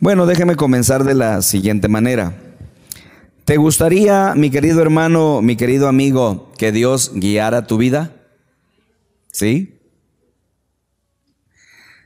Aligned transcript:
Bueno, 0.00 0.26
déjeme 0.26 0.54
comenzar 0.54 1.02
de 1.02 1.14
la 1.14 1.42
siguiente 1.42 1.88
manera. 1.88 2.32
¿Te 3.44 3.56
gustaría, 3.56 4.34
mi 4.36 4.48
querido 4.48 4.80
hermano, 4.80 5.42
mi 5.42 5.56
querido 5.56 5.88
amigo, 5.88 6.52
que 6.56 6.70
Dios 6.70 7.10
guiara 7.14 7.66
tu 7.66 7.78
vida? 7.78 8.12
¿Sí? 9.32 9.76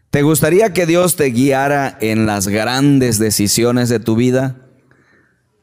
¿Te 0.09 0.23
gustaría 0.23 0.73
que 0.73 0.87
Dios 0.87 1.17
te 1.17 1.27
guiara 1.27 1.99
en 2.01 2.25
las 2.25 2.49
grandes 2.49 3.19
decisiones 3.19 3.91
de 3.91 4.01
tu 4.01 4.17
vida? 4.17 4.57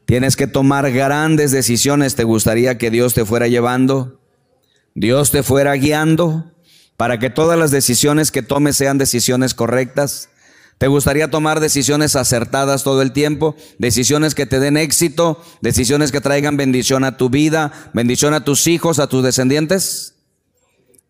Tienes 0.06 0.36
que 0.36 0.46
tomar 0.46 0.90
grandes 0.92 1.50
decisiones. 1.50 2.14
¿Te 2.14 2.22
gustaría 2.22 2.78
que 2.78 2.92
Dios 2.92 3.12
te 3.14 3.24
fuera 3.24 3.48
llevando? 3.48 4.20
Dios 4.94 5.32
te 5.32 5.42
fuera 5.42 5.74
guiando 5.74 6.52
para 6.96 7.18
que 7.18 7.30
todas 7.30 7.58
las 7.58 7.72
decisiones 7.72 8.30
que 8.30 8.42
tomes 8.42 8.76
sean 8.76 8.98
decisiones 8.98 9.52
correctas. 9.54 10.29
¿Te 10.80 10.88
gustaría 10.88 11.30
tomar 11.30 11.60
decisiones 11.60 12.16
acertadas 12.16 12.84
todo 12.84 13.02
el 13.02 13.12
tiempo? 13.12 13.54
Decisiones 13.78 14.34
que 14.34 14.46
te 14.46 14.60
den 14.60 14.78
éxito, 14.78 15.38
decisiones 15.60 16.10
que 16.10 16.22
traigan 16.22 16.56
bendición 16.56 17.04
a 17.04 17.18
tu 17.18 17.28
vida, 17.28 17.90
bendición 17.92 18.32
a 18.32 18.44
tus 18.44 18.66
hijos, 18.66 18.98
a 18.98 19.06
tus 19.06 19.22
descendientes. 19.22 20.14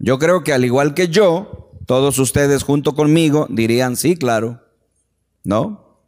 Yo 0.01 0.19
creo 0.19 0.42
que 0.42 0.52
al 0.52 0.64
igual 0.64 0.92
que 0.92 1.06
yo, 1.06 1.70
todos 1.87 2.19
ustedes 2.19 2.64
junto 2.64 2.97
conmigo 2.97 3.47
dirían, 3.48 3.97
sí, 3.97 4.16
claro, 4.16 4.61
¿no? 5.45 6.02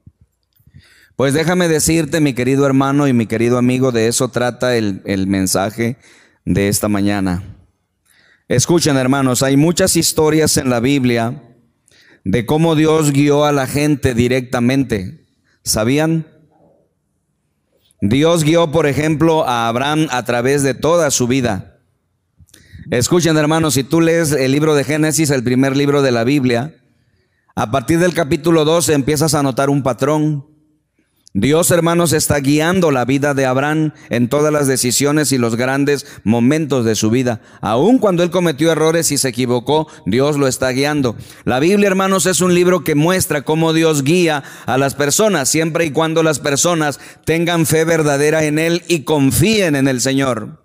Pues 1.15 1.33
déjame 1.33 1.69
decirte, 1.69 2.20
mi 2.20 2.34
querido 2.34 2.67
hermano 2.67 3.06
y 3.06 3.12
mi 3.12 3.27
querido 3.27 3.59
amigo, 3.59 3.92
de 3.92 4.09
eso 4.09 4.27
trata 4.27 4.77
el, 4.77 5.03
el 5.05 5.29
mensaje 5.29 5.98
de 6.45 6.67
esta 6.67 6.89
mañana. 6.89 7.45
Escuchen, 8.48 8.97
hermanos, 8.97 9.45
hay 9.45 9.56
muchas 9.56 9.95
historias 9.95 10.56
en 10.56 10.69
la 10.69 10.81
Biblia 10.81 11.41
de 12.25 12.47
cómo 12.47 12.75
Dios 12.75 13.12
guió 13.12 13.45
a 13.45 13.53
la 13.53 13.67
gente 13.67 14.15
directamente. 14.15 15.27
¿Sabían? 15.65 16.27
Dios 18.01 18.43
guió, 18.45 18.73
por 18.73 18.87
ejemplo, 18.87 19.47
a 19.47 19.69
Abraham 19.69 20.09
a 20.11 20.25
través 20.25 20.62
de 20.62 20.75
toda 20.75 21.11
su 21.11 21.27
vida. 21.28 21.78
Escuchen, 22.91 23.37
hermanos, 23.37 23.75
si 23.75 23.84
tú 23.84 24.00
lees 24.00 24.33
el 24.33 24.53
libro 24.53 24.75
de 24.75 24.84
Génesis, 24.84 25.31
el 25.31 25.45
primer 25.45 25.77
libro 25.77 26.03
de 26.03 26.11
la 26.11 26.25
Biblia, 26.25 26.75
a 27.55 27.70
partir 27.70 27.98
del 27.98 28.15
capítulo 28.15 28.65
12 28.65 28.95
empiezas 28.95 29.34
a 29.34 29.43
notar 29.43 29.70
un 29.70 29.83
patrón. 29.83 30.47
Dios, 31.34 31.70
hermanos, 31.70 32.12
está 32.12 32.36
guiando 32.41 32.91
la 32.91 33.06
vida 33.06 33.33
de 33.33 33.47
Abraham 33.47 33.92
en 34.11 34.28
todas 34.28 34.52
las 34.52 34.66
decisiones 34.66 35.33
y 35.33 35.38
los 35.38 35.56
grandes 35.56 36.06
momentos 36.25 36.84
de 36.84 36.94
su 36.94 37.08
vida. 37.08 37.41
Aun 37.62 37.98
cuando 37.98 38.22
él 38.22 38.30
cometió 38.30 38.70
errores 38.70 39.11
y 39.12 39.16
se 39.16 39.30
equivocó, 39.30 39.88
Dios 40.05 40.36
lo 40.36 40.47
está 40.47 40.69
guiando. 40.69 41.16
La 41.44 41.58
Biblia, 41.58 41.86
hermanos, 41.86 42.27
es 42.27 42.42
un 42.42 42.55
libro 42.55 42.84
que 42.84 42.94
muestra 42.94 43.42
cómo 43.42 43.72
Dios 43.72 44.05
guía 44.05 44.42
a 44.66 44.77
las 44.77 44.94
personas, 44.94 45.48
siempre 45.48 45.86
y 45.86 45.91
cuando 45.91 46.22
las 46.22 46.38
personas 46.38 47.00
tengan 47.25 47.64
fe 47.64 47.86
verdadera 47.86 48.44
en 48.44 48.58
Él 48.58 48.83
y 48.86 49.05
confíen 49.05 49.75
en 49.75 49.88
el 49.88 50.03
Señor. 50.03 50.62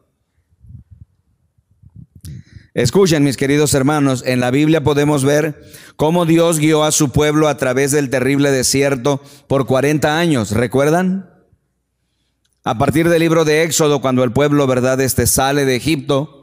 Escuchen, 2.77 3.23
mis 3.23 3.37
queridos 3.37 3.73
hermanos, 3.73 4.21
en 4.23 4.39
la 4.39 4.51
Biblia 4.51 4.83
podemos 4.83 5.23
ver 5.23 5.63
cómo 5.95 6.27
Dios 6.27 6.59
guió 6.59 6.83
a 6.83 6.91
su 6.91 7.09
pueblo 7.09 7.47
a 7.47 7.57
través 7.57 7.91
del 7.91 8.11
terrible 8.11 8.51
desierto 8.51 9.19
por 9.47 9.65
40 9.65 10.19
años, 10.19 10.51
¿recuerdan? 10.51 11.27
A 12.63 12.77
partir 12.77 13.09
del 13.09 13.21
libro 13.21 13.45
de 13.45 13.63
Éxodo, 13.63 13.99
cuando 13.99 14.23
el 14.23 14.31
pueblo, 14.31 14.67
verdad, 14.67 15.01
este 15.01 15.25
sale 15.25 15.65
de 15.65 15.75
Egipto, 15.75 16.36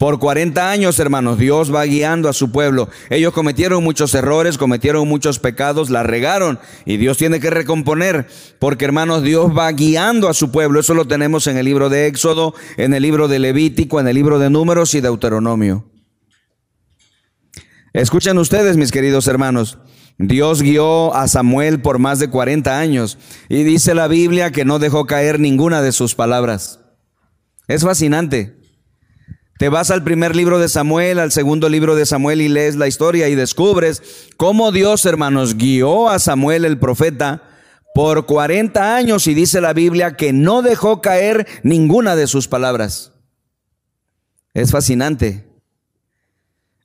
por 0.00 0.18
40 0.18 0.70
años, 0.70 0.98
hermanos, 0.98 1.36
Dios 1.36 1.74
va 1.74 1.84
guiando 1.84 2.30
a 2.30 2.32
su 2.32 2.50
pueblo. 2.50 2.88
Ellos 3.10 3.34
cometieron 3.34 3.84
muchos 3.84 4.14
errores, 4.14 4.56
cometieron 4.56 5.06
muchos 5.06 5.38
pecados, 5.38 5.90
la 5.90 6.02
regaron 6.02 6.58
y 6.86 6.96
Dios 6.96 7.18
tiene 7.18 7.38
que 7.38 7.50
recomponer, 7.50 8.26
porque 8.58 8.86
hermanos, 8.86 9.22
Dios 9.22 9.54
va 9.54 9.70
guiando 9.72 10.30
a 10.30 10.32
su 10.32 10.50
pueblo. 10.50 10.80
Eso 10.80 10.94
lo 10.94 11.04
tenemos 11.04 11.46
en 11.48 11.58
el 11.58 11.66
libro 11.66 11.90
de 11.90 12.06
Éxodo, 12.06 12.54
en 12.78 12.94
el 12.94 13.02
libro 13.02 13.28
de 13.28 13.40
Levítico, 13.40 14.00
en 14.00 14.08
el 14.08 14.14
libro 14.14 14.38
de 14.38 14.48
Números 14.48 14.94
y 14.94 15.02
Deuteronomio. 15.02 15.84
Escuchen 17.92 18.38
ustedes, 18.38 18.78
mis 18.78 18.92
queridos 18.92 19.26
hermanos. 19.26 19.76
Dios 20.16 20.62
guió 20.62 21.14
a 21.14 21.28
Samuel 21.28 21.82
por 21.82 21.98
más 21.98 22.18
de 22.18 22.30
40 22.30 22.78
años 22.78 23.18
y 23.50 23.64
dice 23.64 23.94
la 23.94 24.08
Biblia 24.08 24.50
que 24.50 24.64
no 24.64 24.78
dejó 24.78 25.04
caer 25.04 25.38
ninguna 25.38 25.82
de 25.82 25.92
sus 25.92 26.14
palabras. 26.14 26.80
Es 27.68 27.82
fascinante. 27.82 28.59
Te 29.60 29.68
vas 29.68 29.90
al 29.90 30.02
primer 30.02 30.34
libro 30.34 30.58
de 30.58 30.70
Samuel, 30.70 31.18
al 31.18 31.32
segundo 31.32 31.68
libro 31.68 31.94
de 31.94 32.06
Samuel 32.06 32.40
y 32.40 32.48
lees 32.48 32.76
la 32.76 32.88
historia 32.88 33.28
y 33.28 33.34
descubres 33.34 34.30
cómo 34.38 34.72
Dios, 34.72 35.04
hermanos, 35.04 35.58
guió 35.58 36.08
a 36.08 36.18
Samuel 36.18 36.64
el 36.64 36.78
profeta 36.78 37.42
por 37.94 38.24
40 38.24 38.96
años 38.96 39.26
y 39.26 39.34
dice 39.34 39.60
la 39.60 39.74
Biblia 39.74 40.16
que 40.16 40.32
no 40.32 40.62
dejó 40.62 41.02
caer 41.02 41.46
ninguna 41.62 42.16
de 42.16 42.26
sus 42.26 42.48
palabras. 42.48 43.12
Es 44.54 44.70
fascinante. 44.70 45.46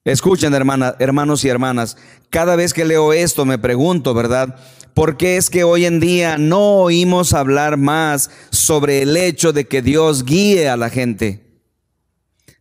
Escuchen, 0.03 0.53
hermana, 0.53 0.97
hermanos 0.99 1.45
y 1.45 1.47
hermanas, 1.47 1.95
cada 2.29 2.57
vez 2.57 2.73
que 2.73 2.83
leo 2.83 3.13
esto 3.13 3.45
me 3.45 3.57
pregunto, 3.57 4.13
¿verdad? 4.13 4.57
¿Por 4.93 5.15
qué 5.15 5.37
es 5.37 5.49
que 5.49 5.63
hoy 5.63 5.85
en 5.85 6.01
día 6.01 6.37
no 6.37 6.73
oímos 6.73 7.31
hablar 7.31 7.77
más 7.77 8.29
sobre 8.49 9.01
el 9.01 9.15
hecho 9.15 9.53
de 9.53 9.65
que 9.65 9.81
Dios 9.81 10.25
guíe 10.25 10.67
a 10.67 10.75
la 10.75 10.89
gente? 10.89 11.44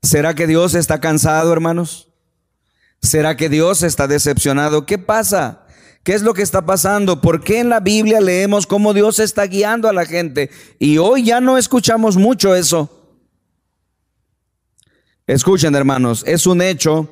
¿Será 0.04 0.34
que 0.34 0.46
Dios 0.46 0.74
está 0.74 1.00
cansado, 1.00 1.50
hermanos? 1.50 2.08
¿Será 3.00 3.38
que 3.38 3.48
Dios 3.48 3.82
está 3.82 4.06
decepcionado? 4.06 4.84
¿Qué 4.84 4.98
pasa? 4.98 5.66
¿Qué 6.02 6.12
es 6.12 6.20
lo 6.20 6.34
que 6.34 6.42
está 6.42 6.66
pasando? 6.66 7.22
¿Por 7.22 7.42
qué 7.42 7.60
en 7.60 7.70
la 7.70 7.80
Biblia 7.80 8.20
leemos 8.20 8.66
cómo 8.66 8.92
Dios 8.92 9.18
está 9.18 9.46
guiando 9.46 9.88
a 9.88 9.94
la 9.94 10.04
gente? 10.04 10.50
Y 10.78 10.98
hoy 10.98 11.24
ya 11.24 11.40
no 11.40 11.56
escuchamos 11.56 12.18
mucho 12.18 12.54
eso. 12.54 13.18
Escuchen, 15.26 15.74
hermanos, 15.74 16.22
es 16.26 16.46
un 16.46 16.60
hecho 16.60 17.08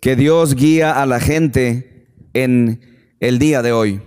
que 0.00 0.14
Dios 0.14 0.54
guía 0.54 1.02
a 1.02 1.04
la 1.04 1.18
gente 1.18 2.06
en 2.32 2.80
el 3.18 3.40
día 3.40 3.60
de 3.62 3.72
hoy. 3.72 4.02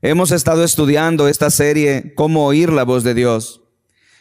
Hemos 0.00 0.32
estado 0.32 0.64
estudiando 0.64 1.28
esta 1.28 1.50
serie, 1.50 2.14
cómo 2.16 2.46
oír 2.46 2.72
la 2.72 2.82
voz 2.82 3.04
de 3.04 3.14
Dios. 3.14 3.62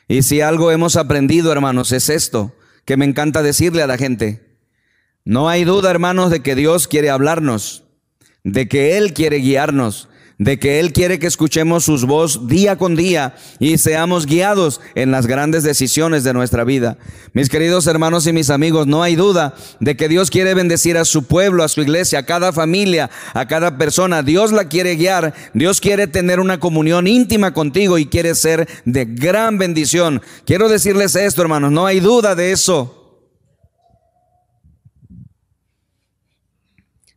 Y 0.07 0.21
si 0.21 0.41
algo 0.41 0.69
hemos 0.69 0.97
aprendido, 0.97 1.51
hermanos, 1.51 1.91
es 1.93 2.07
esto, 2.07 2.53
que 2.85 2.97
me 2.97 3.05
encanta 3.05 3.41
decirle 3.43 3.83
a 3.83 3.87
la 3.87 3.97
gente. 3.97 4.41
No 5.23 5.49
hay 5.49 5.63
duda, 5.63 5.91
hermanos, 5.91 6.31
de 6.31 6.41
que 6.41 6.55
Dios 6.55 6.87
quiere 6.87 7.09
hablarnos, 7.09 7.83
de 8.43 8.67
que 8.67 8.97
Él 8.97 9.13
quiere 9.13 9.37
guiarnos, 9.37 10.09
de 10.41 10.57
que 10.57 10.79
Él 10.79 10.91
quiere 10.91 11.19
que 11.19 11.27
escuchemos 11.27 11.85
sus 11.85 12.05
voz 12.05 12.47
día 12.47 12.75
con 12.75 12.95
día 12.95 13.35
y 13.59 13.77
seamos 13.77 14.25
guiados 14.25 14.81
en 14.95 15.11
las 15.11 15.27
grandes 15.27 15.61
decisiones 15.61 16.23
de 16.23 16.33
nuestra 16.33 16.63
vida. 16.63 16.97
Mis 17.33 17.47
queridos 17.47 17.85
hermanos 17.85 18.25
y 18.25 18.33
mis 18.33 18.49
amigos, 18.49 18.87
no 18.87 19.03
hay 19.03 19.15
duda 19.15 19.53
de 19.79 19.95
que 19.95 20.07
Dios 20.07 20.31
quiere 20.31 20.55
bendecir 20.55 20.97
a 20.97 21.05
su 21.05 21.25
pueblo, 21.25 21.63
a 21.63 21.67
su 21.67 21.81
iglesia, 21.81 22.17
a 22.17 22.25
cada 22.25 22.51
familia, 22.53 23.11
a 23.35 23.47
cada 23.47 23.77
persona. 23.77 24.23
Dios 24.23 24.51
la 24.51 24.67
quiere 24.67 24.95
guiar, 24.95 25.35
Dios 25.53 25.79
quiere 25.79 26.07
tener 26.07 26.39
una 26.39 26.59
comunión 26.59 27.05
íntima 27.05 27.53
contigo 27.53 27.99
y 27.99 28.07
quiere 28.07 28.33
ser 28.33 28.67
de 28.83 29.05
gran 29.05 29.59
bendición. 29.59 30.23
Quiero 30.45 30.69
decirles 30.69 31.15
esto, 31.15 31.43
hermanos, 31.43 31.71
no 31.71 31.85
hay 31.85 31.99
duda 31.99 32.33
de 32.33 32.51
eso. 32.51 33.00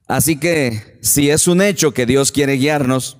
Así 0.06 0.36
que 0.36 0.98
si 1.00 1.30
es 1.30 1.48
un 1.48 1.62
hecho 1.62 1.94
que 1.94 2.06
Dios 2.06 2.30
quiere 2.30 2.54
guiarnos, 2.54 3.16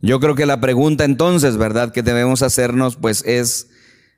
yo 0.00 0.20
creo 0.20 0.34
que 0.34 0.46
la 0.46 0.60
pregunta 0.60 1.04
entonces, 1.04 1.56
¿verdad?, 1.56 1.92
que 1.92 2.02
debemos 2.02 2.42
hacernos, 2.42 2.96
pues 2.96 3.24
es, 3.24 3.68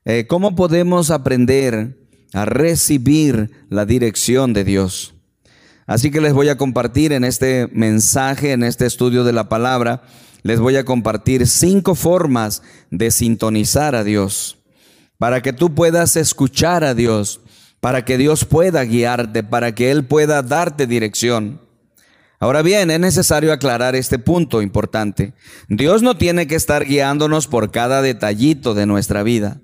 eh, 0.04 0.26
¿cómo 0.26 0.54
podemos 0.54 1.10
aprender 1.10 1.98
a 2.32 2.44
recibir 2.44 3.50
la 3.68 3.84
dirección 3.86 4.52
de 4.52 4.64
Dios? 4.64 5.14
Así 5.86 6.10
que 6.10 6.20
les 6.20 6.32
voy 6.32 6.48
a 6.48 6.56
compartir 6.56 7.12
en 7.12 7.24
este 7.24 7.68
mensaje, 7.72 8.52
en 8.52 8.64
este 8.64 8.86
estudio 8.86 9.24
de 9.24 9.34
la 9.34 9.48
palabra, 9.48 10.02
les 10.42 10.60
voy 10.60 10.76
a 10.76 10.84
compartir 10.84 11.46
cinco 11.46 11.94
formas 11.94 12.62
de 12.90 13.10
sintonizar 13.10 13.94
a 13.94 14.04
Dios, 14.04 14.58
para 15.18 15.42
que 15.42 15.52
tú 15.52 15.74
puedas 15.74 16.16
escuchar 16.16 16.84
a 16.84 16.94
Dios, 16.94 17.40
para 17.80 18.04
que 18.04 18.16
Dios 18.16 18.44
pueda 18.46 18.84
guiarte, 18.84 19.42
para 19.42 19.74
que 19.74 19.90
Él 19.90 20.04
pueda 20.04 20.42
darte 20.42 20.86
dirección. 20.86 21.63
Ahora 22.40 22.62
bien, 22.62 22.90
es 22.90 23.00
necesario 23.00 23.52
aclarar 23.52 23.94
este 23.94 24.18
punto 24.18 24.60
importante. 24.60 25.34
Dios 25.68 26.02
no 26.02 26.16
tiene 26.16 26.46
que 26.46 26.56
estar 26.56 26.84
guiándonos 26.84 27.46
por 27.46 27.70
cada 27.70 28.02
detallito 28.02 28.74
de 28.74 28.86
nuestra 28.86 29.22
vida. 29.22 29.60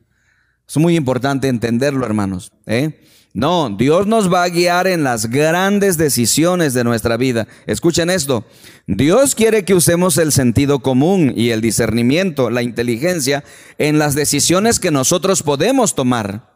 Es 0.68 0.76
muy 0.76 0.96
importante 0.96 1.48
entenderlo, 1.48 2.06
hermanos. 2.06 2.52
¿eh? 2.66 3.00
No, 3.32 3.70
Dios 3.70 4.06
nos 4.06 4.32
va 4.32 4.44
a 4.44 4.48
guiar 4.48 4.86
en 4.86 5.04
las 5.04 5.26
grandes 5.26 5.96
decisiones 5.96 6.74
de 6.74 6.84
nuestra 6.84 7.16
vida. 7.16 7.46
Escuchen 7.66 8.10
esto. 8.10 8.44
Dios 8.86 9.34
quiere 9.34 9.64
que 9.64 9.74
usemos 9.74 10.16
el 10.18 10.32
sentido 10.32 10.80
común 10.80 11.32
y 11.36 11.50
el 11.50 11.60
discernimiento, 11.60 12.50
la 12.50 12.62
inteligencia, 12.62 13.44
en 13.78 13.98
las 13.98 14.14
decisiones 14.14 14.80
que 14.80 14.90
nosotros 14.90 15.42
podemos 15.42 15.94
tomar. 15.94 16.54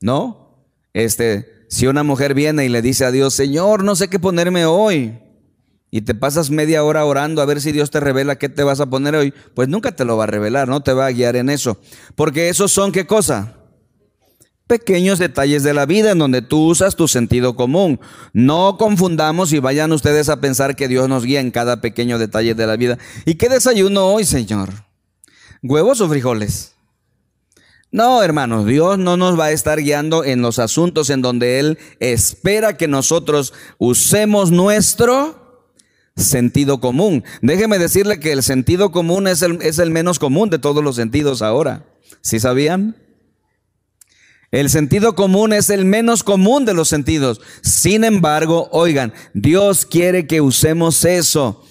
¿No? 0.00 0.66
Este, 0.92 1.59
si 1.70 1.86
una 1.86 2.02
mujer 2.02 2.34
viene 2.34 2.66
y 2.66 2.68
le 2.68 2.82
dice 2.82 3.04
a 3.04 3.12
Dios, 3.12 3.32
Señor, 3.32 3.84
no 3.84 3.94
sé 3.94 4.08
qué 4.08 4.18
ponerme 4.18 4.66
hoy, 4.66 5.20
y 5.92 6.02
te 6.02 6.16
pasas 6.16 6.50
media 6.50 6.82
hora 6.82 7.04
orando 7.04 7.42
a 7.42 7.46
ver 7.46 7.60
si 7.60 7.70
Dios 7.70 7.90
te 7.90 8.00
revela 8.00 8.36
qué 8.36 8.48
te 8.48 8.64
vas 8.64 8.80
a 8.80 8.86
poner 8.86 9.14
hoy, 9.14 9.32
pues 9.54 9.68
nunca 9.68 9.92
te 9.92 10.04
lo 10.04 10.16
va 10.16 10.24
a 10.24 10.26
revelar, 10.26 10.68
no 10.68 10.82
te 10.82 10.92
va 10.92 11.06
a 11.06 11.12
guiar 11.12 11.36
en 11.36 11.48
eso. 11.48 11.78
Porque 12.16 12.48
esos 12.48 12.72
son 12.72 12.90
qué 12.90 13.06
cosa? 13.06 13.56
Pequeños 14.66 15.18
detalles 15.18 15.62
de 15.62 15.74
la 15.74 15.86
vida 15.86 16.12
en 16.12 16.18
donde 16.18 16.42
tú 16.42 16.68
usas 16.68 16.94
tu 16.94 17.08
sentido 17.08 17.56
común. 17.56 17.98
No 18.32 18.76
confundamos 18.76 19.52
y 19.52 19.58
vayan 19.58 19.90
ustedes 19.90 20.28
a 20.28 20.40
pensar 20.40 20.76
que 20.76 20.86
Dios 20.86 21.08
nos 21.08 21.24
guía 21.24 21.40
en 21.40 21.50
cada 21.50 21.80
pequeño 21.80 22.18
detalle 22.18 22.54
de 22.54 22.66
la 22.66 22.76
vida. 22.76 22.98
¿Y 23.24 23.34
qué 23.34 23.48
desayuno 23.48 24.06
hoy, 24.06 24.24
Señor? 24.24 24.70
¿Huevos 25.62 26.00
o 26.00 26.08
frijoles? 26.08 26.74
No, 27.92 28.22
hermanos, 28.22 28.66
Dios 28.66 28.98
no 28.98 29.16
nos 29.16 29.38
va 29.38 29.46
a 29.46 29.52
estar 29.52 29.80
guiando 29.80 30.24
en 30.24 30.42
los 30.42 30.60
asuntos 30.60 31.10
en 31.10 31.22
donde 31.22 31.58
Él 31.58 31.78
espera 31.98 32.76
que 32.76 32.86
nosotros 32.86 33.52
usemos 33.78 34.52
nuestro 34.52 35.66
sentido 36.16 36.80
común. 36.80 37.24
Déjeme 37.42 37.78
decirle 37.80 38.20
que 38.20 38.32
el 38.32 38.44
sentido 38.44 38.92
común 38.92 39.26
es 39.26 39.42
el, 39.42 39.60
es 39.62 39.80
el 39.80 39.90
menos 39.90 40.20
común 40.20 40.50
de 40.50 40.60
todos 40.60 40.84
los 40.84 40.96
sentidos 40.96 41.42
ahora. 41.42 41.84
¿Sí 42.20 42.38
sabían? 42.38 42.96
El 44.52 44.70
sentido 44.70 45.14
común 45.14 45.52
es 45.52 45.68
el 45.70 45.84
menos 45.84 46.22
común 46.22 46.64
de 46.64 46.74
los 46.74 46.88
sentidos. 46.88 47.40
Sin 47.62 48.04
embargo, 48.04 48.68
oigan, 48.72 49.12
Dios 49.34 49.84
quiere 49.84 50.26
que 50.28 50.40
usemos 50.40 51.04
eso 51.04 51.64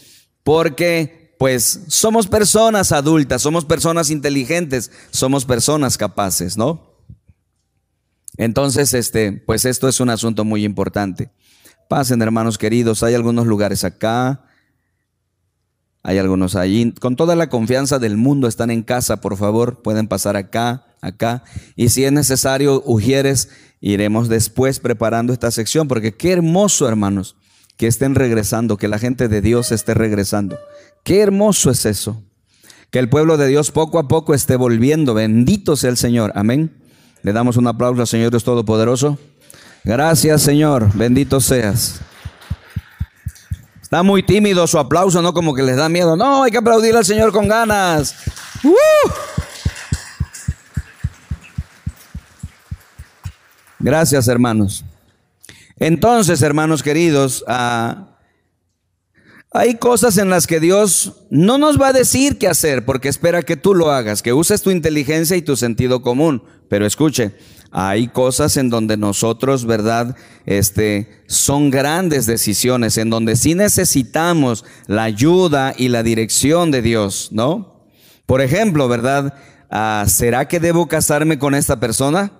porque 0.43 1.18
pues 1.39 1.83
somos 1.87 2.27
personas 2.27 2.91
adultas, 2.91 3.41
somos 3.41 3.63
personas 3.63 4.09
inteligentes, 4.09 4.91
somos 5.09 5.45
personas 5.45 5.97
capaces, 5.97 6.57
¿no? 6.57 6.97
Entonces, 8.35 8.93
este, 8.93 9.31
pues 9.31 9.63
esto 9.63 9.87
es 9.87 10.01
un 10.01 10.09
asunto 10.09 10.43
muy 10.43 10.65
importante. 10.65 11.31
Pasen, 11.87 12.21
hermanos 12.21 12.57
queridos, 12.57 13.03
hay 13.03 13.13
algunos 13.13 13.47
lugares 13.47 13.85
acá, 13.85 14.43
hay 16.03 16.17
algunos 16.17 16.57
allí. 16.57 16.91
Con 16.99 17.15
toda 17.15 17.37
la 17.37 17.47
confianza 17.47 17.99
del 17.99 18.17
mundo 18.17 18.49
están 18.49 18.69
en 18.69 18.83
casa, 18.83 19.21
por 19.21 19.37
favor, 19.37 19.81
pueden 19.81 20.09
pasar 20.09 20.35
acá, 20.35 20.87
acá. 20.99 21.45
Y 21.77 21.87
si 21.87 22.03
es 22.03 22.11
necesario, 22.11 22.83
Ujieres, 22.85 23.47
iremos 23.79 24.27
después 24.27 24.81
preparando 24.81 25.31
esta 25.31 25.51
sección, 25.51 25.87
porque 25.87 26.13
qué 26.13 26.33
hermoso, 26.33 26.85
hermanos, 26.85 27.37
que 27.79 27.87
estén 27.87 28.13
regresando, 28.13 28.75
que 28.75 28.89
la 28.89 28.99
gente 28.99 29.29
de 29.29 29.39
Dios 29.39 29.71
esté 29.71 29.93
regresando. 29.93 30.59
Qué 31.05 31.21
hermoso 31.21 31.71
es 31.71 31.85
eso. 31.85 32.21
Que 32.91 32.99
el 32.99 33.07
pueblo 33.07 33.37
de 33.37 33.47
Dios 33.47 33.71
poco 33.71 33.99
a 33.99 34.09
poco 34.09 34.33
esté 34.33 34.57
volviendo. 34.57 35.13
Bendito 35.13 35.77
sea 35.77 35.89
el 35.89 35.95
Señor. 35.95 36.33
Amén. 36.35 36.75
Le 37.21 37.31
damos 37.31 37.55
un 37.55 37.67
aplauso 37.67 38.01
al 38.01 38.07
Señor 38.07 38.31
Dios 38.31 38.43
Todopoderoso. 38.43 39.17
Gracias 39.85 40.41
Señor. 40.41 40.91
Bendito 40.93 41.39
seas. 41.39 42.01
Está 43.81 44.03
muy 44.03 44.23
tímido 44.23 44.67
su 44.67 44.77
aplauso, 44.77 45.21
¿no? 45.21 45.33
Como 45.33 45.55
que 45.55 45.63
les 45.63 45.77
da 45.77 45.87
miedo. 45.87 46.17
No, 46.17 46.43
hay 46.43 46.51
que 46.51 46.57
aplaudir 46.57 46.97
al 46.97 47.05
Señor 47.05 47.31
con 47.31 47.47
ganas. 47.47 48.13
¡Uh! 48.61 49.09
Gracias, 53.79 54.27
hermanos. 54.27 54.83
Entonces, 55.79 56.41
hermanos 56.41 56.83
queridos, 56.83 57.43
a 57.47 58.09
hay 59.51 59.75
cosas 59.75 60.19
en 60.19 60.29
las 60.29 60.45
que 60.45 60.59
Dios 60.59 61.23
no 61.31 61.57
nos 61.57 61.81
va 61.81 61.87
a 61.87 61.93
decir 61.93 62.37
qué 62.37 62.47
hacer 62.47 62.85
porque 62.85 63.09
espera 63.09 63.41
que 63.41 63.57
tú 63.57 63.73
lo 63.73 63.89
hagas, 63.89 64.21
que 64.21 64.31
uses 64.31 64.61
tu 64.61 64.69
inteligencia 64.69 65.35
y 65.35 65.41
tu 65.41 65.57
sentido 65.57 66.03
común. 66.03 66.43
Pero 66.69 66.85
escuche, 66.85 67.33
hay 67.71 68.09
cosas 68.09 68.57
en 68.57 68.69
donde 68.69 68.95
nosotros, 68.95 69.65
¿verdad? 69.65 70.15
Este, 70.45 71.23
son 71.25 71.71
grandes 71.71 72.27
decisiones, 72.27 72.99
en 72.99 73.09
donde 73.09 73.35
sí 73.35 73.55
necesitamos 73.55 74.65
la 74.85 75.03
ayuda 75.03 75.73
y 75.75 75.87
la 75.87 76.03
dirección 76.03 76.69
de 76.69 76.83
Dios, 76.83 77.29
¿no? 77.31 77.87
Por 78.27 78.41
ejemplo, 78.41 78.87
¿verdad? 78.87 79.33
Ah, 79.71 80.05
¿Será 80.07 80.47
que 80.47 80.59
debo 80.59 80.87
casarme 80.87 81.39
con 81.39 81.55
esta 81.55 81.79
persona? 81.79 82.38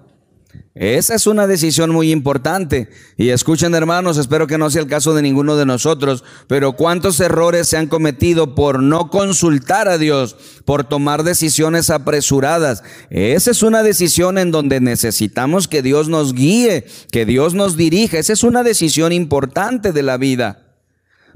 Esa 0.73 1.15
es 1.15 1.27
una 1.27 1.45
decisión 1.45 1.89
muy 1.89 2.11
importante. 2.11 2.89
Y 3.17 3.29
escuchen 3.29 3.75
hermanos, 3.75 4.17
espero 4.17 4.47
que 4.47 4.57
no 4.57 4.69
sea 4.69 4.81
el 4.81 4.87
caso 4.87 5.13
de 5.13 5.21
ninguno 5.21 5.57
de 5.57 5.65
nosotros, 5.65 6.23
pero 6.47 6.73
cuántos 6.73 7.19
errores 7.19 7.67
se 7.67 7.75
han 7.75 7.87
cometido 7.87 8.55
por 8.55 8.81
no 8.81 9.09
consultar 9.09 9.89
a 9.89 9.97
Dios, 9.97 10.37
por 10.65 10.85
tomar 10.85 11.23
decisiones 11.23 11.89
apresuradas. 11.89 12.83
Esa 13.09 13.51
es 13.51 13.61
una 13.61 13.83
decisión 13.83 14.37
en 14.37 14.51
donde 14.51 14.79
necesitamos 14.79 15.67
que 15.67 15.81
Dios 15.81 16.07
nos 16.07 16.33
guíe, 16.33 16.85
que 17.11 17.25
Dios 17.25 17.55
nos 17.55 17.75
dirija. 17.75 18.17
Esa 18.17 18.33
es 18.33 18.43
una 18.43 18.63
decisión 18.63 19.11
importante 19.11 19.91
de 19.91 20.03
la 20.03 20.17
vida. 20.17 20.77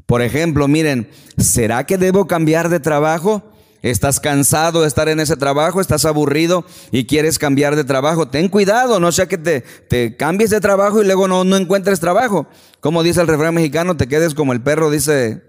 Por 0.06 0.22
ejemplo, 0.22 0.68
miren, 0.68 1.10
¿será 1.38 1.86
que 1.86 1.98
debo 1.98 2.28
cambiar 2.28 2.70
de 2.70 2.80
trabajo? 2.80 3.53
Estás 3.84 4.22
cansado 4.22 4.82
de 4.82 4.88
estar 4.88 5.10
en 5.10 5.20
ese 5.20 5.36
trabajo, 5.36 5.82
estás 5.82 6.06
aburrido 6.06 6.66
y 6.90 7.06
quieres 7.06 7.38
cambiar 7.38 7.76
de 7.76 7.84
trabajo. 7.84 8.30
Ten 8.30 8.48
cuidado, 8.48 9.02
no 9.02 9.12
sea 9.12 9.28
que 9.28 9.38
te, 9.38 9.62
te 9.62 10.16
cambies 10.16 10.50
de 10.50 10.62
trabajo 10.62 11.02
y 11.02 11.06
luego 11.06 11.28
no, 11.28 11.44
no 11.44 11.58
encuentres 11.58 12.00
trabajo. 12.00 12.48
Como 12.80 13.04
dice 13.04 13.20
el 13.20 13.28
refrán 13.28 13.54
mexicano, 13.54 13.98
te 13.98 14.08
quedes 14.08 14.34
como 14.36 14.54
el 14.54 14.62
perro 14.62 14.90
dice 14.90 15.44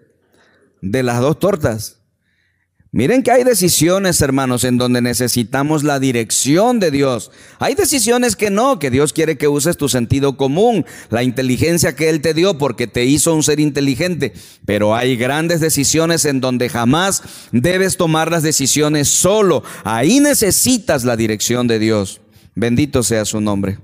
de 0.82 1.02
las 1.04 1.20
dos 1.20 1.38
tortas. 1.38 2.03
Miren 2.94 3.24
que 3.24 3.32
hay 3.32 3.42
decisiones, 3.42 4.20
hermanos, 4.20 4.62
en 4.62 4.78
donde 4.78 5.02
necesitamos 5.02 5.82
la 5.82 5.98
dirección 5.98 6.78
de 6.78 6.92
Dios. 6.92 7.32
Hay 7.58 7.74
decisiones 7.74 8.36
que 8.36 8.50
no, 8.50 8.78
que 8.78 8.88
Dios 8.88 9.12
quiere 9.12 9.36
que 9.36 9.48
uses 9.48 9.76
tu 9.76 9.88
sentido 9.88 10.36
común, 10.36 10.86
la 11.10 11.24
inteligencia 11.24 11.96
que 11.96 12.08
Él 12.08 12.20
te 12.20 12.34
dio 12.34 12.56
porque 12.56 12.86
te 12.86 13.04
hizo 13.04 13.34
un 13.34 13.42
ser 13.42 13.58
inteligente. 13.58 14.32
Pero 14.64 14.94
hay 14.94 15.16
grandes 15.16 15.58
decisiones 15.58 16.24
en 16.24 16.40
donde 16.40 16.68
jamás 16.68 17.24
debes 17.50 17.96
tomar 17.96 18.30
las 18.30 18.44
decisiones 18.44 19.08
solo. 19.08 19.64
Ahí 19.82 20.20
necesitas 20.20 21.02
la 21.02 21.16
dirección 21.16 21.66
de 21.66 21.80
Dios. 21.80 22.20
Bendito 22.54 23.02
sea 23.02 23.24
su 23.24 23.40
nombre. 23.40 23.80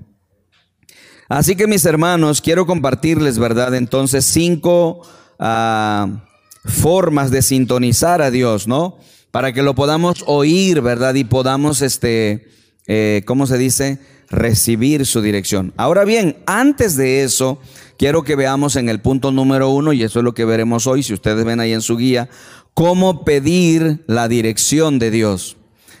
Así 1.27 1.57
que 1.57 1.67
mis 1.67 1.83
hermanos, 1.83 2.39
quiero 2.39 2.65
compartirles, 2.65 3.39
¿verdad? 3.39 3.75
Entonces, 3.75 4.23
cinco... 4.23 5.01
Uh, 5.37 6.30
formas 6.65 7.31
de 7.31 7.41
sintonizar 7.41 8.21
a 8.21 8.31
Dios, 8.31 8.67
¿no? 8.67 8.97
Para 9.31 9.53
que 9.53 9.63
lo 9.63 9.75
podamos 9.75 10.23
oír, 10.27 10.81
¿verdad? 10.81 11.15
Y 11.15 11.23
podamos, 11.23 11.81
este, 11.81 12.47
eh, 12.87 13.23
¿cómo 13.25 13.47
se 13.47 13.57
dice? 13.57 13.99
Recibir 14.29 15.05
su 15.05 15.21
dirección. 15.21 15.73
Ahora 15.77 16.03
bien, 16.05 16.37
antes 16.45 16.95
de 16.95 17.23
eso, 17.23 17.59
quiero 17.97 18.23
que 18.23 18.35
veamos 18.35 18.75
en 18.75 18.89
el 18.89 19.01
punto 19.01 19.31
número 19.31 19.69
uno, 19.69 19.93
y 19.93 20.03
eso 20.03 20.19
es 20.19 20.25
lo 20.25 20.33
que 20.33 20.45
veremos 20.45 20.87
hoy, 20.87 21.03
si 21.03 21.13
ustedes 21.13 21.45
ven 21.45 21.59
ahí 21.59 21.73
en 21.73 21.81
su 21.81 21.97
guía, 21.97 22.29
cómo 22.73 23.23
pedir 23.23 24.03
la 24.07 24.27
dirección 24.27 24.99
de 24.99 25.11
Dios. 25.11 25.57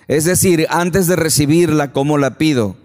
Es 0.07 0.25
decir, 0.25 0.67
antes 0.69 1.07
de 1.07 1.15
recibirla, 1.15 1.93
¿cómo 1.93 2.17
la 2.17 2.37
pido? 2.37 2.75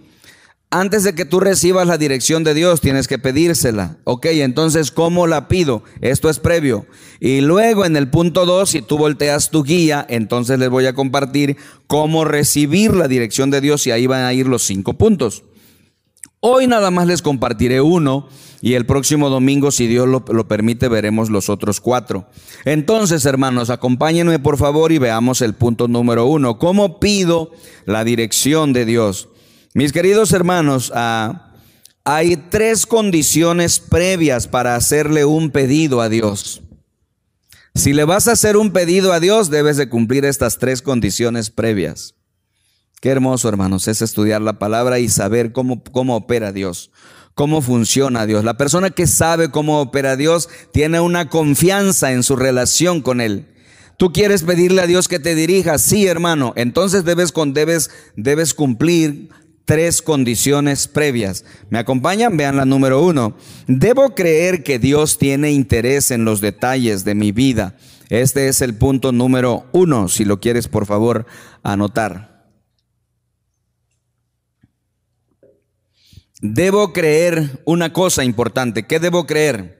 Antes 0.70 1.04
de 1.04 1.14
que 1.14 1.24
tú 1.24 1.38
recibas 1.38 1.86
la 1.86 1.96
dirección 1.96 2.42
de 2.42 2.52
Dios, 2.52 2.80
tienes 2.80 3.06
que 3.06 3.20
pedírsela. 3.20 3.98
Ok, 4.02 4.26
entonces, 4.26 4.90
¿cómo 4.90 5.28
la 5.28 5.46
pido? 5.46 5.84
Esto 6.00 6.28
es 6.28 6.40
previo. 6.40 6.86
Y 7.20 7.40
luego 7.40 7.84
en 7.84 7.96
el 7.96 8.10
punto 8.10 8.44
2, 8.46 8.68
si 8.68 8.82
tú 8.82 8.98
volteas 8.98 9.50
tu 9.50 9.62
guía, 9.62 10.04
entonces 10.08 10.58
les 10.58 10.68
voy 10.68 10.86
a 10.86 10.92
compartir 10.92 11.56
cómo 11.86 12.24
recibir 12.24 12.94
la 12.94 13.06
dirección 13.06 13.50
de 13.50 13.60
Dios 13.60 13.86
y 13.86 13.92
ahí 13.92 14.08
van 14.08 14.24
a 14.24 14.32
ir 14.32 14.48
los 14.48 14.64
cinco 14.64 14.94
puntos. 14.94 15.44
Hoy 16.40 16.66
nada 16.66 16.90
más 16.90 17.06
les 17.06 17.22
compartiré 17.22 17.80
uno 17.80 18.28
y 18.60 18.74
el 18.74 18.86
próximo 18.86 19.30
domingo, 19.30 19.70
si 19.70 19.86
Dios 19.86 20.08
lo, 20.08 20.24
lo, 20.28 20.48
permite, 20.48 20.88
veremos 20.88 21.30
los 21.30 21.48
otros 21.48 21.80
cuatro. 21.80 22.26
Entonces, 22.64 23.24
hermanos, 23.24 23.70
acompáñenme 23.70 24.40
por 24.40 24.58
favor 24.58 24.90
y 24.90 24.98
veamos 24.98 25.42
el 25.42 25.54
punto 25.54 25.86
número 25.86 26.26
uno. 26.26 26.58
¿Cómo 26.58 26.98
pido 26.98 27.52
la 27.84 28.02
dirección 28.02 28.72
de 28.72 28.84
Dios? 28.84 29.28
Mis 29.76 29.92
queridos 29.92 30.32
hermanos, 30.32 30.90
ah, 30.94 31.52
hay 32.02 32.38
tres 32.38 32.86
condiciones 32.86 33.78
previas 33.78 34.48
para 34.48 34.74
hacerle 34.74 35.26
un 35.26 35.50
pedido 35.50 36.00
a 36.00 36.08
Dios. 36.08 36.62
Si 37.74 37.92
le 37.92 38.04
vas 38.04 38.26
a 38.26 38.32
hacer 38.32 38.56
un 38.56 38.72
pedido 38.72 39.12
a 39.12 39.20
Dios, 39.20 39.50
debes 39.50 39.76
de 39.76 39.90
cumplir 39.90 40.24
estas 40.24 40.56
tres 40.56 40.80
condiciones 40.80 41.50
previas. 41.50 42.14
Qué 43.02 43.10
hermoso, 43.10 43.50
hermanos, 43.50 43.86
es 43.86 44.00
estudiar 44.00 44.40
la 44.40 44.58
palabra 44.58 44.98
y 44.98 45.10
saber 45.10 45.52
cómo, 45.52 45.84
cómo 45.92 46.16
opera 46.16 46.52
Dios, 46.52 46.90
cómo 47.34 47.60
funciona 47.60 48.24
Dios. 48.24 48.44
La 48.44 48.56
persona 48.56 48.88
que 48.88 49.06
sabe 49.06 49.50
cómo 49.50 49.82
opera 49.82 50.16
Dios 50.16 50.48
tiene 50.72 51.00
una 51.00 51.28
confianza 51.28 52.12
en 52.12 52.22
su 52.22 52.36
relación 52.36 53.02
con 53.02 53.20
Él. 53.20 53.52
Tú 53.98 54.10
quieres 54.14 54.42
pedirle 54.42 54.80
a 54.80 54.86
Dios 54.86 55.06
que 55.06 55.18
te 55.18 55.34
dirija, 55.34 55.76
sí, 55.76 56.06
hermano. 56.06 56.54
Entonces 56.56 57.04
debes, 57.04 57.34
debes, 57.52 57.90
debes 58.16 58.54
cumplir 58.54 59.28
tres 59.66 60.00
condiciones 60.00 60.88
previas. 60.88 61.44
¿Me 61.68 61.78
acompañan? 61.78 62.38
Vean 62.38 62.56
la 62.56 62.64
número 62.64 63.04
uno. 63.04 63.36
Debo 63.66 64.14
creer 64.14 64.62
que 64.62 64.78
Dios 64.78 65.18
tiene 65.18 65.52
interés 65.52 66.10
en 66.10 66.24
los 66.24 66.40
detalles 66.40 67.04
de 67.04 67.14
mi 67.14 67.32
vida. 67.32 67.76
Este 68.08 68.48
es 68.48 68.62
el 68.62 68.74
punto 68.74 69.12
número 69.12 69.66
uno, 69.72 70.08
si 70.08 70.24
lo 70.24 70.40
quieres 70.40 70.68
por 70.68 70.86
favor 70.86 71.26
anotar. 71.62 72.48
Debo 76.40 76.94
creer 76.94 77.60
una 77.66 77.92
cosa 77.92 78.24
importante. 78.24 78.86
¿Qué 78.86 78.98
debo 78.98 79.26
creer? 79.26 79.76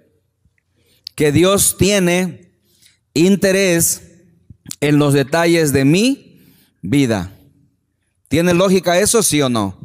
que 1.17 1.33
Dios 1.33 1.77
tiene 1.79 2.53
interés 3.15 4.03
en 4.81 4.99
los 4.99 5.15
detalles 5.15 5.73
de 5.73 5.85
mi 5.85 6.43
vida. 6.83 7.36
¿Tiene 8.29 8.55
lógica 8.55 8.99
eso, 8.99 9.23
sí 9.23 9.41
o 9.41 9.49
no? 9.49 9.79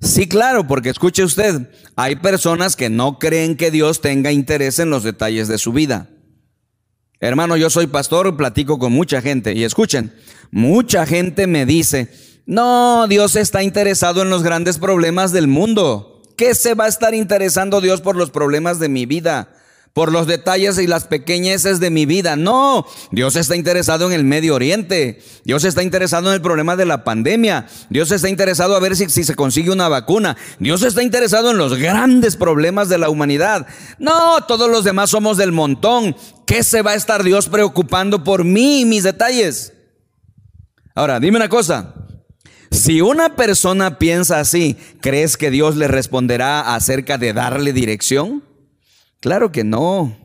Sí, 0.00 0.28
claro, 0.28 0.66
porque 0.66 0.90
escuche 0.90 1.24
usted, 1.24 1.70
hay 1.96 2.16
personas 2.16 2.76
que 2.76 2.88
no 2.88 3.18
creen 3.18 3.56
que 3.56 3.70
Dios 3.70 4.00
tenga 4.00 4.30
interés 4.30 4.78
en 4.78 4.90
los 4.90 5.02
detalles 5.02 5.48
de 5.48 5.58
su 5.58 5.72
vida. 5.72 6.08
Hermano, 7.20 7.56
yo 7.56 7.68
soy 7.68 7.88
pastor, 7.88 8.36
platico 8.36 8.78
con 8.78 8.92
mucha 8.92 9.20
gente 9.20 9.54
y 9.54 9.64
escuchen, 9.64 10.14
mucha 10.52 11.04
gente 11.04 11.48
me 11.48 11.66
dice, 11.66 12.12
no, 12.46 13.08
Dios 13.08 13.34
está 13.34 13.64
interesado 13.64 14.22
en 14.22 14.30
los 14.30 14.44
grandes 14.44 14.78
problemas 14.78 15.32
del 15.32 15.48
mundo. 15.48 16.22
¿Qué 16.36 16.54
se 16.54 16.74
va 16.74 16.84
a 16.84 16.88
estar 16.88 17.14
interesando 17.14 17.80
Dios 17.80 18.00
por 18.00 18.14
los 18.14 18.30
problemas 18.30 18.78
de 18.78 18.88
mi 18.88 19.04
vida? 19.04 19.52
Por 19.98 20.12
los 20.12 20.28
detalles 20.28 20.78
y 20.78 20.86
las 20.86 21.06
pequeñeces 21.06 21.80
de 21.80 21.90
mi 21.90 22.06
vida. 22.06 22.36
No, 22.36 22.86
Dios 23.10 23.34
está 23.34 23.56
interesado 23.56 24.06
en 24.06 24.12
el 24.12 24.22
Medio 24.22 24.54
Oriente. 24.54 25.20
Dios 25.42 25.64
está 25.64 25.82
interesado 25.82 26.28
en 26.28 26.34
el 26.34 26.40
problema 26.40 26.76
de 26.76 26.86
la 26.86 27.02
pandemia. 27.02 27.66
Dios 27.90 28.12
está 28.12 28.28
interesado 28.28 28.76
a 28.76 28.78
ver 28.78 28.94
si, 28.94 29.08
si, 29.08 29.24
se 29.24 29.34
consigue 29.34 29.72
una 29.72 29.88
vacuna. 29.88 30.36
Dios 30.60 30.84
está 30.84 31.02
interesado 31.02 31.50
en 31.50 31.58
los 31.58 31.76
grandes 31.76 32.36
problemas 32.36 32.88
de 32.88 32.98
la 32.98 33.10
humanidad. 33.10 33.66
No, 33.98 34.40
todos 34.46 34.70
los 34.70 34.84
demás 34.84 35.10
somos 35.10 35.36
del 35.36 35.50
montón. 35.50 36.14
¿Qué 36.46 36.62
se 36.62 36.82
va 36.82 36.92
a 36.92 36.94
estar 36.94 37.24
Dios 37.24 37.48
preocupando 37.48 38.22
por 38.22 38.44
mí 38.44 38.82
y 38.82 38.84
mis 38.84 39.02
detalles? 39.02 39.72
Ahora, 40.94 41.18
dime 41.18 41.38
una 41.38 41.48
cosa. 41.48 41.92
Si 42.70 43.00
una 43.00 43.34
persona 43.34 43.98
piensa 43.98 44.38
así, 44.38 44.76
¿crees 45.00 45.36
que 45.36 45.50
Dios 45.50 45.74
le 45.74 45.88
responderá 45.88 46.76
acerca 46.76 47.18
de 47.18 47.32
darle 47.32 47.72
dirección? 47.72 48.44
Claro 49.20 49.50
que 49.50 49.64
no. 49.64 50.16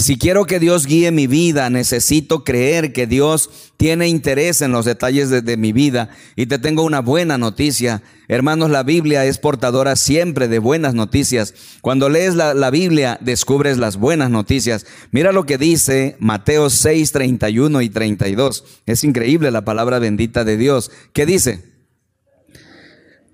Si 0.00 0.16
quiero 0.16 0.46
que 0.46 0.58
Dios 0.58 0.86
guíe 0.86 1.10
mi 1.10 1.26
vida, 1.26 1.68
necesito 1.68 2.42
creer 2.42 2.94
que 2.94 3.06
Dios 3.06 3.50
tiene 3.76 4.08
interés 4.08 4.62
en 4.62 4.72
los 4.72 4.86
detalles 4.86 5.28
de, 5.28 5.56
mi 5.58 5.72
vida. 5.72 6.08
Y 6.36 6.46
te 6.46 6.58
tengo 6.58 6.84
una 6.84 7.00
buena 7.00 7.36
noticia. 7.36 8.02
Hermanos, 8.26 8.70
la 8.70 8.82
Biblia 8.82 9.26
es 9.26 9.36
portadora 9.36 9.96
siempre 9.96 10.48
de 10.48 10.58
buenas 10.58 10.94
noticias. 10.94 11.52
Cuando 11.82 12.08
lees 12.08 12.34
la, 12.34 12.54
la 12.54 12.70
Biblia, 12.70 13.18
descubres 13.20 13.76
las 13.76 13.98
buenas 13.98 14.30
noticias. 14.30 14.86
Mira 15.10 15.32
lo 15.32 15.44
que 15.44 15.58
dice 15.58 16.16
Mateo 16.18 16.70
6, 16.70 17.12
31 17.12 17.82
y 17.82 17.90
32. 17.90 18.64
Es 18.86 19.04
increíble 19.04 19.50
la 19.50 19.66
palabra 19.66 19.98
bendita 19.98 20.44
de 20.44 20.56
Dios. 20.56 20.90
¿Qué 21.12 21.26
dice? 21.26 21.62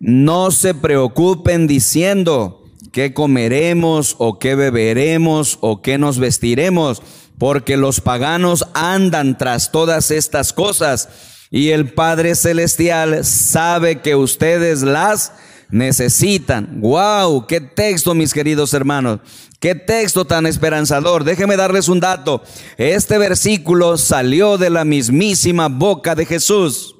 No 0.00 0.50
se 0.50 0.74
preocupen 0.74 1.68
diciendo 1.68 2.65
qué 2.96 3.12
comeremos 3.12 4.16
o 4.16 4.38
qué 4.38 4.54
beberemos 4.54 5.58
o 5.60 5.82
qué 5.82 5.98
nos 5.98 6.18
vestiremos, 6.18 7.02
porque 7.36 7.76
los 7.76 8.00
paganos 8.00 8.66
andan 8.72 9.36
tras 9.36 9.70
todas 9.70 10.10
estas 10.10 10.54
cosas 10.54 11.10
y 11.50 11.72
el 11.72 11.92
Padre 11.92 12.34
Celestial 12.34 13.22
sabe 13.22 14.00
que 14.00 14.16
ustedes 14.16 14.80
las 14.80 15.32
necesitan. 15.68 16.80
¡Wow! 16.80 17.46
¡Qué 17.46 17.60
texto, 17.60 18.14
mis 18.14 18.32
queridos 18.32 18.72
hermanos! 18.72 19.20
¡Qué 19.60 19.74
texto 19.74 20.24
tan 20.24 20.46
esperanzador! 20.46 21.24
Déjenme 21.24 21.58
darles 21.58 21.88
un 21.88 22.00
dato. 22.00 22.42
Este 22.78 23.18
versículo 23.18 23.98
salió 23.98 24.56
de 24.56 24.70
la 24.70 24.86
mismísima 24.86 25.68
boca 25.68 26.14
de 26.14 26.24
Jesús. 26.24 26.95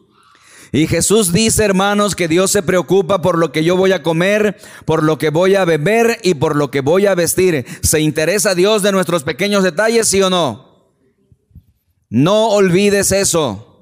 Y 0.73 0.87
Jesús 0.87 1.33
dice, 1.33 1.65
hermanos, 1.65 2.15
que 2.15 2.29
Dios 2.29 2.51
se 2.51 2.63
preocupa 2.63 3.23
por 3.23 3.39
lo 3.39 3.53
que 3.53 3.65
yo 3.65 3.77
voy 3.77 3.93
a 3.93 4.03
comer, 4.03 4.57
por 4.85 5.03
lo 5.03 5.19
que 5.19 5.31
voy 5.31 5.55
a 5.55 5.65
beber 5.65 6.19
y 6.23 6.35
por 6.35 6.57
lo 6.57 6.71
que 6.71 6.81
voy 6.81 7.07
a 7.07 7.15
vestir. 7.15 7.65
¿Se 7.83 8.01
interesa 8.01 8.55
Dios 8.55 8.83
de 8.83 8.93
nuestros 8.93 9.23
pequeños 9.23 9.63
detalles, 9.63 10.09
sí 10.09 10.23
o 10.23 10.31
no? 10.31 10.67
No 12.09 12.49
olvides 12.51 13.13
eso. 13.13 13.76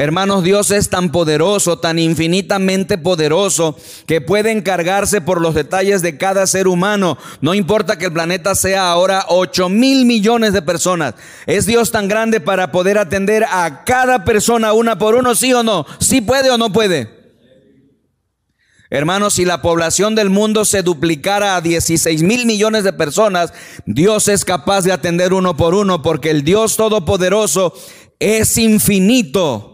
Hermanos, 0.00 0.42
Dios 0.42 0.70
es 0.70 0.88
tan 0.88 1.12
poderoso, 1.12 1.78
tan 1.78 1.98
infinitamente 1.98 2.96
poderoso, 2.96 3.76
que 4.06 4.22
puede 4.22 4.50
encargarse 4.50 5.20
por 5.20 5.42
los 5.42 5.54
detalles 5.54 6.00
de 6.00 6.16
cada 6.16 6.46
ser 6.46 6.68
humano. 6.68 7.18
No 7.42 7.52
importa 7.52 7.98
que 7.98 8.06
el 8.06 8.12
planeta 8.14 8.54
sea 8.54 8.90
ahora 8.90 9.26
8 9.28 9.68
mil 9.68 10.06
millones 10.06 10.54
de 10.54 10.62
personas. 10.62 11.16
¿Es 11.44 11.66
Dios 11.66 11.90
tan 11.90 12.08
grande 12.08 12.40
para 12.40 12.72
poder 12.72 12.96
atender 12.96 13.44
a 13.44 13.84
cada 13.84 14.24
persona 14.24 14.72
una 14.72 14.96
por 14.96 15.16
uno, 15.16 15.34
sí 15.34 15.52
o 15.52 15.62
no? 15.62 15.84
¿Sí 15.98 16.22
puede 16.22 16.50
o 16.50 16.56
no 16.56 16.72
puede? 16.72 17.10
Hermanos, 18.88 19.34
si 19.34 19.44
la 19.44 19.60
población 19.60 20.14
del 20.14 20.30
mundo 20.30 20.64
se 20.64 20.82
duplicara 20.82 21.56
a 21.56 21.60
16 21.60 22.22
mil 22.22 22.46
millones 22.46 22.84
de 22.84 22.94
personas, 22.94 23.52
Dios 23.84 24.28
es 24.28 24.46
capaz 24.46 24.80
de 24.80 24.92
atender 24.92 25.34
uno 25.34 25.58
por 25.58 25.74
uno 25.74 26.00
porque 26.00 26.30
el 26.30 26.42
Dios 26.42 26.78
Todopoderoso 26.78 27.74
es 28.18 28.56
infinito. 28.56 29.69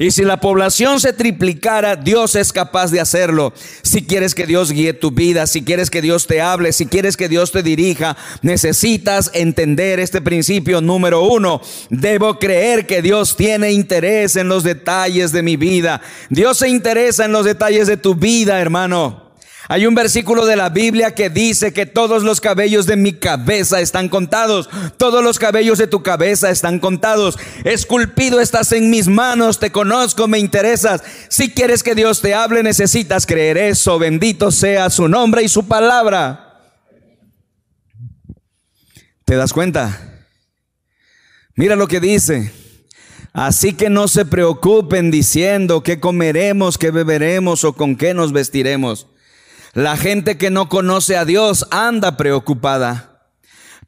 Y 0.00 0.12
si 0.12 0.22
la 0.22 0.38
población 0.38 1.00
se 1.00 1.12
triplicara, 1.12 1.96
Dios 1.96 2.36
es 2.36 2.52
capaz 2.52 2.92
de 2.92 3.00
hacerlo. 3.00 3.52
Si 3.82 4.06
quieres 4.06 4.32
que 4.32 4.46
Dios 4.46 4.70
guíe 4.70 4.92
tu 4.92 5.10
vida, 5.10 5.48
si 5.48 5.64
quieres 5.64 5.90
que 5.90 6.00
Dios 6.00 6.28
te 6.28 6.40
hable, 6.40 6.72
si 6.72 6.86
quieres 6.86 7.16
que 7.16 7.28
Dios 7.28 7.50
te 7.50 7.64
dirija, 7.64 8.16
necesitas 8.40 9.28
entender 9.34 9.98
este 9.98 10.20
principio 10.20 10.80
número 10.80 11.22
uno. 11.22 11.60
Debo 11.90 12.38
creer 12.38 12.86
que 12.86 13.02
Dios 13.02 13.36
tiene 13.36 13.72
interés 13.72 14.36
en 14.36 14.48
los 14.48 14.62
detalles 14.62 15.32
de 15.32 15.42
mi 15.42 15.56
vida. 15.56 16.00
Dios 16.30 16.58
se 16.58 16.68
interesa 16.68 17.24
en 17.24 17.32
los 17.32 17.44
detalles 17.44 17.88
de 17.88 17.96
tu 17.96 18.14
vida, 18.14 18.60
hermano. 18.60 19.27
Hay 19.70 19.84
un 19.84 19.94
versículo 19.94 20.46
de 20.46 20.56
la 20.56 20.70
Biblia 20.70 21.14
que 21.14 21.28
dice 21.28 21.74
que 21.74 21.84
todos 21.84 22.22
los 22.22 22.40
cabellos 22.40 22.86
de 22.86 22.96
mi 22.96 23.12
cabeza 23.12 23.82
están 23.82 24.08
contados. 24.08 24.70
Todos 24.96 25.22
los 25.22 25.38
cabellos 25.38 25.76
de 25.76 25.86
tu 25.86 26.02
cabeza 26.02 26.48
están 26.48 26.78
contados. 26.78 27.38
Esculpido 27.64 28.40
estás 28.40 28.72
en 28.72 28.88
mis 28.88 29.08
manos, 29.08 29.58
te 29.58 29.70
conozco, 29.70 30.26
me 30.26 30.38
interesas. 30.38 31.02
Si 31.28 31.50
quieres 31.50 31.82
que 31.82 31.94
Dios 31.94 32.22
te 32.22 32.32
hable, 32.32 32.62
necesitas 32.62 33.26
creer 33.26 33.58
eso. 33.58 33.98
Bendito 33.98 34.50
sea 34.50 34.88
su 34.88 35.06
nombre 35.06 35.42
y 35.42 35.48
su 35.48 35.68
palabra. 35.68 36.62
¿Te 39.26 39.36
das 39.36 39.52
cuenta? 39.52 40.26
Mira 41.56 41.76
lo 41.76 41.88
que 41.88 42.00
dice. 42.00 42.52
Así 43.34 43.74
que 43.74 43.90
no 43.90 44.08
se 44.08 44.24
preocupen 44.24 45.10
diciendo 45.10 45.82
qué 45.82 46.00
comeremos, 46.00 46.78
qué 46.78 46.90
beberemos 46.90 47.64
o 47.64 47.74
con 47.74 47.96
qué 47.96 48.14
nos 48.14 48.32
vestiremos 48.32 49.08
la 49.74 49.96
gente 49.96 50.38
que 50.38 50.50
no 50.50 50.68
conoce 50.68 51.16
a 51.16 51.24
Dios 51.24 51.66
anda 51.70 52.16
preocupada. 52.16 53.08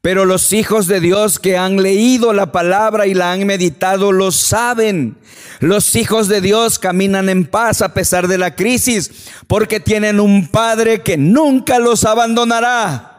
Pero 0.01 0.25
los 0.25 0.51
hijos 0.51 0.87
de 0.87 0.99
Dios 0.99 1.37
que 1.37 1.57
han 1.57 1.81
leído 1.83 2.33
la 2.33 2.51
palabra 2.51 3.05
y 3.05 3.13
la 3.13 3.31
han 3.31 3.45
meditado 3.45 4.11
lo 4.11 4.31
saben. 4.31 5.17
Los 5.59 5.95
hijos 5.95 6.27
de 6.27 6.41
Dios 6.41 6.79
caminan 6.79 7.29
en 7.29 7.45
paz 7.45 7.83
a 7.83 7.93
pesar 7.93 8.27
de 8.27 8.39
la 8.39 8.55
crisis 8.55 9.29
porque 9.45 9.79
tienen 9.79 10.19
un 10.19 10.47
Padre 10.47 11.03
que 11.03 11.17
nunca 11.17 11.77
los 11.77 12.03
abandonará. 12.03 13.11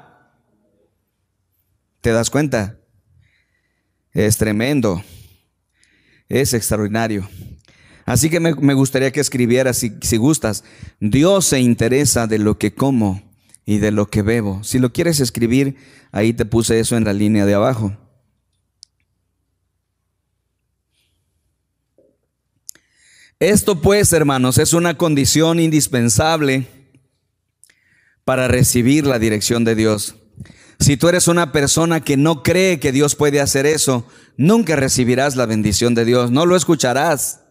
¿Te 2.00 2.10
das 2.10 2.30
cuenta? 2.30 2.76
Es 4.10 4.36
tremendo. 4.36 5.04
Es 6.28 6.52
extraordinario. 6.52 7.28
Así 8.12 8.28
que 8.28 8.40
me, 8.40 8.74
gustaría 8.74 9.10
que 9.10 9.20
escribieras, 9.20 9.78
si, 9.78 9.94
si 10.02 10.18
gustas, 10.18 10.64
Dios 11.00 11.46
se 11.46 11.60
interesa 11.60 12.26
de 12.26 12.38
lo 12.38 12.58
que 12.58 12.74
como 12.74 13.22
y 13.64 13.78
de 13.78 13.90
lo 13.90 14.04
que 14.10 14.20
bebo. 14.20 14.62
Si 14.64 14.78
lo 14.78 14.92
quieres 14.92 15.18
escribir, 15.18 15.76
ahí 16.10 16.34
te 16.34 16.44
puse 16.44 16.78
eso 16.78 16.98
en 16.98 17.04
la 17.04 17.14
línea 17.14 17.46
de 17.46 17.54
abajo. 17.54 17.96
Esto 23.40 23.80
pues, 23.80 24.12
hermanos, 24.12 24.58
es 24.58 24.74
una 24.74 24.98
condición 24.98 25.58
indispensable 25.58 26.66
para 28.26 28.46
recibir 28.46 29.06
la 29.06 29.18
dirección 29.18 29.64
de 29.64 29.74
Dios. 29.74 30.16
Si 30.78 30.98
tú 30.98 31.08
eres 31.08 31.28
una 31.28 31.50
persona 31.50 32.04
que 32.04 32.18
no 32.18 32.42
cree 32.42 32.78
que 32.78 32.92
Dios 32.92 33.14
puede 33.14 33.40
hacer 33.40 33.64
eso, 33.64 34.06
nunca 34.36 34.76
recibirás 34.76 35.34
la 35.34 35.46
bendición 35.46 35.94
de 35.94 36.04
Dios, 36.04 36.30
no 36.30 36.44
lo 36.44 36.56
escucharás. 36.56 37.41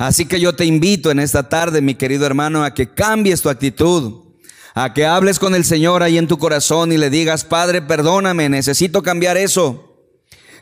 Así 0.00 0.24
que 0.24 0.40
yo 0.40 0.54
te 0.54 0.64
invito 0.64 1.10
en 1.10 1.18
esta 1.18 1.50
tarde, 1.50 1.82
mi 1.82 1.94
querido 1.94 2.24
hermano, 2.24 2.64
a 2.64 2.72
que 2.72 2.88
cambies 2.94 3.42
tu 3.42 3.50
actitud, 3.50 4.32
a 4.74 4.94
que 4.94 5.04
hables 5.04 5.38
con 5.38 5.54
el 5.54 5.62
Señor 5.62 6.02
ahí 6.02 6.16
en 6.16 6.26
tu 6.26 6.38
corazón 6.38 6.90
y 6.90 6.96
le 6.96 7.10
digas, 7.10 7.44
Padre, 7.44 7.82
perdóname, 7.82 8.48
necesito 8.48 9.02
cambiar 9.02 9.36
eso. 9.36 10.08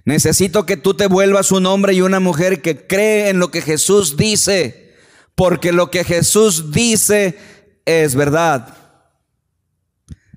Necesito 0.05 0.67
que 0.67 0.77
tú 0.77 0.95
te 0.95 1.07
vuelvas 1.07 1.53
un 1.53 1.67
hombre 1.67 1.95
y 1.95 2.01
una 2.01 2.19
mujer 2.19 2.63
que 2.63 2.89
cree 2.89 3.29
en 3.29 3.39
lo 3.39 3.53
que 3.53 3.63
Jesús 3.63 4.17
dice, 4.17 4.97
porque 5.37 5.71
lo 5.71 5.89
que 5.89 6.03
Jesús 6.03 6.73
dice 6.73 7.39
es 7.85 8.17
verdad. 8.17 8.77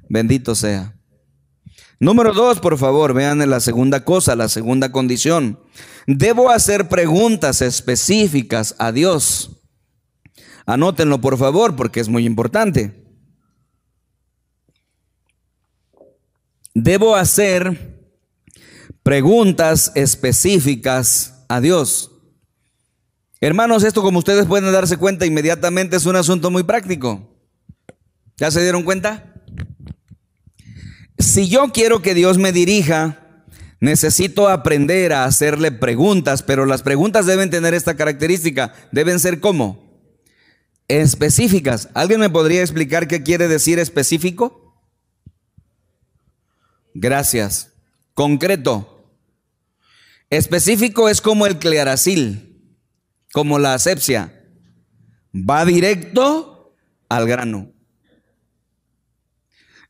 Bendito 0.09 0.53
sea. 0.53 0.93
Número 2.01 2.33
dos, 2.33 2.59
por 2.59 2.77
favor, 2.77 3.13
vean 3.13 3.49
la 3.49 3.61
segunda 3.61 4.03
cosa, 4.03 4.35
la 4.35 4.49
segunda 4.49 4.91
condición. 4.91 5.57
Debo 6.05 6.49
hacer 6.49 6.89
preguntas 6.89 7.61
específicas 7.61 8.75
a 8.77 8.91
Dios. 8.91 9.61
Anótenlo, 10.65 11.21
por 11.21 11.37
favor, 11.37 11.77
porque 11.77 12.01
es 12.01 12.09
muy 12.09 12.25
importante. 12.25 13.01
debo 16.73 17.15
hacer 17.15 17.99
preguntas 19.03 19.91
específicas 19.95 21.45
a 21.49 21.59
Dios. 21.59 22.11
Hermanos, 23.39 23.83
esto 23.83 24.01
como 24.01 24.19
ustedes 24.19 24.45
pueden 24.45 24.71
darse 24.71 24.97
cuenta 24.97 25.25
inmediatamente 25.25 25.95
es 25.95 26.05
un 26.05 26.15
asunto 26.15 26.51
muy 26.51 26.63
práctico. 26.63 27.27
¿Ya 28.37 28.51
se 28.51 28.61
dieron 28.61 28.83
cuenta? 28.83 29.30
Si 31.31 31.47
yo 31.47 31.71
quiero 31.71 32.01
que 32.01 32.13
Dios 32.13 32.37
me 32.37 32.51
dirija, 32.51 33.45
necesito 33.79 34.49
aprender 34.49 35.13
a 35.13 35.23
hacerle 35.23 35.71
preguntas, 35.71 36.43
pero 36.43 36.65
las 36.65 36.81
preguntas 36.81 37.25
deben 37.25 37.49
tener 37.49 37.73
esta 37.73 37.95
característica, 37.95 38.73
deben 38.91 39.17
ser 39.17 39.39
como 39.39 40.11
específicas. 40.89 41.87
¿Alguien 41.93 42.19
me 42.19 42.29
podría 42.29 42.59
explicar 42.59 43.07
qué 43.07 43.23
quiere 43.23 43.47
decir 43.47 43.79
específico? 43.79 44.75
Gracias. 46.93 47.71
Concreto. 48.13 49.09
Específico 50.29 51.07
es 51.07 51.21
como 51.21 51.45
el 51.45 51.59
clearacil 51.59 52.75
como 53.31 53.57
la 53.57 53.73
asepsia. 53.73 54.49
Va 55.33 55.63
directo 55.63 56.75
al 57.07 57.25
grano. 57.25 57.70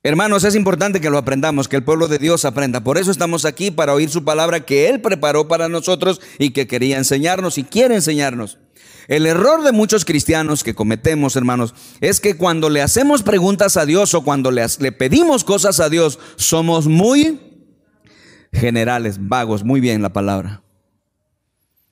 Hermanos, 0.04 0.44
es 0.46 0.56
importante 0.56 1.00
que 1.00 1.12
lo 1.12 1.20
aprendamos, 1.20 1.68
que 1.68 1.76
el 1.76 1.84
pueblo 1.84 2.08
de 2.08 2.18
Dios 2.18 2.44
aprenda. 2.44 2.84
Por 2.84 2.98
eso 2.98 3.12
estamos 3.12 3.46
aquí 3.46 3.70
para 3.70 3.94
oír 3.94 4.10
su 4.10 4.24
palabra 4.24 4.62
que 4.62 4.90
Él 4.90 5.00
preparó 5.00 5.48
para 5.48 5.70
nosotros 5.70 6.20
y 6.40 6.52
que 6.52 6.66
quería 6.66 6.98
enseñarnos 6.98 7.60
y 7.60 7.64
quiere 7.64 7.94
enseñarnos. 7.94 8.58
El 9.08 9.28
error 9.28 9.62
de 9.64 9.72
muchos 9.72 10.04
cristianos 10.04 10.64
que 10.64 10.74
cometemos, 10.74 11.36
hermanos, 11.36 11.76
es 12.00 12.20
que 12.20 12.36
cuando 12.36 12.72
le 12.72 12.82
hacemos 12.82 13.22
preguntas 13.22 13.78
a 13.78 13.86
Dios 13.86 14.16
o 14.16 14.24
cuando 14.24 14.50
le, 14.50 14.66
le 14.80 14.92
pedimos 14.92 15.44
cosas 15.44 15.80
a 15.80 15.90
Dios, 15.90 16.18
somos 16.36 16.88
muy 16.88 17.40
generales, 18.52 19.18
vagos, 19.20 19.64
muy 19.64 19.82
bien 19.82 20.02
la 20.02 20.14
palabra. 20.14 20.64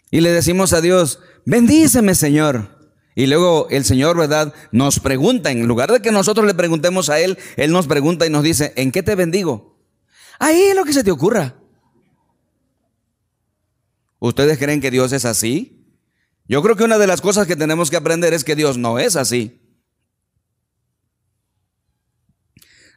Y 0.10 0.22
le 0.22 0.32
decimos 0.32 0.74
a 0.74 0.82
Dios, 0.82 1.20
bendíceme 1.46 2.16
Señor. 2.16 2.79
Y 3.16 3.28
luego 3.28 3.68
el 3.70 3.84
Señor, 3.84 4.18
¿verdad? 4.18 4.54
Nos 4.72 5.00
pregunta, 5.00 5.52
en 5.52 5.68
lugar 5.68 5.92
de 5.92 6.02
que 6.02 6.12
nosotros 6.12 6.46
le 6.46 6.54
preguntemos 6.54 7.10
a 7.10 7.20
Él, 7.20 7.38
Él 7.58 7.72
nos 7.72 7.88
pregunta 7.88 8.26
y 8.26 8.30
nos 8.30 8.44
dice, 8.44 8.74
¿en 8.76 8.92
qué 8.92 9.04
te 9.04 9.16
bendigo? 9.16 9.78
Ahí 10.40 10.62
es 10.62 10.76
lo 10.76 10.86
que 10.86 10.94
se 10.94 11.04
te 11.04 11.12
ocurra. 11.12 11.56
¿Ustedes 14.20 14.58
creen 14.58 14.82
que 14.82 14.92
Dios 14.92 15.12
es 15.12 15.26
así? 15.26 15.86
Yo 16.48 16.62
creo 16.62 16.76
que 16.76 16.84
una 16.84 16.98
de 16.98 17.08
las 17.08 17.22
cosas 17.22 17.48
que 17.48 17.56
tenemos 17.56 17.90
que 17.90 17.98
aprender 17.98 18.34
es 18.34 18.44
que 18.44 18.56
Dios 18.56 18.78
no 18.78 19.00
es 19.00 19.16
así. 19.16 19.62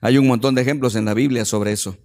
Hay 0.00 0.18
un 0.18 0.26
montón 0.26 0.54
de 0.54 0.62
ejemplos 0.62 0.96
en 0.96 1.04
la 1.04 1.14
Biblia 1.14 1.44
sobre 1.44 1.72
eso. 1.72 1.96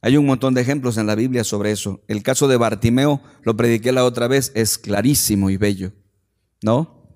Hay 0.00 0.16
un 0.16 0.26
montón 0.26 0.54
de 0.54 0.60
ejemplos 0.60 0.96
en 0.96 1.06
la 1.06 1.14
Biblia 1.14 1.42
sobre 1.42 1.72
eso. 1.72 2.04
El 2.06 2.22
caso 2.22 2.48
de 2.48 2.56
Bartimeo, 2.56 3.22
lo 3.42 3.56
prediqué 3.56 3.92
la 3.92 4.04
otra 4.04 4.28
vez, 4.28 4.52
es 4.54 4.78
clarísimo 4.78 5.50
y 5.50 5.56
bello. 5.56 5.92
¿No? 6.62 7.06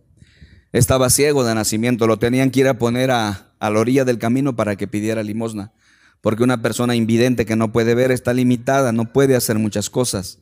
Estaba 0.72 1.11
ciego 1.11 1.44
de 1.44 1.54
nacimiento, 1.54 2.06
lo 2.06 2.18
tenían 2.18 2.50
que 2.50 2.61
ir 2.61 2.68
a 2.68 2.78
poner 2.78 3.11
a, 3.11 3.54
a 3.58 3.70
la 3.70 3.80
orilla 3.80 4.04
del 4.04 4.18
camino 4.18 4.56
para 4.56 4.76
que 4.76 4.88
pidiera 4.88 5.22
limosna. 5.22 5.72
Porque 6.20 6.44
una 6.44 6.62
persona 6.62 6.94
invidente 6.94 7.44
que 7.44 7.56
no 7.56 7.72
puede 7.72 7.94
ver 7.94 8.11
está 8.12 8.32
limitada, 8.32 8.92
no 8.92 9.12
puede 9.12 9.37
hacer 9.37 9.58
muchas 9.58 9.90
cosas. 9.90 10.38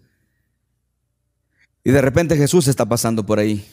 Y 1.83 1.91
de 1.91 2.03
repente 2.03 2.37
Jesús 2.37 2.69
está 2.69 2.87
pasando 2.87 3.25
por 3.25 3.39
ahí 3.39 3.67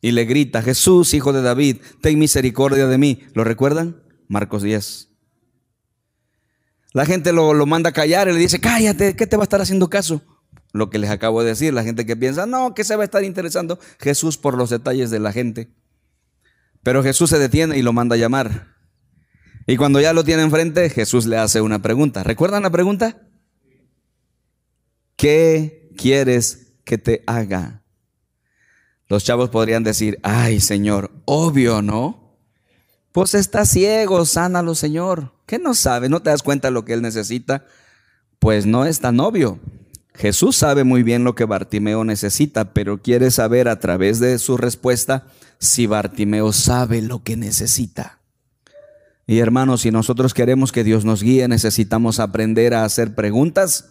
y 0.00 0.12
le 0.12 0.24
grita, 0.24 0.62
Jesús, 0.62 1.12
hijo 1.14 1.32
de 1.32 1.42
David, 1.42 1.78
ten 2.00 2.18
misericordia 2.18 2.86
de 2.86 2.98
mí. 2.98 3.20
¿Lo 3.34 3.44
recuerdan? 3.44 4.02
Marcos 4.28 4.62
10. 4.62 5.08
La 6.92 7.06
gente 7.06 7.32
lo, 7.32 7.54
manda 7.66 7.90
a 7.90 7.92
callar 7.92 8.28
y 8.28 8.32
le 8.32 8.38
dice, 8.38 8.60
cállate, 8.60 9.14
¿qué 9.14 9.26
te 9.26 9.36
va 9.36 9.42
a 9.42 9.44
estar 9.44 9.60
haciendo 9.60 9.90
caso? 9.90 10.22
Lo 10.72 10.90
que 10.90 10.98
les 10.98 11.10
acabo 11.10 11.42
de 11.42 11.50
decir, 11.50 11.74
la 11.74 11.82
gente 11.82 12.06
que 12.06 12.16
piensa, 12.16 12.46
no, 12.46 12.74
que 12.74 12.84
se 12.84 12.96
va 12.96 13.02
a 13.02 13.04
estar 13.04 13.24
interesando 13.24 13.78
Jesús 13.98 14.38
por 14.38 14.56
los 14.56 14.70
detalles 14.70 15.10
de 15.10 15.18
la 15.18 15.32
gente. 15.32 15.70
Pero 16.82 17.02
Jesús 17.02 17.30
se 17.30 17.38
detiene 17.38 17.76
y 17.76 17.82
lo 17.82 17.92
manda 17.92 18.14
a 18.14 18.18
llamar. 18.18 18.76
Y 19.66 19.76
cuando 19.76 20.00
ya 20.00 20.12
lo 20.12 20.24
tiene 20.24 20.42
enfrente, 20.42 20.88
Jesús 20.90 21.26
le 21.26 21.36
hace 21.36 21.60
una 21.60 21.80
pregunta. 21.80 22.22
¿Recuerdan 22.22 22.62
la 22.62 22.70
pregunta? 22.70 23.18
¿Qué 25.16 25.92
quieres 25.96 26.74
que 26.84 26.98
te 26.98 27.22
haga? 27.26 27.82
Los 29.06 29.24
chavos 29.24 29.50
podrían 29.50 29.82
decir, 29.82 30.18
ay 30.22 30.60
Señor, 30.60 31.10
obvio, 31.24 31.82
¿no? 31.82 32.38
Pues 33.12 33.34
está 33.34 33.66
ciego, 33.66 34.24
sánalo 34.24 34.74
Señor. 34.74 35.32
¿Qué 35.46 35.58
no 35.58 35.74
sabe? 35.74 36.08
¿No 36.08 36.22
te 36.22 36.30
das 36.30 36.42
cuenta 36.42 36.68
de 36.68 36.72
lo 36.72 36.84
que 36.84 36.92
él 36.92 37.02
necesita? 37.02 37.64
Pues 38.38 38.66
no 38.66 38.86
es 38.86 39.00
tan 39.00 39.18
obvio. 39.20 39.58
Jesús 40.14 40.56
sabe 40.56 40.84
muy 40.84 41.02
bien 41.02 41.24
lo 41.24 41.34
que 41.34 41.44
Bartimeo 41.44 42.04
necesita, 42.04 42.72
pero 42.72 43.00
quiere 43.00 43.30
saber 43.30 43.68
a 43.68 43.80
través 43.80 44.20
de 44.20 44.38
su 44.38 44.56
respuesta 44.56 45.26
si 45.58 45.86
Bartimeo 45.86 46.52
sabe 46.52 47.02
lo 47.02 47.22
que 47.22 47.36
necesita. 47.36 48.18
Y 49.26 49.38
hermanos, 49.38 49.82
si 49.82 49.90
nosotros 49.90 50.34
queremos 50.34 50.72
que 50.72 50.82
Dios 50.82 51.04
nos 51.04 51.22
guíe, 51.22 51.46
necesitamos 51.46 52.18
aprender 52.18 52.74
a 52.74 52.84
hacer 52.84 53.14
preguntas 53.14 53.90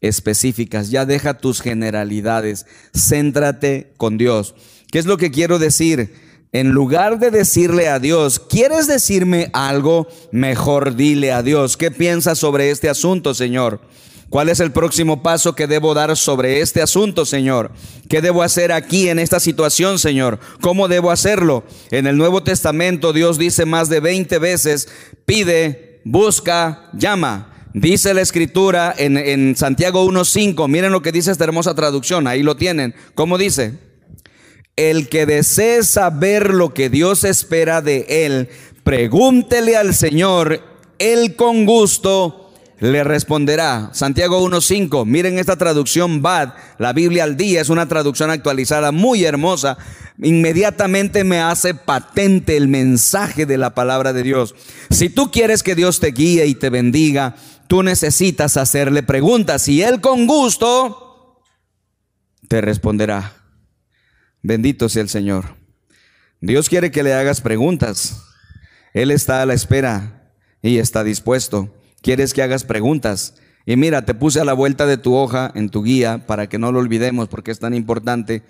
específicas. 0.00 0.90
Ya 0.90 1.06
deja 1.06 1.38
tus 1.38 1.60
generalidades, 1.60 2.66
céntrate 2.92 3.92
con 3.96 4.18
Dios. 4.18 4.54
¿Qué 4.90 4.98
es 4.98 5.06
lo 5.06 5.16
que 5.16 5.30
quiero 5.30 5.58
decir? 5.58 6.14
En 6.52 6.70
lugar 6.70 7.20
de 7.20 7.30
decirle 7.30 7.88
a 7.88 8.00
Dios, 8.00 8.40
¿quieres 8.40 8.88
decirme 8.88 9.50
algo? 9.52 10.08
Mejor 10.32 10.96
dile 10.96 11.32
a 11.32 11.44
Dios, 11.44 11.76
¿qué 11.76 11.92
piensas 11.92 12.38
sobre 12.38 12.70
este 12.70 12.88
asunto, 12.88 13.34
Señor? 13.34 13.80
¿Cuál 14.30 14.48
es 14.48 14.60
el 14.60 14.70
próximo 14.70 15.24
paso 15.24 15.56
que 15.56 15.66
debo 15.66 15.92
dar 15.92 16.16
sobre 16.16 16.60
este 16.60 16.80
asunto, 16.80 17.26
Señor? 17.26 17.72
¿Qué 18.08 18.22
debo 18.22 18.44
hacer 18.44 18.70
aquí 18.70 19.08
en 19.08 19.18
esta 19.18 19.40
situación, 19.40 19.98
Señor? 19.98 20.38
¿Cómo 20.60 20.86
debo 20.86 21.10
hacerlo? 21.10 21.64
En 21.90 22.06
el 22.06 22.16
Nuevo 22.16 22.44
Testamento 22.44 23.12
Dios 23.12 23.38
dice 23.38 23.66
más 23.66 23.88
de 23.88 23.98
20 23.98 24.38
veces, 24.38 24.88
pide, 25.26 26.00
busca, 26.04 26.90
llama. 26.92 27.66
Dice 27.74 28.14
la 28.14 28.20
escritura 28.20 28.94
en, 28.96 29.16
en 29.16 29.56
Santiago 29.56 30.08
1.5, 30.08 30.68
miren 30.68 30.92
lo 30.92 31.02
que 31.02 31.10
dice 31.10 31.32
esta 31.32 31.44
hermosa 31.44 31.74
traducción, 31.74 32.28
ahí 32.28 32.44
lo 32.44 32.56
tienen. 32.56 32.94
¿Cómo 33.16 33.36
dice? 33.36 33.78
El 34.76 35.08
que 35.08 35.26
desee 35.26 35.82
saber 35.82 36.54
lo 36.54 36.72
que 36.72 36.88
Dios 36.88 37.24
espera 37.24 37.82
de 37.82 38.06
él, 38.08 38.48
pregúntele 38.84 39.76
al 39.76 39.92
Señor, 39.92 40.62
él 41.00 41.34
con 41.34 41.66
gusto 41.66 42.39
le 42.80 43.04
responderá. 43.04 43.90
Santiago 43.92 44.42
1.5, 44.42 45.04
miren 45.04 45.38
esta 45.38 45.56
traducción 45.56 46.22
BAD, 46.22 46.54
la 46.78 46.92
Biblia 46.94 47.24
al 47.24 47.36
día, 47.36 47.60
es 47.60 47.68
una 47.68 47.86
traducción 47.86 48.30
actualizada 48.30 48.90
muy 48.90 49.24
hermosa. 49.24 49.76
Inmediatamente 50.18 51.22
me 51.22 51.40
hace 51.40 51.74
patente 51.74 52.56
el 52.56 52.68
mensaje 52.68 53.44
de 53.44 53.58
la 53.58 53.74
palabra 53.74 54.12
de 54.12 54.22
Dios. 54.22 54.54
Si 54.90 55.10
tú 55.10 55.30
quieres 55.30 55.62
que 55.62 55.74
Dios 55.74 56.00
te 56.00 56.08
guíe 56.08 56.46
y 56.46 56.54
te 56.54 56.70
bendiga, 56.70 57.36
tú 57.68 57.82
necesitas 57.82 58.56
hacerle 58.56 59.02
preguntas 59.02 59.68
y 59.68 59.82
Él 59.82 60.00
con 60.00 60.26
gusto 60.26 61.42
te 62.48 62.62
responderá. 62.62 63.34
Bendito 64.42 64.88
sea 64.88 65.02
el 65.02 65.10
Señor. 65.10 65.56
Dios 66.40 66.70
quiere 66.70 66.90
que 66.90 67.02
le 67.02 67.12
hagas 67.12 67.42
preguntas. 67.42 68.22
Él 68.94 69.10
está 69.10 69.42
a 69.42 69.46
la 69.46 69.52
espera 69.52 70.32
y 70.62 70.78
está 70.78 71.04
dispuesto. 71.04 71.79
Quieres 72.02 72.32
que 72.32 72.42
hagas 72.42 72.64
preguntas. 72.64 73.34
Y 73.66 73.76
mira, 73.76 74.04
te 74.04 74.14
puse 74.14 74.40
a 74.40 74.44
la 74.44 74.52
vuelta 74.52 74.86
de 74.86 74.96
tu 74.96 75.14
hoja 75.14 75.52
en 75.54 75.68
tu 75.68 75.82
guía 75.82 76.26
para 76.26 76.48
que 76.48 76.58
no 76.58 76.72
lo 76.72 76.78
olvidemos 76.78 77.28
porque 77.28 77.50
es 77.50 77.58
tan 77.58 77.74
importante. 77.74 78.42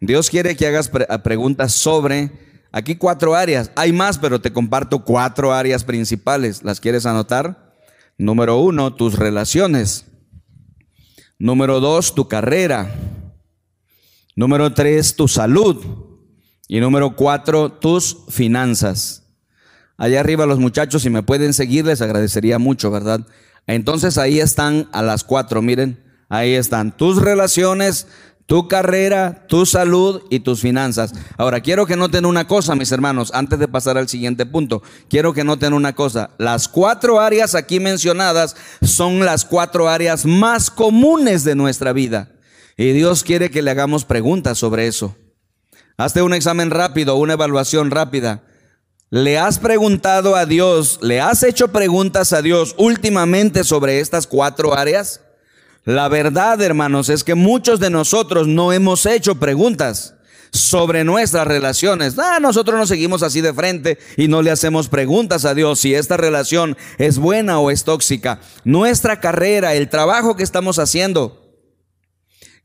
Dios 0.00 0.28
quiere 0.28 0.56
que 0.56 0.66
hagas 0.66 0.90
preguntas 1.22 1.72
sobre, 1.72 2.30
aquí 2.72 2.96
cuatro 2.96 3.34
áreas. 3.34 3.70
Hay 3.76 3.92
más, 3.92 4.18
pero 4.18 4.40
te 4.40 4.52
comparto 4.52 5.04
cuatro 5.04 5.52
áreas 5.52 5.84
principales. 5.84 6.62
¿Las 6.62 6.80
quieres 6.80 7.06
anotar? 7.06 7.74
Número 8.18 8.58
uno, 8.58 8.94
tus 8.94 9.18
relaciones. 9.18 10.06
Número 11.38 11.80
dos, 11.80 12.14
tu 12.14 12.28
carrera. 12.28 12.94
Número 14.34 14.72
tres, 14.74 15.16
tu 15.16 15.28
salud. 15.28 15.84
Y 16.68 16.80
número 16.80 17.14
cuatro, 17.14 17.72
tus 17.72 18.24
finanzas. 18.28 19.25
Allá 19.98 20.20
arriba 20.20 20.46
los 20.46 20.58
muchachos, 20.58 21.02
si 21.02 21.10
me 21.10 21.22
pueden 21.22 21.52
seguir, 21.52 21.84
les 21.86 22.02
agradecería 22.02 22.58
mucho, 22.58 22.90
¿verdad? 22.90 23.20
Entonces 23.66 24.18
ahí 24.18 24.40
están 24.40 24.88
a 24.92 25.02
las 25.02 25.24
cuatro, 25.24 25.62
miren, 25.62 26.02
ahí 26.28 26.54
están 26.54 26.96
tus 26.96 27.20
relaciones, 27.20 28.06
tu 28.46 28.68
carrera, 28.68 29.44
tu 29.48 29.66
salud 29.66 30.22
y 30.30 30.40
tus 30.40 30.60
finanzas. 30.60 31.12
Ahora, 31.36 31.60
quiero 31.60 31.84
que 31.84 31.96
noten 31.96 32.24
una 32.24 32.46
cosa, 32.46 32.76
mis 32.76 32.92
hermanos, 32.92 33.32
antes 33.34 33.58
de 33.58 33.66
pasar 33.66 33.98
al 33.98 34.08
siguiente 34.08 34.46
punto. 34.46 34.82
Quiero 35.08 35.32
que 35.32 35.42
noten 35.42 35.72
una 35.72 35.94
cosa. 35.94 36.30
Las 36.38 36.68
cuatro 36.68 37.18
áreas 37.18 37.56
aquí 37.56 37.80
mencionadas 37.80 38.54
son 38.82 39.24
las 39.24 39.44
cuatro 39.44 39.88
áreas 39.88 40.24
más 40.24 40.70
comunes 40.70 41.42
de 41.42 41.56
nuestra 41.56 41.92
vida. 41.92 42.30
Y 42.76 42.92
Dios 42.92 43.24
quiere 43.24 43.50
que 43.50 43.62
le 43.62 43.72
hagamos 43.72 44.04
preguntas 44.04 44.58
sobre 44.58 44.86
eso. 44.86 45.16
Hazte 45.96 46.22
un 46.22 46.34
examen 46.34 46.70
rápido, 46.70 47.16
una 47.16 47.32
evaluación 47.32 47.90
rápida. 47.90 48.42
¿Le 49.10 49.38
has 49.38 49.60
preguntado 49.60 50.34
a 50.34 50.46
Dios, 50.46 50.98
le 51.00 51.20
has 51.20 51.44
hecho 51.44 51.68
preguntas 51.68 52.32
a 52.32 52.42
Dios 52.42 52.74
últimamente 52.76 53.62
sobre 53.62 54.00
estas 54.00 54.26
cuatro 54.26 54.74
áreas? 54.74 55.20
La 55.84 56.08
verdad, 56.08 56.60
hermanos, 56.60 57.08
es 57.08 57.22
que 57.22 57.36
muchos 57.36 57.78
de 57.78 57.88
nosotros 57.88 58.48
no 58.48 58.72
hemos 58.72 59.06
hecho 59.06 59.36
preguntas 59.36 60.14
sobre 60.50 61.04
nuestras 61.04 61.46
relaciones. 61.46 62.18
Ah, 62.18 62.38
nosotros 62.40 62.76
nos 62.76 62.88
seguimos 62.88 63.22
así 63.22 63.40
de 63.40 63.54
frente 63.54 63.96
y 64.16 64.26
no 64.26 64.42
le 64.42 64.50
hacemos 64.50 64.88
preguntas 64.88 65.44
a 65.44 65.54
Dios 65.54 65.78
si 65.78 65.94
esta 65.94 66.16
relación 66.16 66.76
es 66.98 67.18
buena 67.18 67.60
o 67.60 67.70
es 67.70 67.84
tóxica. 67.84 68.40
Nuestra 68.64 69.20
carrera, 69.20 69.74
el 69.74 69.88
trabajo 69.88 70.34
que 70.34 70.42
estamos 70.42 70.80
haciendo, 70.80 71.45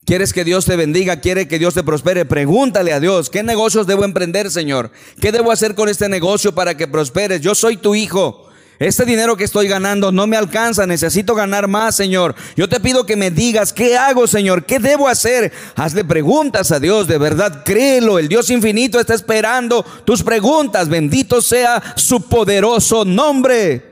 ¿Quieres 0.06 0.34
que 0.34 0.44
Dios 0.44 0.66
te 0.66 0.76
bendiga? 0.76 1.22
¿Quiere 1.22 1.48
que 1.48 1.60
Dios 1.60 1.76
te 1.76 1.84
prospere? 1.84 2.26
Pregúntale 2.26 2.92
a 2.92 3.00
Dios, 3.00 3.30
¿qué 3.30 3.44
negocios 3.44 3.86
debo 3.86 4.04
emprender, 4.04 4.50
Señor? 4.50 4.92
¿Qué 5.20 5.32
debo 5.32 5.52
hacer 5.52 5.76
con 5.76 5.90
este 5.90 6.10
negocio 6.10 6.56
para 6.56 6.76
que 6.76 6.88
prosperes? 6.88 7.42
Yo 7.42 7.54
soy 7.54 7.78
tu 7.78 7.94
hijo. 7.94 8.48
Este 8.80 9.06
dinero 9.06 9.38
que 9.38 9.44
estoy 9.44 9.68
ganando 9.68 10.12
no 10.12 10.26
me 10.26 10.38
alcanza, 10.38 10.88
necesito 10.88 11.36
ganar 11.36 11.68
más, 11.68 11.96
Señor. 11.96 12.34
Yo 12.56 12.68
te 12.68 12.80
pido 12.80 13.06
que 13.06 13.16
me 13.16 13.30
digas, 13.30 13.74
¿qué 13.74 13.96
hago, 13.96 14.26
Señor? 14.26 14.66
¿Qué 14.66 14.80
debo 14.80 15.08
hacer? 15.08 15.54
Hazle 15.76 16.04
preguntas 16.04 16.72
a 16.72 16.80
Dios, 16.80 17.08
de 17.08 17.20
verdad, 17.20 17.64
créelo. 17.64 18.18
El 18.18 18.28
Dios 18.28 18.50
infinito 18.50 19.00
está 19.00 19.14
esperando 19.14 19.84
tus 20.04 20.24
preguntas. 20.24 20.90
Bendito 20.90 21.44
sea 21.44 21.94
su 21.96 22.28
poderoso 22.28 23.06
nombre. 23.06 23.86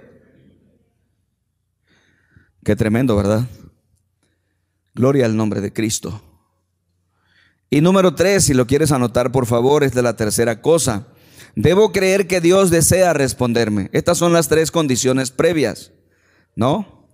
Qué 2.64 2.76
tremendo, 2.76 3.16
¿verdad? 3.16 3.44
Gloria 5.00 5.26
al 5.26 5.38
nombre 5.38 5.62
de 5.62 5.72
Cristo. 5.72 6.22
Y 7.70 7.80
número 7.80 8.16
tres, 8.16 8.44
si 8.44 8.54
lo 8.54 8.68
quieres 8.68 8.92
anotar, 8.92 9.32
por 9.32 9.46
favor, 9.46 9.86
es 9.86 9.94
de 9.94 10.02
la 10.02 10.18
tercera 10.18 10.62
cosa. 10.62 11.08
Debo 11.56 11.94
creer 11.94 12.28
que 12.28 12.42
Dios 12.42 12.70
desea 12.70 13.14
responderme. 13.14 13.90
Estas 13.94 14.18
son 14.18 14.34
las 14.34 14.50
tres 14.50 14.72
condiciones 14.72 15.32
previas, 15.32 15.94
¿no? 16.54 17.08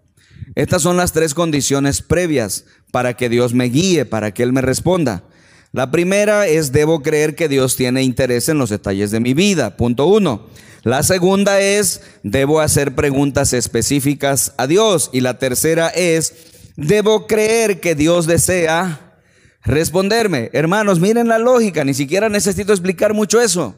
Estas 0.56 0.82
son 0.82 0.98
las 0.98 1.12
tres 1.12 1.36
condiciones 1.36 2.02
previas 2.02 2.66
para 2.90 3.16
que 3.16 3.30
Dios 3.30 3.54
me 3.54 3.66
guíe, 3.66 4.06
para 4.06 4.34
que 4.34 4.42
Él 4.42 4.52
me 4.52 4.62
responda. 4.62 5.24
La 5.72 5.92
primera 5.92 6.48
es 6.48 6.72
debo 6.72 7.04
creer 7.04 7.36
que 7.36 7.48
Dios 7.48 7.76
tiene 7.76 8.02
interés 8.02 8.50
en 8.50 8.58
los 8.58 8.72
detalles 8.72 9.12
de 9.12 9.20
mi 9.20 9.36
vida. 9.36 9.78
Punto 9.78 10.08
uno. 10.08 10.48
La 10.82 11.04
segunda 11.04 11.62
es 11.62 12.02
debo 12.24 12.62
hacer 12.62 12.96
preguntas 12.96 13.54
específicas 13.54 14.56
a 14.58 14.66
Dios. 14.66 15.12
Y 15.14 15.22
la 15.22 15.38
tercera 15.38 15.90
es 15.90 16.55
debo 16.76 17.28
creer 17.28 17.80
que 17.80 17.96
Dios 17.96 18.28
desea 18.28 19.20
responderme. 19.64 20.50
Hermanos, 20.54 21.00
miren 21.00 21.28
la 21.28 21.40
lógica, 21.40 21.84
ni 21.84 21.94
siquiera 21.94 22.30
necesito 22.30 22.72
explicar 22.72 23.14
mucho 23.14 23.42
eso. 23.42 23.76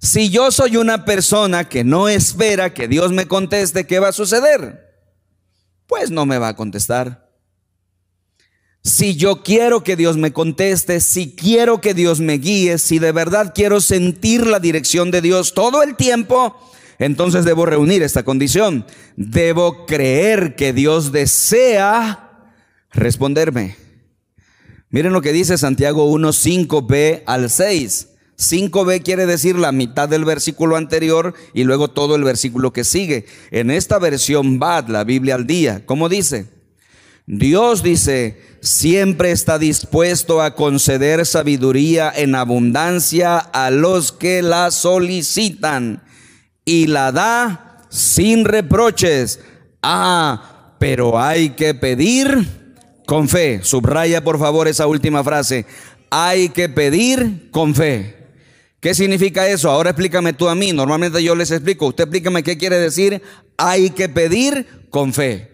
Si 0.00 0.30
yo 0.30 0.50
soy 0.50 0.76
una 0.76 1.04
persona 1.04 1.68
que 1.68 1.82
no 1.84 2.08
espera 2.08 2.72
que 2.72 2.86
Dios 2.86 3.12
me 3.12 3.26
conteste, 3.26 3.86
¿qué 3.86 3.98
va 3.98 4.08
a 4.08 4.12
suceder? 4.12 4.86
Pues 5.86 6.10
no 6.10 6.24
me 6.24 6.38
va 6.38 6.48
a 6.48 6.56
contestar. 6.56 7.28
Si 8.84 9.16
yo 9.16 9.42
quiero 9.42 9.82
que 9.82 9.96
Dios 9.96 10.16
me 10.16 10.32
conteste, 10.32 11.00
si 11.00 11.34
quiero 11.34 11.80
que 11.80 11.94
Dios 11.94 12.20
me 12.20 12.34
guíe, 12.34 12.78
si 12.78 13.00
de 13.00 13.10
verdad 13.10 13.52
quiero 13.54 13.80
sentir 13.80 14.46
la 14.46 14.60
dirección 14.60 15.10
de 15.10 15.20
Dios 15.20 15.52
todo 15.52 15.82
el 15.82 15.96
tiempo, 15.96 16.56
entonces 16.98 17.44
debo 17.44 17.64
reunir 17.64 18.02
esta 18.02 18.24
condición. 18.24 18.84
Debo 19.16 19.86
creer 19.86 20.56
que 20.56 20.72
Dios 20.72 21.12
desea 21.12 22.50
responderme. 22.92 23.76
Miren 24.90 25.12
lo 25.12 25.22
que 25.22 25.32
dice 25.32 25.58
Santiago 25.58 26.06
1, 26.06 26.32
5b 26.32 27.22
al 27.26 27.50
6. 27.50 28.08
5b 28.38 29.02
quiere 29.02 29.26
decir 29.26 29.56
la 29.56 29.72
mitad 29.72 30.08
del 30.08 30.24
versículo 30.24 30.76
anterior 30.76 31.34
y 31.54 31.64
luego 31.64 31.88
todo 31.88 32.16
el 32.16 32.24
versículo 32.24 32.72
que 32.72 32.84
sigue. 32.84 33.26
En 33.50 33.70
esta 33.70 33.98
versión 33.98 34.58
BAD, 34.58 34.88
la 34.88 35.04
Biblia 35.04 35.34
al 35.34 35.46
día, 35.46 35.84
¿cómo 35.84 36.08
dice? 36.08 36.46
Dios 37.26 37.82
dice, 37.82 38.40
siempre 38.62 39.32
está 39.32 39.58
dispuesto 39.58 40.40
a 40.40 40.54
conceder 40.54 41.26
sabiduría 41.26 42.10
en 42.14 42.34
abundancia 42.34 43.38
a 43.38 43.70
los 43.70 44.12
que 44.12 44.40
la 44.40 44.70
solicitan 44.70 46.02
y 46.68 46.86
la 46.86 47.12
da 47.12 47.78
sin 47.88 48.44
reproches. 48.44 49.40
Ah, 49.82 50.74
pero 50.78 51.18
hay 51.18 51.50
que 51.50 51.72
pedir 51.72 52.46
con 53.06 53.26
fe. 53.26 53.60
Subraya 53.62 54.22
por 54.22 54.38
favor 54.38 54.68
esa 54.68 54.86
última 54.86 55.24
frase. 55.24 55.64
Hay 56.10 56.50
que 56.50 56.68
pedir 56.68 57.48
con 57.52 57.74
fe. 57.74 58.16
¿Qué 58.80 58.94
significa 58.94 59.48
eso? 59.48 59.70
Ahora 59.70 59.90
explícame 59.90 60.34
tú 60.34 60.46
a 60.46 60.54
mí. 60.54 60.72
Normalmente 60.74 61.22
yo 61.22 61.34
les 61.34 61.50
explico. 61.50 61.86
Usted 61.86 62.04
explícame 62.04 62.42
qué 62.42 62.58
quiere 62.58 62.78
decir. 62.78 63.22
Hay 63.56 63.88
que 63.88 64.10
pedir 64.10 64.66
con 64.90 65.14
fe. 65.14 65.48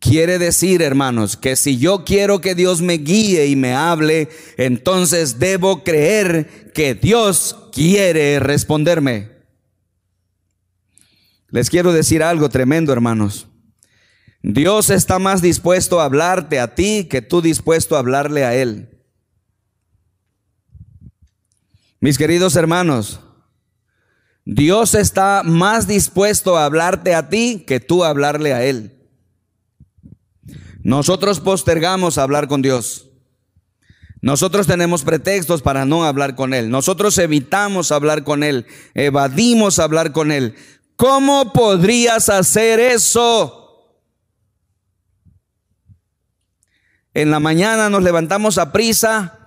Quiere 0.00 0.38
decir, 0.38 0.82
hermanos, 0.82 1.38
que 1.38 1.56
si 1.56 1.78
yo 1.78 2.04
quiero 2.04 2.42
que 2.42 2.54
Dios 2.54 2.82
me 2.82 2.98
guíe 2.98 3.46
y 3.46 3.56
me 3.56 3.72
hable, 3.72 4.28
entonces 4.58 5.38
debo 5.38 5.82
creer 5.82 6.72
que 6.74 6.94
Dios 6.94 7.56
quiere 7.72 8.38
responderme. 8.38 9.37
Les 11.50 11.70
quiero 11.70 11.92
decir 11.92 12.22
algo 12.22 12.48
tremendo, 12.48 12.92
hermanos. 12.92 13.48
Dios 14.42 14.90
está 14.90 15.18
más 15.18 15.42
dispuesto 15.42 16.00
a 16.00 16.04
hablarte 16.04 16.60
a 16.60 16.74
ti 16.74 17.06
que 17.10 17.22
tú 17.22 17.40
dispuesto 17.42 17.96
a 17.96 18.00
hablarle 18.00 18.44
a 18.44 18.54
Él. 18.54 18.90
Mis 22.00 22.18
queridos 22.18 22.54
hermanos, 22.54 23.20
Dios 24.44 24.94
está 24.94 25.42
más 25.44 25.88
dispuesto 25.88 26.56
a 26.56 26.64
hablarte 26.64 27.14
a 27.14 27.28
ti 27.28 27.64
que 27.66 27.80
tú 27.80 28.04
a 28.04 28.10
hablarle 28.10 28.52
a 28.52 28.64
Él. 28.64 28.94
Nosotros 30.82 31.40
postergamos 31.40 32.18
hablar 32.18 32.46
con 32.46 32.62
Dios. 32.62 33.08
Nosotros 34.20 34.66
tenemos 34.66 35.02
pretextos 35.02 35.62
para 35.62 35.84
no 35.84 36.04
hablar 36.04 36.34
con 36.34 36.54
Él. 36.54 36.70
Nosotros 36.70 37.18
evitamos 37.18 37.92
hablar 37.92 38.24
con 38.24 38.42
Él. 38.42 38.66
Evadimos 38.94 39.78
hablar 39.78 40.12
con 40.12 40.32
Él. 40.32 40.54
¿Cómo 40.98 41.54
podrías 41.54 42.28
hacer 42.28 42.78
eso? 42.78 44.04
En 47.14 47.30
la 47.30 47.40
mañana 47.40 47.88
nos 47.88 48.02
levantamos 48.02 48.58
a 48.58 48.70
prisa 48.70 49.38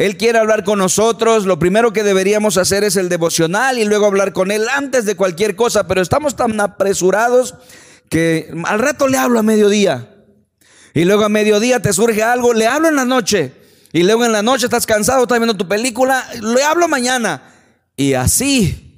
él 0.00 0.16
quiere 0.16 0.38
hablar 0.38 0.64
con 0.64 0.78
nosotros. 0.78 1.44
Lo 1.44 1.58
primero 1.58 1.92
que 1.92 2.02
deberíamos 2.02 2.56
hacer 2.56 2.84
es 2.84 2.96
el 2.96 3.10
devocional 3.10 3.78
y 3.78 3.84
luego 3.84 4.06
hablar 4.06 4.32
con 4.32 4.50
Él 4.50 4.66
antes 4.74 5.04
de 5.04 5.14
cualquier 5.14 5.56
cosa. 5.56 5.86
Pero 5.86 6.00
estamos 6.00 6.36
tan 6.36 6.58
apresurados 6.58 7.54
que 8.08 8.50
al 8.64 8.78
rato 8.78 9.08
le 9.08 9.18
hablo 9.18 9.38
a 9.38 9.42
mediodía. 9.42 10.08
Y 10.94 11.04
luego 11.04 11.24
a 11.24 11.28
mediodía 11.28 11.82
te 11.82 11.92
surge 11.92 12.22
algo, 12.22 12.54
le 12.54 12.66
hablo 12.66 12.88
en 12.88 12.96
la 12.96 13.04
noche. 13.04 13.52
Y 13.92 14.04
luego 14.04 14.24
en 14.24 14.32
la 14.32 14.42
noche 14.42 14.64
estás 14.64 14.86
cansado, 14.86 15.24
estás 15.24 15.38
viendo 15.38 15.58
tu 15.58 15.68
película, 15.68 16.26
le 16.40 16.62
hablo 16.62 16.88
mañana. 16.88 17.52
Y 17.94 18.14
así. 18.14 18.89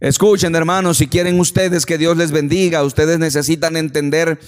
Escuchen 0.00 0.54
hermanos, 0.54 0.98
si 0.98 1.08
quieren 1.08 1.40
ustedes 1.40 1.86
que 1.86 1.98
Dios 1.98 2.16
les 2.16 2.30
bendiga, 2.30 2.84
ustedes 2.84 3.18
necesitan 3.18 3.76
entender 3.76 4.38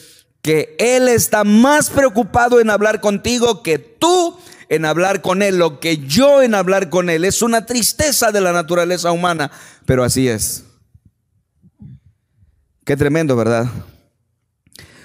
que 0.42 0.76
Él 0.78 1.08
está 1.08 1.44
más 1.44 1.90
preocupado 1.90 2.60
en 2.60 2.70
hablar 2.70 3.00
contigo 3.00 3.62
que 3.62 3.78
tú 3.78 4.38
en 4.68 4.84
hablar 4.84 5.22
con 5.22 5.42
Él, 5.42 5.58
lo 5.58 5.80
que 5.80 5.98
yo 5.98 6.42
en 6.42 6.54
hablar 6.54 6.90
con 6.90 7.10
Él. 7.10 7.24
Es 7.24 7.42
una 7.42 7.66
tristeza 7.66 8.32
de 8.32 8.40
la 8.40 8.52
naturaleza 8.52 9.12
humana, 9.12 9.50
pero 9.86 10.04
así 10.04 10.28
es. 10.28 10.64
Qué 12.84 12.96
tremendo, 12.96 13.36
¿verdad? 13.36 13.66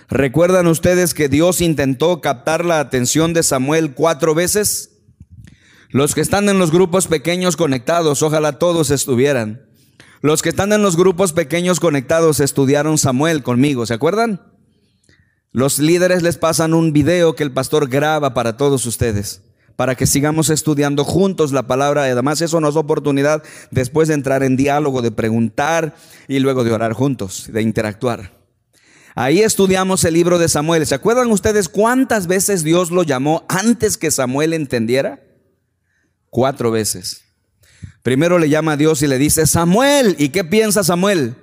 ¿Recuerdan 0.10 0.67
ustedes 0.67 1.13
que 1.13 1.29
Dios 1.29 1.62
intentó 1.62 2.21
captar 2.21 2.65
la 2.65 2.79
atención 2.79 3.34
de 3.34 3.43
Samuel 3.43 3.93
cuatro 3.93 4.36
veces? 4.36 4.91
Los 5.89 6.15
que 6.15 6.21
están 6.21 6.49
en 6.49 6.60
los 6.60 6.71
grupos 6.71 7.08
pequeños 7.08 7.56
conectados, 7.56 8.21
ojalá 8.21 8.60
todos 8.60 8.89
estuvieran. 8.89 9.72
Los 10.23 10.41
que 10.41 10.47
están 10.47 10.71
en 10.71 10.81
los 10.81 10.95
grupos 10.95 11.33
pequeños 11.33 11.81
conectados 11.81 12.39
estudiaron 12.39 12.97
Samuel 12.97 13.43
conmigo, 13.43 13.86
¿se 13.86 13.93
acuerdan? 13.93 14.41
Los 15.51 15.79
líderes 15.79 16.23
les 16.23 16.38
pasan 16.38 16.73
un 16.73 16.93
video 16.93 17.36
que 17.36 17.43
el 17.43 17.51
pastor 17.51 17.89
graba 17.89 18.33
para 18.33 18.55
todos 18.55 18.86
ustedes 18.86 19.41
para 19.75 19.95
que 19.95 20.07
sigamos 20.07 20.49
estudiando 20.49 21.03
juntos 21.03 21.51
la 21.51 21.63
palabra. 21.63 22.03
Además, 22.03 22.39
eso 22.41 22.62
nos 22.62 22.75
da 22.75 22.79
oportunidad 22.79 23.43
después 23.71 24.07
de 24.07 24.13
entrar 24.13 24.43
en 24.43 24.55
diálogo, 24.55 25.01
de 25.01 25.12
preguntar 25.12 25.95
y 26.29 26.39
luego 26.39 26.63
de 26.63 26.71
orar 26.71 26.93
juntos, 26.93 27.49
de 27.51 27.62
interactuar. 27.62 28.31
Ahí 29.15 29.41
estudiamos 29.41 30.05
el 30.05 30.13
libro 30.13 30.39
de 30.39 30.47
Samuel. 30.47 30.86
¿Se 30.86 30.95
acuerdan 30.95 31.31
ustedes 31.31 31.67
cuántas 31.67 32.27
veces 32.27 32.63
Dios 32.63 32.91
lo 32.91 33.03
llamó 33.03 33.45
antes 33.49 33.97
que 33.97 34.09
Samuel 34.09 34.53
entendiera? 34.53 35.21
Cuatro 36.29 36.71
veces. 36.71 37.22
Primero 38.03 38.37
le 38.37 38.49
llama 38.49 38.73
a 38.73 38.77
Dios 38.77 39.01
y 39.01 39.07
le 39.07 39.17
dice, 39.17 39.47
Samuel, 39.47 40.17
¿y 40.19 40.29
qué 40.29 40.43
piensa 40.43 40.83
Samuel? 40.83 41.35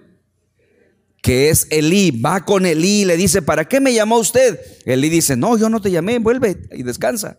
Que 1.23 1.49
es 1.49 1.67
Elí, 1.71 2.11
va 2.11 2.45
con 2.45 2.67
Elí 2.67 3.01
y 3.01 3.05
le 3.07 3.17
dice, 3.17 3.41
¿para 3.41 3.67
qué 3.67 3.81
me 3.81 3.95
llamó 3.95 4.19
usted? 4.19 4.61
Elí 4.85 5.09
dice, 5.09 5.37
no, 5.37 5.57
yo 5.57 5.71
no 5.71 5.81
te 5.81 5.91
llamé, 5.91 6.19
vuelve 6.19 6.59
y 6.73 6.83
descansa. 6.83 7.39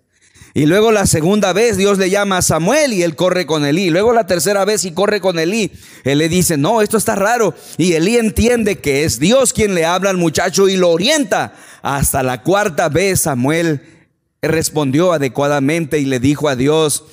Y 0.53 0.65
luego 0.65 0.91
la 0.91 1.05
segunda 1.05 1.53
vez 1.53 1.77
Dios 1.77 1.99
le 1.99 2.09
llama 2.09 2.39
a 2.39 2.41
Samuel 2.41 2.93
y 2.93 3.03
él 3.03 3.15
corre 3.15 3.45
con 3.45 3.63
Elí. 3.63 3.91
Luego 3.91 4.11
la 4.11 4.25
tercera 4.25 4.65
vez 4.65 4.83
y 4.85 4.91
corre 4.91 5.21
con 5.21 5.37
Elí. 5.37 5.71
Él 6.03 6.17
le 6.17 6.27
dice, 6.27 6.57
no, 6.57 6.81
esto 6.81 6.97
está 6.97 7.15
raro. 7.15 7.53
Y 7.77 7.93
Elí 7.93 8.17
entiende 8.17 8.79
que 8.79 9.03
es 9.03 9.19
Dios 9.19 9.53
quien 9.53 9.75
le 9.75 9.85
habla 9.85 10.09
al 10.09 10.17
muchacho 10.17 10.67
y 10.67 10.77
lo 10.77 10.89
orienta. 10.89 11.53
Hasta 11.83 12.23
la 12.23 12.41
cuarta 12.41 12.89
vez 12.89 13.21
Samuel 13.21 13.81
respondió 14.41 15.13
adecuadamente 15.13 15.99
y 15.99 16.05
le 16.05 16.19
dijo 16.19 16.49
a 16.49 16.55
Dios, 16.55 17.05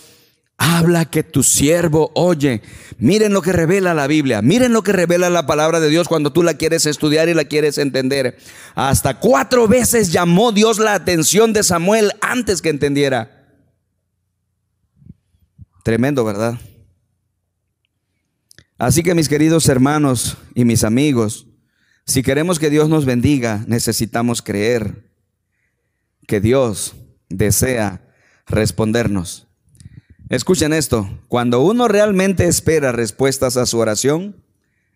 Habla 0.61 1.05
que 1.05 1.23
tu 1.23 1.45
siervo 1.45 2.11
oye. 2.15 2.63
Miren 2.99 3.33
lo 3.33 3.43
que 3.43 3.53
revela 3.53 3.95
la 3.95 4.09
Biblia. 4.09 4.43
Miren 4.43 4.73
lo 4.73 4.83
que 4.83 4.93
revela 4.93 5.31
la 5.31 5.47
palabra 5.47 5.79
de 5.79 5.89
Dios 5.89 6.09
cuando 6.09 6.33
tú 6.33 6.43
la 6.43 6.55
quieres 6.55 6.85
estudiar 6.85 7.29
y 7.29 7.35
la 7.35 7.45
quieres 7.45 7.79
entender. 7.79 8.37
Hasta 8.75 9.21
cuatro 9.21 9.69
veces 9.69 10.11
llamó 10.11 10.51
Dios 10.51 10.81
la 10.81 10.95
atención 10.95 11.53
de 11.53 11.63
Samuel 11.63 12.13
antes 12.21 12.61
que 12.61 12.71
entendiera. 12.71 13.57
Tremendo, 15.85 16.25
¿verdad? 16.25 16.59
Así 18.79 19.03
que 19.03 19.15
mis 19.15 19.29
queridos 19.29 19.69
hermanos 19.69 20.37
y 20.55 20.65
mis 20.65 20.83
amigos, 20.83 21.47
si 22.05 22.23
queremos 22.23 22.59
que 22.59 22.71
Dios 22.71 22.89
nos 22.89 23.05
bendiga, 23.05 23.65
necesitamos 23.69 24.43
creer 24.43 25.09
que 26.27 26.41
Dios 26.41 26.95
desea 27.29 28.03
respondernos. 28.47 29.48
Escuchen 30.29 30.75
esto, 30.75 31.09
cuando 31.29 31.61
uno 31.61 31.89
realmente 31.89 32.47
espera 32.47 32.93
respuestas 32.93 33.57
a 33.57 33.65
su 33.65 33.79
oración, 33.79 34.45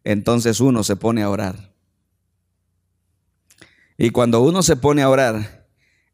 entonces 0.04 0.60
uno 0.60 0.84
se 0.84 0.96
pone 0.96 1.22
a 1.22 1.30
orar. 1.30 1.72
Y 3.96 4.10
cuando 4.10 4.42
uno 4.42 4.62
se 4.62 4.76
pone 4.76 5.02
a 5.02 5.08
orar, 5.08 5.66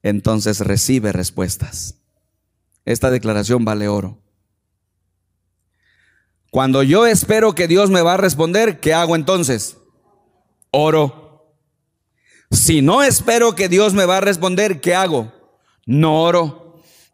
entonces 0.03 0.61
recibe 0.61 1.13
respuestas. 1.13 1.97
Esta 2.85 3.11
declaración 3.11 3.65
vale 3.65 3.89
oro. 3.89 4.23
Cuando 6.51 6.83
yo 6.83 7.07
espero 7.07 7.55
que 7.55 7.69
Dios 7.69 7.91
me 7.91 8.03
va 8.03 8.15
a 8.15 8.19
responder, 8.19 8.79
¿qué 8.79 8.95
hago 8.95 9.17
entonces? 9.17 9.77
Oro. 10.71 11.57
Si 12.51 12.83
no 12.83 13.03
espero 13.03 13.55
que 13.55 13.69
Dios 13.69 13.95
me 13.95 14.07
va 14.07 14.19
a 14.19 14.23
responder, 14.23 14.81
¿qué 14.81 14.95
hago? 14.95 15.33
No 15.87 16.23
oro. 16.23 16.68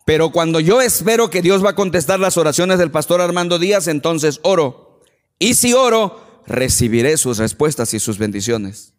Pero 0.04 0.30
cuando 0.32 0.60
yo 0.60 0.82
espero 0.82 1.30
que 1.30 1.40
Dios 1.42 1.64
va 1.64 1.70
a 1.70 1.74
contestar 1.74 2.20
las 2.20 2.36
oraciones 2.36 2.78
del 2.78 2.90
pastor 2.90 3.20
Armando 3.20 3.58
Díaz, 3.58 3.88
entonces 3.88 4.40
oro. 4.42 5.00
Y 5.38 5.54
si 5.54 5.72
oro, 5.72 6.42
recibiré 6.46 7.16
sus 7.16 7.38
respuestas 7.38 7.94
y 7.94 8.00
sus 8.00 8.18
bendiciones. 8.18 8.94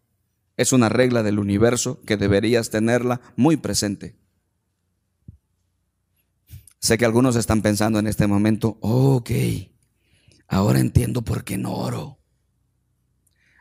Es 0.57 0.73
una 0.73 0.89
regla 0.89 1.21
del 1.21 1.37
universo 1.37 2.01
que 2.05 2.17
deberías 2.17 2.69
tenerla 2.69 3.21
muy 3.35 3.57
presente. 3.57 4.15
Sé 6.79 6.97
que 6.97 7.05
algunos 7.05 7.35
están 7.35 7.61
pensando 7.61 7.99
en 7.99 8.07
este 8.07 8.27
momento, 8.27 8.77
ok, 8.81 9.31
ahora 10.47 10.79
entiendo 10.79 11.23
por 11.23 11.43
qué 11.43 11.57
no 11.57 11.73
oro. 11.73 12.19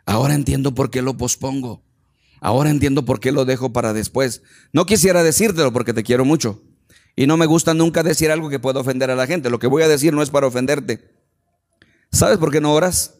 Ahora 0.07 0.35
entiendo 0.35 0.75
por 0.75 0.91
qué 0.91 1.03
lo 1.03 1.17
pospongo. 1.17 1.83
Ahora 2.41 2.71
entiendo 2.71 3.07
por 3.07 3.21
qué 3.21 3.33
lo 3.33 3.47
dejo 3.47 3.73
para 3.73 3.95
después. 3.95 4.43
No 4.73 4.85
quisiera 4.85 5.23
decírtelo 5.23 5.73
porque 5.73 5.95
te 5.95 6.03
quiero 6.03 6.27
mucho. 6.27 6.63
Y 7.17 7.27
no 7.27 7.37
me 7.37 7.47
gusta 7.47 7.75
nunca 7.75 8.03
decir 8.03 8.31
algo 8.31 8.49
que 8.51 8.59
pueda 8.59 8.81
ofender 8.81 9.11
a 9.11 9.17
la 9.17 9.27
gente. 9.27 9.51
Lo 9.51 9.59
que 9.59 9.67
voy 9.67 9.83
a 9.83 9.89
decir 9.89 10.13
no 10.13 10.23
es 10.23 10.31
para 10.31 10.47
ofenderte. 10.47 11.13
¿Sabes 12.11 12.39
por 12.39 12.51
qué 12.51 12.61
no 12.61 12.73
oras? 12.73 13.15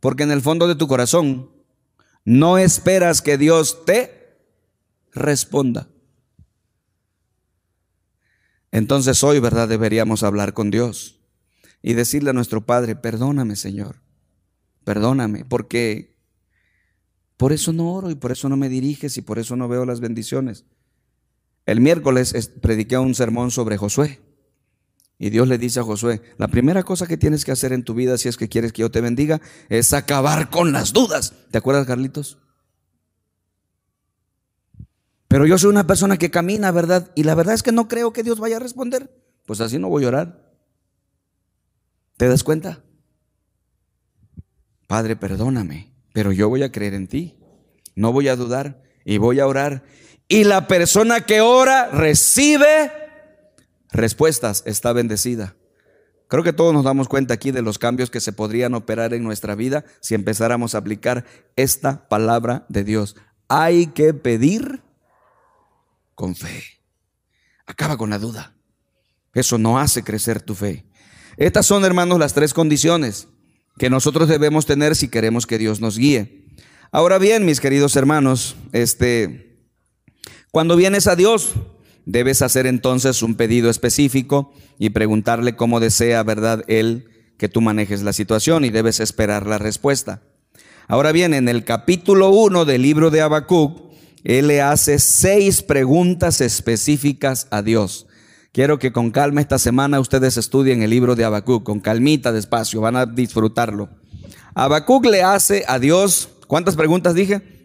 Porque 0.00 0.22
en 0.22 0.30
el 0.30 0.42
fondo 0.42 0.68
de 0.68 0.74
tu 0.74 0.86
corazón 0.86 1.50
no 2.24 2.58
esperas 2.58 3.22
que 3.22 3.38
Dios 3.38 3.84
te 3.84 4.38
responda. 5.12 5.88
Entonces 8.70 9.24
hoy, 9.24 9.40
¿verdad? 9.40 9.68
Deberíamos 9.68 10.22
hablar 10.22 10.52
con 10.52 10.70
Dios 10.70 11.20
y 11.82 11.94
decirle 11.94 12.30
a 12.30 12.34
nuestro 12.34 12.66
Padre, 12.66 12.96
perdóname 12.96 13.56
Señor, 13.56 14.02
perdóname, 14.84 15.44
porque 15.44 16.16
por 17.36 17.52
eso 17.52 17.72
no 17.72 17.92
oro 17.92 18.10
y 18.10 18.14
por 18.14 18.32
eso 18.32 18.48
no 18.48 18.56
me 18.56 18.68
diriges 18.68 19.16
y 19.16 19.22
por 19.22 19.38
eso 19.38 19.56
no 19.56 19.68
veo 19.68 19.86
las 19.86 20.00
bendiciones. 20.00 20.66
El 21.68 21.82
miércoles 21.82 22.50
prediqué 22.62 22.96
un 22.96 23.14
sermón 23.14 23.50
sobre 23.50 23.76
Josué. 23.76 24.22
Y 25.18 25.28
Dios 25.28 25.48
le 25.48 25.58
dice 25.58 25.80
a 25.80 25.82
Josué, 25.82 26.22
la 26.38 26.48
primera 26.48 26.82
cosa 26.82 27.06
que 27.06 27.18
tienes 27.18 27.44
que 27.44 27.52
hacer 27.52 27.74
en 27.74 27.84
tu 27.84 27.92
vida 27.92 28.16
si 28.16 28.26
es 28.26 28.38
que 28.38 28.48
quieres 28.48 28.72
que 28.72 28.80
yo 28.80 28.90
te 28.90 29.02
bendiga 29.02 29.42
es 29.68 29.92
acabar 29.92 30.48
con 30.48 30.72
las 30.72 30.94
dudas. 30.94 31.34
¿Te 31.50 31.58
acuerdas, 31.58 31.86
Carlitos? 31.86 32.38
Pero 35.28 35.44
yo 35.44 35.58
soy 35.58 35.68
una 35.68 35.86
persona 35.86 36.16
que 36.16 36.30
camina, 36.30 36.70
¿verdad? 36.70 37.12
Y 37.14 37.24
la 37.24 37.34
verdad 37.34 37.52
es 37.52 37.62
que 37.62 37.70
no 37.70 37.86
creo 37.86 38.14
que 38.14 38.22
Dios 38.22 38.40
vaya 38.40 38.56
a 38.56 38.60
responder. 38.60 39.10
Pues 39.44 39.60
así 39.60 39.78
no 39.78 39.90
voy 39.90 40.06
a 40.06 40.08
orar. 40.08 40.54
¿Te 42.16 42.28
das 42.28 42.44
cuenta? 42.44 42.82
Padre, 44.86 45.16
perdóname, 45.16 45.92
pero 46.14 46.32
yo 46.32 46.48
voy 46.48 46.62
a 46.62 46.72
creer 46.72 46.94
en 46.94 47.08
ti. 47.08 47.36
No 47.94 48.10
voy 48.10 48.28
a 48.28 48.36
dudar 48.36 48.82
y 49.04 49.18
voy 49.18 49.40
a 49.40 49.46
orar 49.46 49.84
y 50.28 50.44
la 50.44 50.68
persona 50.68 51.22
que 51.22 51.40
ora 51.40 51.88
recibe 51.88 52.92
respuestas, 53.90 54.62
está 54.66 54.92
bendecida. 54.92 55.56
Creo 56.28 56.44
que 56.44 56.52
todos 56.52 56.74
nos 56.74 56.84
damos 56.84 57.08
cuenta 57.08 57.34
aquí 57.34 57.50
de 57.50 57.62
los 57.62 57.78
cambios 57.78 58.10
que 58.10 58.20
se 58.20 58.32
podrían 58.32 58.74
operar 58.74 59.14
en 59.14 59.24
nuestra 59.24 59.54
vida 59.54 59.84
si 60.00 60.14
empezáramos 60.14 60.74
a 60.74 60.78
aplicar 60.78 61.24
esta 61.56 62.06
palabra 62.08 62.66
de 62.68 62.84
Dios. 62.84 63.16
Hay 63.48 63.86
que 63.88 64.12
pedir 64.12 64.82
con 66.14 66.36
fe. 66.36 66.62
Acaba 67.66 67.96
con 67.96 68.10
la 68.10 68.18
duda. 68.18 68.54
Eso 69.32 69.56
no 69.56 69.78
hace 69.78 70.02
crecer 70.02 70.42
tu 70.42 70.54
fe. 70.54 70.84
Estas 71.38 71.64
son, 71.64 71.84
hermanos, 71.84 72.18
las 72.18 72.34
tres 72.34 72.52
condiciones 72.52 73.28
que 73.78 73.88
nosotros 73.88 74.28
debemos 74.28 74.66
tener 74.66 74.96
si 74.96 75.08
queremos 75.08 75.46
que 75.46 75.56
Dios 75.56 75.80
nos 75.80 75.96
guíe. 75.96 76.44
Ahora 76.90 77.18
bien, 77.18 77.46
mis 77.46 77.60
queridos 77.60 77.96
hermanos, 77.96 78.56
este 78.72 79.47
cuando 80.50 80.76
vienes 80.76 81.06
a 81.06 81.16
Dios, 81.16 81.54
debes 82.06 82.40
hacer 82.40 82.66
entonces 82.66 83.22
un 83.22 83.34
pedido 83.34 83.68
específico 83.68 84.52
y 84.78 84.90
preguntarle 84.90 85.56
cómo 85.56 85.78
desea, 85.78 86.22
¿verdad?, 86.22 86.64
Él 86.68 87.10
que 87.36 87.48
tú 87.48 87.60
manejes 87.60 88.02
la 88.02 88.12
situación 88.12 88.64
y 88.64 88.70
debes 88.70 88.98
esperar 88.98 89.46
la 89.46 89.58
respuesta. 89.58 90.22
Ahora 90.88 91.12
bien, 91.12 91.34
en 91.34 91.48
el 91.48 91.64
capítulo 91.64 92.30
1 92.30 92.64
del 92.64 92.82
libro 92.82 93.10
de 93.10 93.20
Habacuc, 93.20 93.92
Él 94.24 94.48
le 94.48 94.62
hace 94.62 94.98
seis 94.98 95.62
preguntas 95.62 96.40
específicas 96.40 97.46
a 97.50 97.62
Dios. 97.62 98.06
Quiero 98.52 98.78
que 98.78 98.90
con 98.90 99.10
calma 99.10 99.42
esta 99.42 99.58
semana 99.58 100.00
ustedes 100.00 100.38
estudien 100.38 100.82
el 100.82 100.90
libro 100.90 101.14
de 101.14 101.24
Habacuc, 101.24 101.62
con 101.62 101.80
calmita, 101.80 102.32
despacio, 102.32 102.80
van 102.80 102.96
a 102.96 103.04
disfrutarlo. 103.06 103.90
Habacuc 104.54 105.04
le 105.04 105.22
hace 105.22 105.64
a 105.68 105.78
Dios, 105.78 106.30
¿cuántas 106.46 106.74
preguntas 106.74 107.14
dije? 107.14 107.57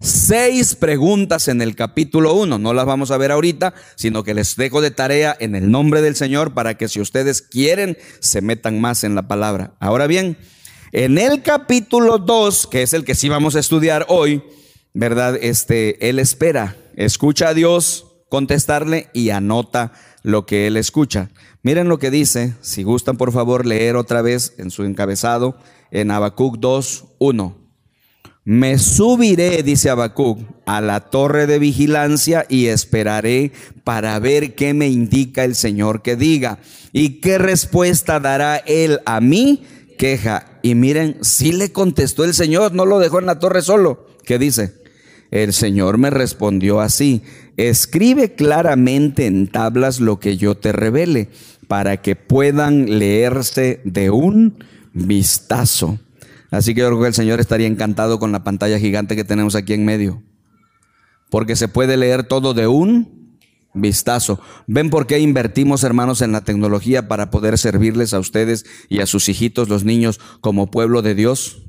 Seis 0.00 0.74
preguntas 0.74 1.48
en 1.48 1.62
el 1.62 1.74
capítulo 1.74 2.34
1. 2.34 2.58
No 2.58 2.74
las 2.74 2.86
vamos 2.86 3.10
a 3.10 3.16
ver 3.16 3.32
ahorita, 3.32 3.74
sino 3.94 4.24
que 4.24 4.34
les 4.34 4.56
dejo 4.56 4.80
de 4.80 4.90
tarea 4.90 5.36
en 5.38 5.54
el 5.54 5.70
nombre 5.70 6.02
del 6.02 6.16
Señor 6.16 6.54
para 6.54 6.76
que 6.76 6.88
si 6.88 7.00
ustedes 7.00 7.42
quieren 7.42 7.96
se 8.20 8.40
metan 8.40 8.80
más 8.80 9.04
en 9.04 9.14
la 9.14 9.28
palabra. 9.28 9.74
Ahora 9.80 10.06
bien, 10.06 10.36
en 10.92 11.18
el 11.18 11.42
capítulo 11.42 12.18
2, 12.18 12.66
que 12.68 12.82
es 12.82 12.92
el 12.92 13.04
que 13.04 13.14
sí 13.14 13.28
vamos 13.28 13.56
a 13.56 13.60
estudiar 13.60 14.06
hoy, 14.08 14.42
¿verdad? 14.94 15.36
Este, 15.40 16.08
él 16.08 16.18
espera, 16.18 16.76
escucha 16.96 17.48
a 17.48 17.54
Dios 17.54 18.06
contestarle 18.28 19.08
y 19.12 19.30
anota 19.30 19.92
lo 20.22 20.46
que 20.46 20.66
él 20.66 20.76
escucha. 20.76 21.30
Miren 21.62 21.88
lo 21.88 21.98
que 21.98 22.10
dice, 22.10 22.54
si 22.60 22.82
gustan 22.82 23.16
por 23.16 23.32
favor 23.32 23.66
leer 23.66 23.96
otra 23.96 24.22
vez 24.22 24.54
en 24.58 24.70
su 24.70 24.84
encabezado 24.84 25.56
en 25.90 26.10
Habacuc 26.10 26.58
2, 26.58 27.04
1. 27.18 27.65
Me 28.48 28.78
subiré, 28.78 29.64
dice 29.64 29.90
Habacuc, 29.90 30.38
a 30.66 30.80
la 30.80 31.00
torre 31.00 31.48
de 31.48 31.58
vigilancia 31.58 32.46
y 32.48 32.66
esperaré 32.66 33.50
para 33.82 34.16
ver 34.20 34.54
qué 34.54 34.72
me 34.72 34.86
indica 34.86 35.42
el 35.42 35.56
Señor 35.56 36.00
que 36.00 36.14
diga 36.14 36.60
y 36.92 37.20
qué 37.20 37.38
respuesta 37.38 38.20
dará 38.20 38.58
él 38.58 39.00
a 39.04 39.20
mi 39.20 39.64
queja. 39.98 40.60
Y 40.62 40.76
miren, 40.76 41.16
si 41.22 41.50
le 41.50 41.72
contestó 41.72 42.22
el 42.22 42.34
Señor, 42.34 42.72
no 42.72 42.86
lo 42.86 43.00
dejó 43.00 43.18
en 43.18 43.26
la 43.26 43.40
torre 43.40 43.62
solo. 43.62 44.06
¿Qué 44.24 44.38
dice? 44.38 44.74
El 45.32 45.52
Señor 45.52 45.98
me 45.98 46.10
respondió 46.10 46.80
así, 46.80 47.22
escribe 47.56 48.36
claramente 48.36 49.26
en 49.26 49.48
tablas 49.48 49.98
lo 49.98 50.20
que 50.20 50.36
yo 50.36 50.56
te 50.56 50.70
revele, 50.70 51.30
para 51.66 52.00
que 52.00 52.14
puedan 52.14 53.00
leerse 53.00 53.80
de 53.82 54.10
un 54.10 54.62
vistazo. 54.92 55.98
Así 56.56 56.74
que 56.74 56.80
yo 56.80 56.86
creo 56.86 57.00
que 57.02 57.08
el 57.08 57.14
Señor 57.14 57.38
estaría 57.38 57.66
encantado 57.66 58.18
con 58.18 58.32
la 58.32 58.42
pantalla 58.42 58.78
gigante 58.78 59.14
que 59.14 59.24
tenemos 59.24 59.54
aquí 59.54 59.74
en 59.74 59.84
medio. 59.84 60.22
Porque 61.30 61.54
se 61.54 61.68
puede 61.68 61.98
leer 61.98 62.24
todo 62.24 62.54
de 62.54 62.66
un 62.66 63.38
vistazo. 63.74 64.40
¿Ven 64.66 64.88
por 64.88 65.06
qué 65.06 65.18
invertimos, 65.18 65.84
hermanos, 65.84 66.22
en 66.22 66.32
la 66.32 66.40
tecnología 66.40 67.08
para 67.08 67.30
poder 67.30 67.58
servirles 67.58 68.14
a 68.14 68.20
ustedes 68.20 68.64
y 68.88 69.00
a 69.00 69.06
sus 69.06 69.28
hijitos, 69.28 69.68
los 69.68 69.84
niños, 69.84 70.18
como 70.40 70.70
pueblo 70.70 71.02
de 71.02 71.14
Dios? 71.14 71.62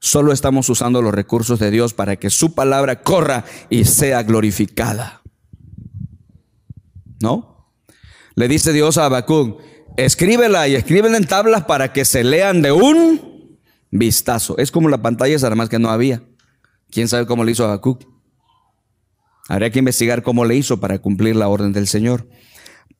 Solo 0.00 0.32
estamos 0.32 0.68
usando 0.68 1.00
los 1.00 1.14
recursos 1.14 1.58
de 1.58 1.70
Dios 1.70 1.94
para 1.94 2.16
que 2.16 2.28
su 2.28 2.54
palabra 2.54 3.02
corra 3.02 3.46
y 3.70 3.84
sea 3.84 4.22
glorificada. 4.22 5.22
¿no? 7.20 7.72
Le 8.34 8.48
dice 8.48 8.74
Dios 8.74 8.98
a 8.98 9.06
Habacuc, 9.06 9.62
escríbela 9.96 10.68
y 10.68 10.74
escríbela 10.74 11.16
en 11.16 11.24
tablas 11.24 11.64
para 11.64 11.94
que 11.94 12.04
se 12.04 12.22
lean 12.22 12.60
de 12.60 12.70
un 12.70 13.33
vistazo. 13.94 14.58
Es 14.58 14.70
como 14.70 14.88
la 14.88 15.00
pantalla, 15.00 15.36
nada 15.36 15.54
más 15.54 15.68
que 15.68 15.78
no 15.78 15.88
había. 15.88 16.22
¿Quién 16.90 17.08
sabe 17.08 17.26
cómo 17.26 17.44
le 17.44 17.52
hizo 17.52 17.64
Habacuc? 17.64 18.04
Habría 19.48 19.70
que 19.70 19.78
investigar 19.78 20.22
cómo 20.22 20.44
le 20.44 20.56
hizo 20.56 20.80
para 20.80 20.98
cumplir 20.98 21.36
la 21.36 21.48
orden 21.48 21.72
del 21.72 21.86
Señor. 21.86 22.28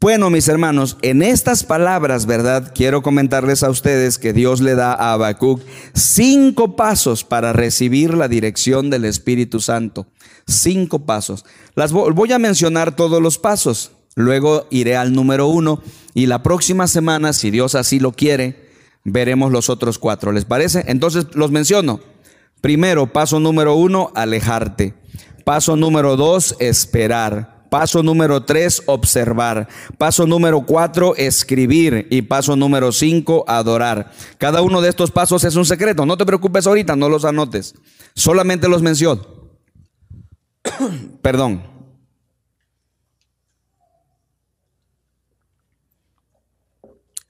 Bueno, 0.00 0.28
mis 0.28 0.48
hermanos, 0.48 0.98
en 1.02 1.22
estas 1.22 1.64
palabras, 1.64 2.26
¿verdad? 2.26 2.72
Quiero 2.74 3.02
comentarles 3.02 3.62
a 3.62 3.70
ustedes 3.70 4.18
que 4.18 4.32
Dios 4.32 4.60
le 4.60 4.74
da 4.74 4.92
a 4.92 5.12
Habacuc 5.14 5.62
cinco 5.94 6.76
pasos 6.76 7.24
para 7.24 7.52
recibir 7.52 8.14
la 8.14 8.28
dirección 8.28 8.90
del 8.90 9.04
Espíritu 9.04 9.60
Santo. 9.60 10.06
Cinco 10.46 11.06
pasos. 11.06 11.44
Las 11.74 11.92
voy 11.92 12.32
a 12.32 12.38
mencionar 12.38 12.94
todos 12.94 13.22
los 13.22 13.38
pasos. 13.38 13.92
Luego 14.14 14.66
iré 14.70 14.96
al 14.96 15.12
número 15.12 15.48
uno 15.48 15.82
y 16.12 16.26
la 16.26 16.42
próxima 16.42 16.86
semana, 16.86 17.32
si 17.32 17.50
Dios 17.50 17.74
así 17.74 17.98
lo 17.98 18.12
quiere, 18.12 18.63
veremos 19.04 19.52
los 19.52 19.70
otros 19.70 19.98
cuatro. 19.98 20.32
¿Les 20.32 20.44
parece? 20.44 20.84
Entonces 20.88 21.26
los 21.34 21.50
menciono. 21.50 22.00
Primero, 22.60 23.12
paso 23.12 23.38
número 23.38 23.74
uno, 23.74 24.10
alejarte. 24.14 24.94
Paso 25.44 25.76
número 25.76 26.16
dos, 26.16 26.56
esperar. 26.58 27.66
Paso 27.68 28.02
número 28.02 28.44
tres, 28.44 28.82
observar. 28.86 29.68
Paso 29.98 30.26
número 30.26 30.64
cuatro, 30.64 31.14
escribir. 31.16 32.06
Y 32.10 32.22
paso 32.22 32.56
número 32.56 32.92
cinco, 32.92 33.44
adorar. 33.46 34.12
Cada 34.38 34.62
uno 34.62 34.80
de 34.80 34.88
estos 34.88 35.10
pasos 35.10 35.44
es 35.44 35.56
un 35.56 35.66
secreto. 35.66 36.06
No 36.06 36.16
te 36.16 36.24
preocupes 36.24 36.66
ahorita, 36.66 36.96
no 36.96 37.08
los 37.08 37.24
anotes. 37.24 37.74
Solamente 38.14 38.68
los 38.68 38.80
menciono. 38.80 39.26
Perdón. 41.22 41.73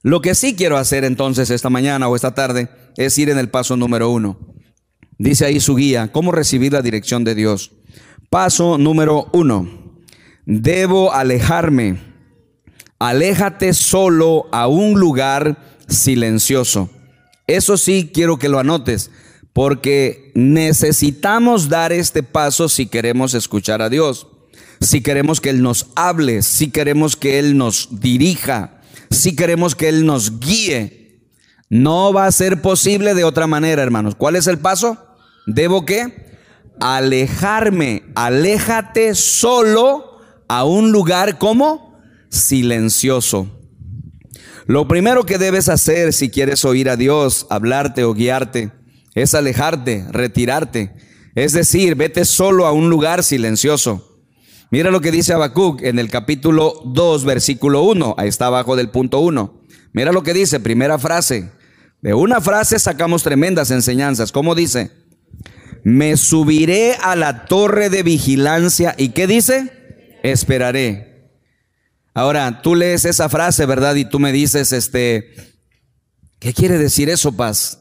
Lo 0.05 0.21
que 0.21 0.35
sí 0.35 0.55
quiero 0.55 0.77
hacer 0.77 1.03
entonces 1.03 1.49
esta 1.49 1.71
mañana 1.71 2.07
o 2.07 2.15
esta 2.15 2.35
tarde 2.35 2.69
es 2.95 3.17
ir 3.17 3.31
en 3.31 3.39
el 3.39 3.49
paso 3.49 3.75
número 3.75 4.11
uno. 4.11 4.37
Dice 5.17 5.47
ahí 5.47 5.59
su 5.59 5.73
guía, 5.73 6.11
¿cómo 6.11 6.31
recibir 6.31 6.73
la 6.73 6.83
dirección 6.83 7.23
de 7.23 7.33
Dios? 7.33 7.71
Paso 8.29 8.77
número 8.77 9.31
uno 9.33 9.67
debo 10.45 11.11
alejarme. 11.11 11.97
Aléjate 12.99 13.73
solo 13.73 14.45
a 14.51 14.67
un 14.67 14.99
lugar 14.99 15.57
silencioso. 15.87 16.91
Eso 17.47 17.75
sí 17.75 18.11
quiero 18.13 18.37
que 18.37 18.47
lo 18.47 18.59
anotes, 18.59 19.09
porque 19.53 20.31
necesitamos 20.35 21.67
dar 21.67 21.91
este 21.91 22.21
paso 22.21 22.69
si 22.69 22.85
queremos 22.85 23.33
escuchar 23.33 23.81
a 23.81 23.89
Dios, 23.89 24.27
si 24.81 25.01
queremos 25.01 25.41
que 25.41 25.49
Él 25.49 25.63
nos 25.63 25.87
hable, 25.95 26.43
si 26.43 26.69
queremos 26.69 27.15
que 27.15 27.39
Él 27.39 27.57
nos 27.57 27.89
dirija, 27.99 28.74
si 29.09 29.35
queremos 29.35 29.75
que 29.75 29.89
Él 29.89 30.05
nos 30.05 30.39
guíe. 30.39 31.21
No 31.69 32.13
va 32.13 32.27
a 32.27 32.31
ser 32.31 32.61
posible 32.61 33.13
de 33.13 33.23
otra 33.23 33.47
manera, 33.47 33.81
hermanos. 33.81 34.15
¿Cuál 34.15 34.35
es 34.35 34.47
el 34.47 34.59
paso? 34.59 34.97
¿Debo 35.45 35.85
qué? 35.85 36.37
Alejarme. 36.79 38.03
Aléjate 38.15 39.15
solo 39.15 40.19
a 40.47 40.63
un 40.63 40.91
lugar 40.91 41.37
como 41.37 41.99
silencioso. 42.29 43.51
Lo 44.67 44.87
primero 44.87 45.25
que 45.25 45.37
debes 45.37 45.69
hacer 45.69 46.13
si 46.13 46.29
quieres 46.29 46.65
oír 46.65 46.89
a 46.89 46.95
Dios, 46.95 47.45
hablarte 47.49 48.03
o 48.03 48.13
guiarte, 48.13 48.71
es 49.13 49.35
alejarte, 49.35 50.05
retirarte. 50.09 50.93
Es 51.35 51.53
decir, 51.53 51.95
vete 51.95 52.25
solo 52.25 52.65
a 52.65 52.71
un 52.71 52.89
lugar 52.89 53.23
silencioso. 53.23 54.14
Mira 54.71 54.91
lo 54.91 55.01
que 55.01 55.11
dice 55.11 55.33
Habacuc 55.33 55.81
en 55.83 55.99
el 55.99 56.09
capítulo 56.09 56.81
2, 56.85 57.25
versículo 57.25 57.83
1. 57.83 58.15
Ahí 58.17 58.29
está 58.29 58.47
abajo 58.47 58.75
del 58.75 58.89
punto 58.89 59.19
1. 59.19 59.61
Mira 59.93 60.11
lo 60.11 60.23
que 60.23 60.33
dice, 60.33 60.59
primera 60.59 60.97
frase. 60.97 61.51
De 62.01 62.13
una 62.13 62.41
frase 62.41 62.79
sacamos 62.79 63.23
tremendas 63.23 63.71
enseñanzas. 63.71 64.31
¿Cómo 64.31 64.55
dice? 64.55 64.91
Me 65.83 66.17
subiré 66.17 66.95
a 67.01 67.15
la 67.15 67.45
torre 67.45 67.89
de 67.89 68.03
vigilancia. 68.03 68.95
¿Y 68.97 69.09
qué 69.09 69.27
dice? 69.27 69.71
esperaré. 70.31 71.31
Ahora, 72.13 72.61
tú 72.61 72.75
lees 72.75 73.05
esa 73.05 73.29
frase, 73.29 73.65
¿verdad? 73.65 73.95
Y 73.95 74.05
tú 74.05 74.19
me 74.19 74.31
dices, 74.31 74.71
este, 74.71 75.33
¿qué 76.39 76.53
quiere 76.53 76.77
decir 76.77 77.09
eso, 77.09 77.35
paz? 77.35 77.79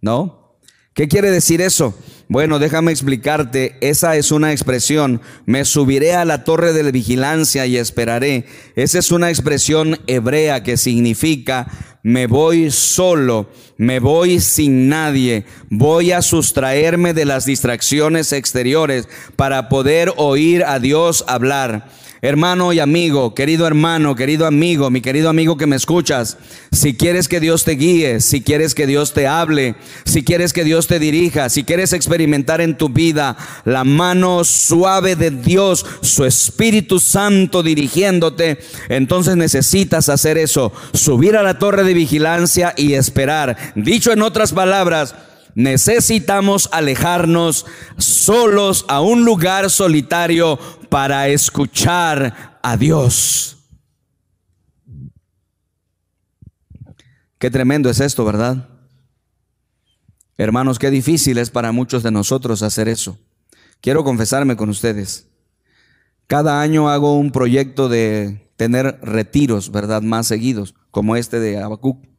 ¿No? 0.00 0.58
¿Qué 0.94 1.08
quiere 1.08 1.30
decir 1.30 1.60
eso? 1.60 1.94
Bueno, 2.30 2.60
déjame 2.60 2.92
explicarte, 2.92 3.74
esa 3.80 4.14
es 4.14 4.30
una 4.30 4.52
expresión, 4.52 5.20
me 5.46 5.64
subiré 5.64 6.14
a 6.14 6.24
la 6.24 6.44
torre 6.44 6.72
de 6.72 6.92
vigilancia 6.92 7.66
y 7.66 7.76
esperaré. 7.76 8.44
Esa 8.76 9.00
es 9.00 9.10
una 9.10 9.30
expresión 9.30 9.98
hebrea 10.06 10.62
que 10.62 10.76
significa, 10.76 11.66
me 12.04 12.28
voy 12.28 12.70
solo, 12.70 13.50
me 13.78 13.98
voy 13.98 14.38
sin 14.38 14.88
nadie, 14.88 15.44
voy 15.70 16.12
a 16.12 16.22
sustraerme 16.22 17.14
de 17.14 17.24
las 17.24 17.46
distracciones 17.46 18.32
exteriores 18.32 19.08
para 19.34 19.68
poder 19.68 20.12
oír 20.16 20.62
a 20.62 20.78
Dios 20.78 21.24
hablar. 21.26 21.88
Hermano 22.22 22.74
y 22.74 22.80
amigo, 22.80 23.34
querido 23.34 23.66
hermano, 23.66 24.14
querido 24.14 24.46
amigo, 24.46 24.90
mi 24.90 25.00
querido 25.00 25.30
amigo 25.30 25.56
que 25.56 25.66
me 25.66 25.76
escuchas, 25.76 26.36
si 26.70 26.94
quieres 26.94 27.28
que 27.28 27.40
Dios 27.40 27.64
te 27.64 27.72
guíe, 27.72 28.20
si 28.20 28.42
quieres 28.42 28.74
que 28.74 28.86
Dios 28.86 29.14
te 29.14 29.26
hable, 29.26 29.74
si 30.04 30.22
quieres 30.22 30.52
que 30.52 30.62
Dios 30.62 30.86
te 30.86 30.98
dirija, 30.98 31.48
si 31.48 31.64
quieres 31.64 31.94
experimentar 31.94 32.60
en 32.60 32.76
tu 32.76 32.90
vida 32.90 33.38
la 33.64 33.84
mano 33.84 34.44
suave 34.44 35.16
de 35.16 35.30
Dios, 35.30 35.86
su 36.02 36.26
Espíritu 36.26 37.00
Santo 37.00 37.62
dirigiéndote, 37.62 38.58
entonces 38.90 39.36
necesitas 39.36 40.10
hacer 40.10 40.36
eso, 40.36 40.74
subir 40.92 41.38
a 41.38 41.42
la 41.42 41.58
torre 41.58 41.84
de 41.84 41.94
vigilancia 41.94 42.74
y 42.76 42.92
esperar. 42.92 43.56
Dicho 43.74 44.12
en 44.12 44.20
otras 44.20 44.52
palabras, 44.52 45.14
necesitamos 45.54 46.68
alejarnos 46.72 47.66
solos 47.96 48.84
a 48.88 49.00
un 49.00 49.24
lugar 49.24 49.70
solitario 49.70 50.58
para 50.88 51.28
escuchar 51.28 52.58
a 52.62 52.76
Dios. 52.76 53.56
Qué 57.38 57.50
tremendo 57.50 57.88
es 57.88 58.00
esto, 58.00 58.24
¿verdad? 58.24 58.68
Hermanos, 60.36 60.78
qué 60.78 60.90
difícil 60.90 61.38
es 61.38 61.50
para 61.50 61.72
muchos 61.72 62.02
de 62.02 62.10
nosotros 62.10 62.62
hacer 62.62 62.88
eso. 62.88 63.18
Quiero 63.80 64.04
confesarme 64.04 64.56
con 64.56 64.68
ustedes. 64.68 65.26
Cada 66.26 66.60
año 66.60 66.90
hago 66.90 67.16
un 67.16 67.32
proyecto 67.32 67.88
de 67.88 68.52
tener 68.56 69.00
retiros, 69.02 69.72
¿verdad? 69.72 70.02
Más 70.02 70.26
seguidos, 70.26 70.74
como 70.90 71.16
este 71.16 71.40
de 71.40 71.58
Habacuc. 71.58 72.09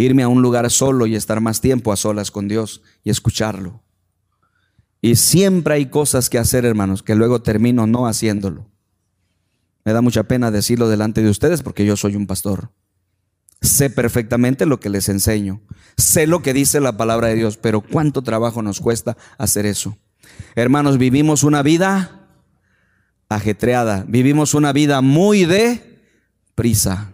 Irme 0.00 0.22
a 0.22 0.28
un 0.28 0.40
lugar 0.40 0.70
solo 0.70 1.06
y 1.06 1.14
estar 1.14 1.40
más 1.40 1.60
tiempo 1.60 1.92
a 1.92 1.96
solas 1.96 2.30
con 2.30 2.48
Dios 2.48 2.82
y 3.04 3.10
escucharlo. 3.10 3.82
Y 5.02 5.16
siempre 5.16 5.74
hay 5.74 5.86
cosas 5.86 6.30
que 6.30 6.38
hacer, 6.38 6.64
hermanos, 6.64 7.02
que 7.02 7.14
luego 7.14 7.42
termino 7.42 7.86
no 7.86 8.06
haciéndolo. 8.06 8.70
Me 9.84 9.92
da 9.92 10.00
mucha 10.00 10.24
pena 10.24 10.50
decirlo 10.50 10.88
delante 10.88 11.22
de 11.22 11.30
ustedes 11.30 11.62
porque 11.62 11.84
yo 11.84 11.96
soy 11.96 12.16
un 12.16 12.26
pastor. 12.26 12.70
Sé 13.60 13.90
perfectamente 13.90 14.64
lo 14.64 14.80
que 14.80 14.88
les 14.88 15.08
enseño. 15.08 15.60
Sé 15.96 16.26
lo 16.26 16.42
que 16.42 16.54
dice 16.54 16.80
la 16.80 16.96
palabra 16.96 17.28
de 17.28 17.34
Dios, 17.34 17.58
pero 17.58 17.82
cuánto 17.82 18.22
trabajo 18.22 18.62
nos 18.62 18.80
cuesta 18.80 19.16
hacer 19.36 19.66
eso. 19.66 19.98
Hermanos, 20.54 20.96
vivimos 20.96 21.42
una 21.42 21.62
vida 21.62 22.26
ajetreada. 23.28 24.04
Vivimos 24.08 24.54
una 24.54 24.72
vida 24.72 25.02
muy 25.02 25.44
de 25.44 26.00
prisa. 26.54 27.09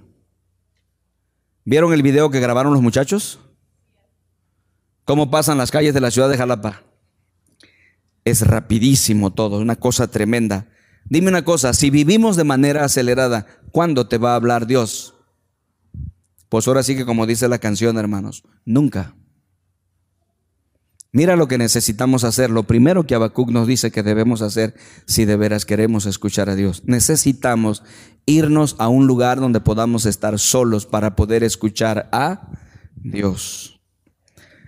¿Vieron 1.67 1.93
el 1.93 2.03
video 2.03 2.31
que 2.31 2.41
grabaron 2.41 2.73
los 2.73 2.81
muchachos? 2.81 3.41
¿Cómo 5.05 5.31
pasan 5.31 5.59
las 5.59 5.71
calles 5.71 5.93
de 5.93 6.01
la 6.01 6.11
ciudad 6.11 6.31
de 6.31 6.39
Jalapa? 6.39 6.87
es 8.27 8.45
rapidísimo 8.45 9.33
todo, 9.33 9.61
una 9.61 9.77
cosa 9.77 10.09
tremenda. 10.09 10.67
Dime 11.05 11.29
una 11.29 11.45
cosa, 11.45 11.73
si 11.73 11.91
vivimos 11.91 12.35
de 12.35 12.43
manera 12.43 12.85
acelerada, 12.85 13.47
¿cuándo 13.71 14.09
te 14.09 14.19
va 14.19 14.33
a 14.33 14.35
hablar 14.35 14.67
Dios? 14.67 15.15
Pues 16.49 16.67
ahora 16.67 16.83
sí 16.83 16.97
que 16.97 17.07
como 17.07 17.25
dice 17.25 17.49
la 17.49 17.61
canción, 17.61 17.97
hermanos, 17.99 18.43
nunca. 18.65 19.15
Mira 21.17 21.35
lo 21.35 21.49
que 21.49 21.57
necesitamos 21.57 22.25
hacer. 22.25 22.51
Lo 22.51 22.65
primero 22.65 23.07
que 23.07 23.15
Habacuc 23.15 23.49
nos 23.49 23.67
dice 23.67 23.91
que 23.91 24.03
debemos 24.03 24.43
hacer 24.43 24.75
si 25.07 25.25
de 25.25 25.39
veras 25.39 25.65
queremos 25.65 26.05
escuchar 26.05 26.51
a 26.51 26.55
Dios. 26.55 26.83
Necesitamos 26.85 27.83
irnos 28.27 28.77
a 28.79 28.89
un 28.89 29.07
lugar 29.07 29.41
donde 29.41 29.63
podamos 29.63 30.05
estar 30.05 30.39
solos 30.39 30.85
para 30.85 31.17
poder 31.17 31.43
escuchar 31.43 32.11
a 32.13 32.51
Dios. 32.97 33.81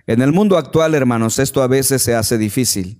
En 0.07 0.23
el 0.23 0.33
mundo 0.33 0.57
actual, 0.57 0.95
hermanos, 0.95 1.37
esto 1.37 1.61
a 1.61 1.67
veces 1.67 2.01
se 2.01 2.15
hace 2.15 2.39
difícil 2.39 2.99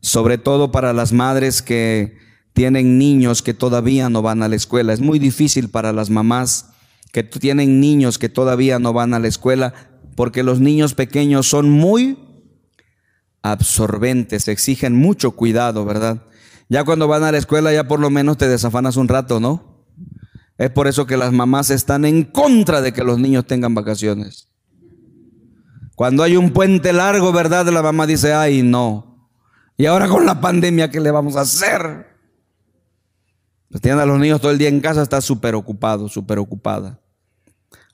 sobre 0.00 0.38
todo 0.38 0.70
para 0.70 0.92
las 0.92 1.12
madres 1.12 1.60
que 1.60 2.18
tienen 2.52 2.98
niños 2.98 3.42
que 3.42 3.52
todavía 3.52 4.10
no 4.10 4.22
van 4.22 4.44
a 4.44 4.48
la 4.48 4.54
escuela. 4.54 4.92
Es 4.92 5.00
muy 5.00 5.18
difícil 5.18 5.70
para 5.70 5.92
las 5.92 6.08
mamás 6.08 6.70
que 7.10 7.24
tienen 7.24 7.80
niños 7.80 8.16
que 8.16 8.28
todavía 8.28 8.78
no 8.78 8.92
van 8.92 9.12
a 9.12 9.18
la 9.18 9.26
escuela 9.26 9.74
porque 10.14 10.44
los 10.44 10.60
niños 10.60 10.94
pequeños 10.94 11.48
son 11.48 11.68
muy 11.68 12.27
absorbentes, 13.42 14.48
exigen 14.48 14.94
mucho 14.94 15.32
cuidado, 15.32 15.84
¿verdad? 15.84 16.22
Ya 16.68 16.84
cuando 16.84 17.08
van 17.08 17.24
a 17.24 17.32
la 17.32 17.38
escuela 17.38 17.72
ya 17.72 17.88
por 17.88 18.00
lo 18.00 18.10
menos 18.10 18.36
te 18.36 18.48
desafanas 18.48 18.96
un 18.96 19.08
rato, 19.08 19.40
¿no? 19.40 19.86
Es 20.58 20.70
por 20.70 20.88
eso 20.88 21.06
que 21.06 21.16
las 21.16 21.32
mamás 21.32 21.70
están 21.70 22.04
en 22.04 22.24
contra 22.24 22.80
de 22.80 22.92
que 22.92 23.04
los 23.04 23.18
niños 23.18 23.46
tengan 23.46 23.74
vacaciones. 23.74 24.48
Cuando 25.94 26.22
hay 26.22 26.36
un 26.36 26.50
puente 26.50 26.92
largo, 26.92 27.32
¿verdad? 27.32 27.66
La 27.66 27.82
mamá 27.82 28.06
dice, 28.06 28.32
ay, 28.32 28.62
no. 28.62 29.30
Y 29.76 29.86
ahora 29.86 30.08
con 30.08 30.26
la 30.26 30.40
pandemia, 30.40 30.90
¿qué 30.90 31.00
le 31.00 31.10
vamos 31.10 31.36
a 31.36 31.42
hacer? 31.42 32.06
Pues 33.70 33.80
tienen 33.80 34.00
a 34.00 34.06
los 34.06 34.18
niños 34.18 34.40
todo 34.40 34.50
el 34.50 34.58
día 34.58 34.68
en 34.68 34.80
casa, 34.80 35.02
está 35.02 35.20
súper 35.20 35.54
ocupado, 35.54 36.08
súper 36.08 36.38
ocupada. 36.38 37.00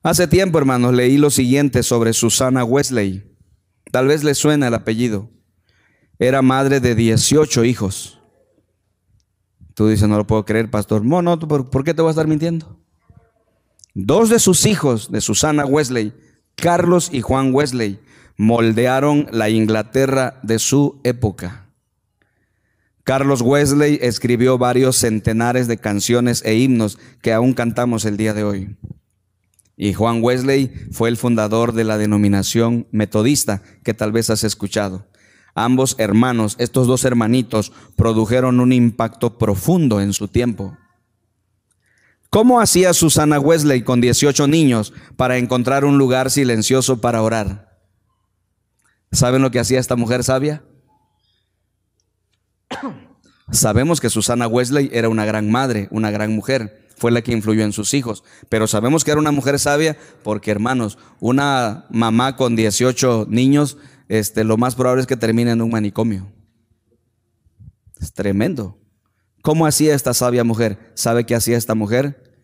Hace 0.03 0.27
tiempo, 0.27 0.59
hermanos, 0.59 0.95
leí 0.95 1.17
lo 1.17 1.31
siguiente 1.31 1.83
sobre 1.83 2.13
Susana 2.13 2.65
Wesley. 2.65 3.34
Tal 3.95 4.09
vez 4.09 4.25
le 4.25 4.35
suena 4.35 4.67
el 4.67 4.75
apellido. 4.75 5.31
Era 6.19 6.43
madre 6.43 6.81
de 6.81 6.97
18 6.97 7.63
hijos. 7.65 8.19
Tú 9.75 9.87
dices, 9.87 10.09
no 10.09 10.17
lo 10.17 10.27
puedo 10.27 10.45
creer, 10.45 10.69
pastor. 10.69 11.05
No, 11.05 11.39
¿por, 11.39 11.85
qué 11.85 11.95
te 11.95 12.03
voy 12.03 12.09
a 12.09 12.11
estar 12.11 12.27
mintiendo? 12.27 12.77
Dos 13.95 14.31
de 14.31 14.41
sus 14.41 14.67
hijos, 14.67 15.13
de 15.13 15.21
Susana 15.21 15.65
Wesley, 15.65 16.13
Carlos 16.57 17.09
y 17.13 17.21
Juan 17.21 17.55
Wesley, 17.55 18.01
moldearon 18.37 19.29
la 19.31 19.49
Inglaterra 19.49 20.41
de 20.43 20.59
su 20.59 21.01
época. 21.05 21.69
Carlos 23.05 23.43
Wesley 23.43 24.01
escribió 24.03 24.59
varios 24.59 24.97
centenares 24.97 25.69
de 25.69 25.77
canciones 25.77 26.43
e 26.45 26.57
himnos 26.57 26.99
que 27.23 27.33
aún 27.33 27.55
cantamos 27.55 28.05
el 28.07 28.17
día 28.17 28.35
de 28.35 28.43
hoy. 28.43 28.77
Y 29.77 29.93
Juan 29.93 30.23
Wesley 30.23 30.73
fue 30.93 31.09
el 31.09 31.17
fundador 31.17 31.73
de 31.73 31.85
la 31.85 31.99
denominación 31.99 32.87
metodista 32.93 33.63
que 33.83 33.95
tal 33.95 34.13
vez 34.13 34.31
has 34.31 34.45
escuchado. 34.45 35.07
Ambos 35.55 35.97
hermanos, 35.99 36.57
estos 36.59 36.87
dos 36.87 37.05
hermanitos, 37.05 37.73
produjeron 37.97 38.61
un 38.61 38.73
impacto 38.73 39.39
profundo 39.39 40.01
en 40.01 40.13
su 40.13 40.29
tiempo. 40.29 40.77
¿Cómo 42.31 42.61
hacía 42.61 42.93
Susana 42.93 43.39
Wesley 43.39 43.83
con 43.83 44.01
18 44.01 44.49
niños 44.49 44.93
para 45.17 45.39
encontrar 45.39 45.85
un 45.85 45.99
lugar 45.99 46.33
silencioso 46.33 47.01
para 47.01 47.23
orar? 47.23 47.79
¿Saben 49.13 49.43
lo 49.43 49.53
que 49.53 49.61
hacía 49.61 49.79
esta 49.79 49.95
mujer 49.95 50.25
sabia? 50.25 50.65
Sabemos 53.53 54.01
que 54.01 54.11
Susana 54.11 54.49
Wesley 54.49 54.91
era 54.93 55.09
una 55.09 55.25
gran 55.25 55.49
madre, 55.49 55.87
una 55.93 56.11
gran 56.11 56.35
mujer, 56.35 56.84
fue 56.97 57.11
la 57.11 57.23
que 57.23 57.33
influyó 57.33 57.65
en 57.65 57.73
sus 57.73 57.95
hijos, 57.95 58.25
pero 58.49 58.67
sabemos 58.67 59.05
que 59.05 59.11
era 59.11 59.21
una 59.21 59.33
mujer 59.33 59.59
sabia 59.59 59.97
porque, 60.23 60.51
hermanos, 60.51 60.99
una 61.21 61.87
mamá 61.91 62.37
con 62.37 62.57
18 62.57 63.27
niños 63.29 63.77
este, 64.09 64.45
lo 64.45 64.57
más 64.57 64.75
probable 64.75 65.01
es 65.01 65.07
que 65.07 65.17
termine 65.17 65.51
en 65.51 65.63
un 65.63 65.71
manicomio. 65.71 66.31
Es 68.01 68.13
tremendo. 68.13 68.79
¿Cómo 69.43 69.67
hacía 69.67 69.95
esta 69.95 70.15
sabia 70.15 70.45
mujer? 70.45 70.93
¿Sabe 70.95 71.25
qué 71.27 71.35
hacía 71.35 71.57
esta 71.57 71.75
mujer? 71.75 72.35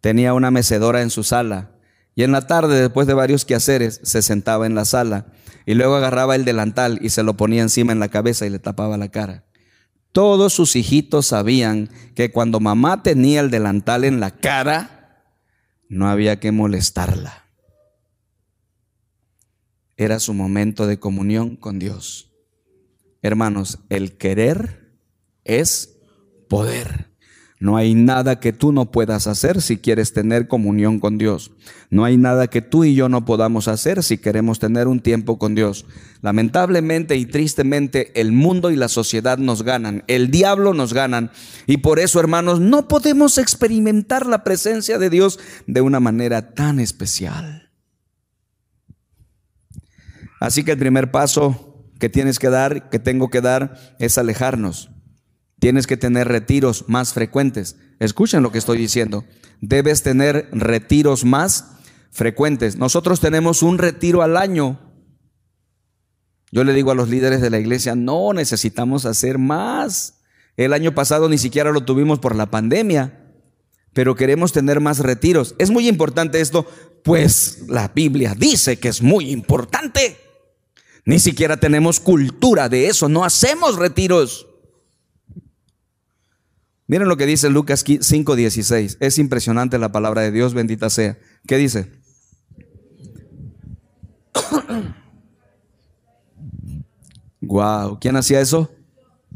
Tenía 0.00 0.34
una 0.34 0.50
mecedora 0.50 1.02
en 1.02 1.10
su 1.10 1.22
sala 1.22 1.72
y 2.14 2.22
en 2.22 2.32
la 2.32 2.46
tarde, 2.46 2.80
después 2.80 3.06
de 3.06 3.14
varios 3.14 3.44
quehaceres, 3.44 4.00
se 4.02 4.22
sentaba 4.22 4.66
en 4.66 4.74
la 4.74 4.86
sala 4.86 5.26
y 5.66 5.74
luego 5.74 5.96
agarraba 5.96 6.34
el 6.34 6.44
delantal 6.44 6.98
y 7.02 7.10
se 7.10 7.22
lo 7.22 7.36
ponía 7.36 7.62
encima 7.62 7.92
en 7.92 8.00
la 8.00 8.08
cabeza 8.08 8.46
y 8.46 8.50
le 8.50 8.58
tapaba 8.58 8.96
la 8.96 9.10
cara. 9.10 9.44
Todos 10.16 10.54
sus 10.54 10.76
hijitos 10.76 11.26
sabían 11.26 11.90
que 12.14 12.30
cuando 12.32 12.58
mamá 12.58 13.02
tenía 13.02 13.40
el 13.40 13.50
delantal 13.50 14.02
en 14.04 14.18
la 14.18 14.30
cara, 14.30 15.22
no 15.90 16.08
había 16.08 16.40
que 16.40 16.52
molestarla 16.52 17.46
era 19.96 20.20
su 20.20 20.34
momento 20.34 20.86
de 20.86 20.98
comunión 20.98 21.56
con 21.56 21.78
Dios. 21.78 22.30
Hermanos, 23.22 23.78
el 23.88 24.16
querer 24.16 24.98
es 25.44 25.96
poder. 26.48 27.15
No 27.58 27.78
hay 27.78 27.94
nada 27.94 28.38
que 28.38 28.52
tú 28.52 28.70
no 28.70 28.90
puedas 28.90 29.26
hacer 29.26 29.62
si 29.62 29.78
quieres 29.78 30.12
tener 30.12 30.46
comunión 30.46 31.00
con 31.00 31.16
Dios. 31.16 31.52
No 31.88 32.04
hay 32.04 32.18
nada 32.18 32.48
que 32.48 32.60
tú 32.60 32.84
y 32.84 32.94
yo 32.94 33.08
no 33.08 33.24
podamos 33.24 33.66
hacer 33.66 34.02
si 34.02 34.18
queremos 34.18 34.58
tener 34.58 34.88
un 34.88 35.00
tiempo 35.00 35.38
con 35.38 35.54
Dios. 35.54 35.86
Lamentablemente 36.20 37.16
y 37.16 37.24
tristemente 37.24 38.20
el 38.20 38.32
mundo 38.32 38.70
y 38.70 38.76
la 38.76 38.88
sociedad 38.88 39.38
nos 39.38 39.62
ganan, 39.62 40.04
el 40.06 40.30
diablo 40.30 40.74
nos 40.74 40.92
ganan 40.92 41.30
y 41.66 41.78
por 41.78 41.98
eso 41.98 42.20
hermanos 42.20 42.60
no 42.60 42.88
podemos 42.88 43.38
experimentar 43.38 44.26
la 44.26 44.44
presencia 44.44 44.98
de 44.98 45.08
Dios 45.08 45.38
de 45.66 45.80
una 45.80 46.00
manera 46.00 46.52
tan 46.52 46.78
especial. 46.78 47.70
Así 50.40 50.62
que 50.62 50.72
el 50.72 50.78
primer 50.78 51.10
paso 51.10 51.86
que 51.98 52.10
tienes 52.10 52.38
que 52.38 52.50
dar, 52.50 52.90
que 52.90 52.98
tengo 52.98 53.30
que 53.30 53.40
dar, 53.40 53.96
es 53.98 54.18
alejarnos. 54.18 54.90
Tienes 55.58 55.86
que 55.86 55.96
tener 55.96 56.28
retiros 56.28 56.84
más 56.88 57.12
frecuentes. 57.14 57.76
Escuchen 57.98 58.42
lo 58.42 58.52
que 58.52 58.58
estoy 58.58 58.78
diciendo. 58.78 59.24
Debes 59.60 60.02
tener 60.02 60.48
retiros 60.52 61.24
más 61.24 61.76
frecuentes. 62.10 62.76
Nosotros 62.76 63.20
tenemos 63.20 63.62
un 63.62 63.78
retiro 63.78 64.22
al 64.22 64.36
año. 64.36 64.80
Yo 66.52 66.64
le 66.64 66.72
digo 66.72 66.90
a 66.90 66.94
los 66.94 67.08
líderes 67.08 67.40
de 67.40 67.50
la 67.50 67.58
iglesia, 67.58 67.94
no 67.94 68.32
necesitamos 68.32 69.04
hacer 69.04 69.38
más. 69.38 70.20
El 70.56 70.72
año 70.72 70.94
pasado 70.94 71.28
ni 71.28 71.38
siquiera 71.38 71.72
lo 71.72 71.84
tuvimos 71.84 72.18
por 72.18 72.34
la 72.34 72.50
pandemia, 72.50 73.34
pero 73.92 74.14
queremos 74.14 74.52
tener 74.52 74.80
más 74.80 75.00
retiros. 75.00 75.54
Es 75.58 75.70
muy 75.70 75.88
importante 75.88 76.40
esto, 76.40 76.66
pues 77.02 77.64
la 77.68 77.88
Biblia 77.88 78.34
dice 78.36 78.78
que 78.78 78.88
es 78.88 79.02
muy 79.02 79.30
importante. 79.30 80.16
Ni 81.04 81.18
siquiera 81.18 81.58
tenemos 81.58 82.00
cultura 82.00 82.68
de 82.68 82.88
eso, 82.88 83.08
no 83.08 83.24
hacemos 83.24 83.76
retiros. 83.76 84.46
Miren 86.88 87.08
lo 87.08 87.16
que 87.16 87.26
dice 87.26 87.50
Lucas 87.50 87.84
5:16. 87.84 88.96
Es 89.00 89.18
impresionante 89.18 89.78
la 89.78 89.90
palabra 89.90 90.22
de 90.22 90.30
Dios, 90.30 90.54
bendita 90.54 90.90
sea. 90.90 91.18
¿Qué 91.46 91.56
dice? 91.56 91.92
Wow, 97.48 97.98
¿quién 98.00 98.16
hacía 98.16 98.40
eso? 98.40 98.74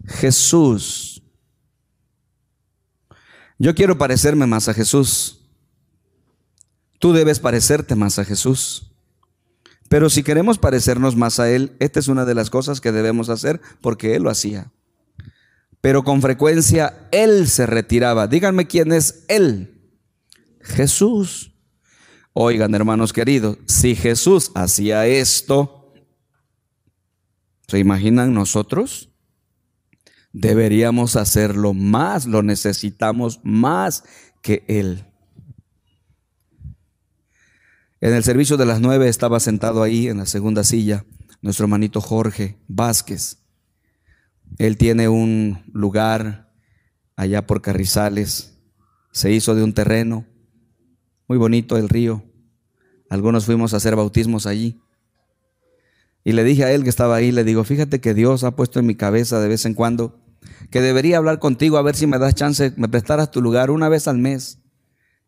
Jesús. 0.05 1.23
Yo 3.57 3.75
quiero 3.75 3.99
parecerme 3.99 4.47
más 4.47 4.69
a 4.69 4.75
Jesús. 4.75 5.49
Tú 6.99 7.13
debes 7.13 7.39
parecerte 7.39 7.95
más 7.95 8.19
a 8.19 8.25
Jesús. 8.25 8.91
Pero 9.89 10.11
si 10.11 10.23
queremos 10.23 10.59
parecernos 10.59 11.15
más 11.15 11.39
a 11.39 11.51
Él, 11.51 11.77
esta 11.79 12.01
es 12.01 12.09
una 12.09 12.25
de 12.25 12.35
las 12.35 12.51
cosas 12.51 12.81
que 12.81 12.91
debemos 12.91 13.29
hacer 13.29 13.61
porque 13.81 14.17
Él 14.17 14.25
lo 14.25 14.31
hacía. 14.31 14.73
Pero 15.81 16.05
con 16.05 16.21
frecuencia 16.21 17.09
Él 17.11 17.49
se 17.49 17.67
retiraba. 17.67 18.27
Díganme 18.27 18.67
quién 18.67 18.93
es 18.93 19.25
Él. 19.29 19.93
Jesús. 20.61 21.55
Oigan, 22.33 22.75
hermanos 22.75 23.13
queridos, 23.13 23.59
si 23.67 23.97
Jesús 23.97 24.53
hacía 24.55 25.07
esto, 25.07 25.93
¿se 27.67 27.79
imaginan 27.79 28.35
nosotros? 28.35 29.11
Deberíamos 30.33 31.17
hacerlo 31.17 31.75
más, 31.75 32.27
lo 32.27 32.43
necesitamos 32.43 33.41
más 33.43 34.05
que 34.43 34.65
Él. 34.69 35.05
En 38.01 38.15
el 38.15 38.23
servicio 38.23 38.57
de 38.57 38.67
las 38.67 38.81
nueve 38.81 39.09
estaba 39.09 39.41
sentado 39.41 39.83
ahí 39.83 40.07
en 40.07 40.19
la 40.19 40.27
segunda 40.27 40.63
silla 40.63 41.05
nuestro 41.43 41.65
hermanito 41.65 42.01
Jorge 42.01 42.59
Vázquez. 42.69 43.39
Él 44.59 44.77
tiene 44.77 45.09
un 45.09 45.63
lugar 45.73 46.53
allá 47.17 47.47
por 47.47 47.63
Carrizales. 47.63 48.59
Se 49.13 49.33
hizo 49.33 49.55
de 49.55 49.63
un 49.63 49.73
terreno 49.73 50.27
muy 51.29 51.39
bonito 51.39 51.77
el 51.77 51.89
río. 51.89 52.25
Algunos 53.09 53.47
fuimos 53.47 53.75
a 53.75 53.79
hacer 53.79 53.97
bautismos 53.97 54.47
allí. 54.47 54.81
Y 56.25 56.33
le 56.33 56.45
dije 56.45 56.65
a 56.65 56.73
él 56.73 56.83
que 56.83 56.91
estaba 56.91 57.17
ahí, 57.17 57.33
le 57.33 57.45
digo, 57.45 57.65
fíjate 57.65 58.01
que 58.01 58.15
Dios 58.15 58.45
ha 58.45 58.55
puesto 58.55 58.79
en 58.79 58.87
mi 58.87 58.95
cabeza 58.95 59.41
de 59.41 59.49
vez 59.49 59.65
en 59.65 59.75
cuando 59.75 60.21
que 60.71 60.81
debería 60.81 61.19
hablar 61.19 61.39
contigo 61.39 61.77
a 61.77 61.83
ver 61.83 61.97
si 61.97 62.07
me 62.07 62.19
das 62.19 62.35
chance, 62.35 62.73
me 62.77 62.89
prestaras 62.89 63.31
tu 63.31 63.43
lugar 63.43 63.71
una 63.71 63.89
vez 63.89 64.09
al 64.09 64.19
mes 64.19 64.61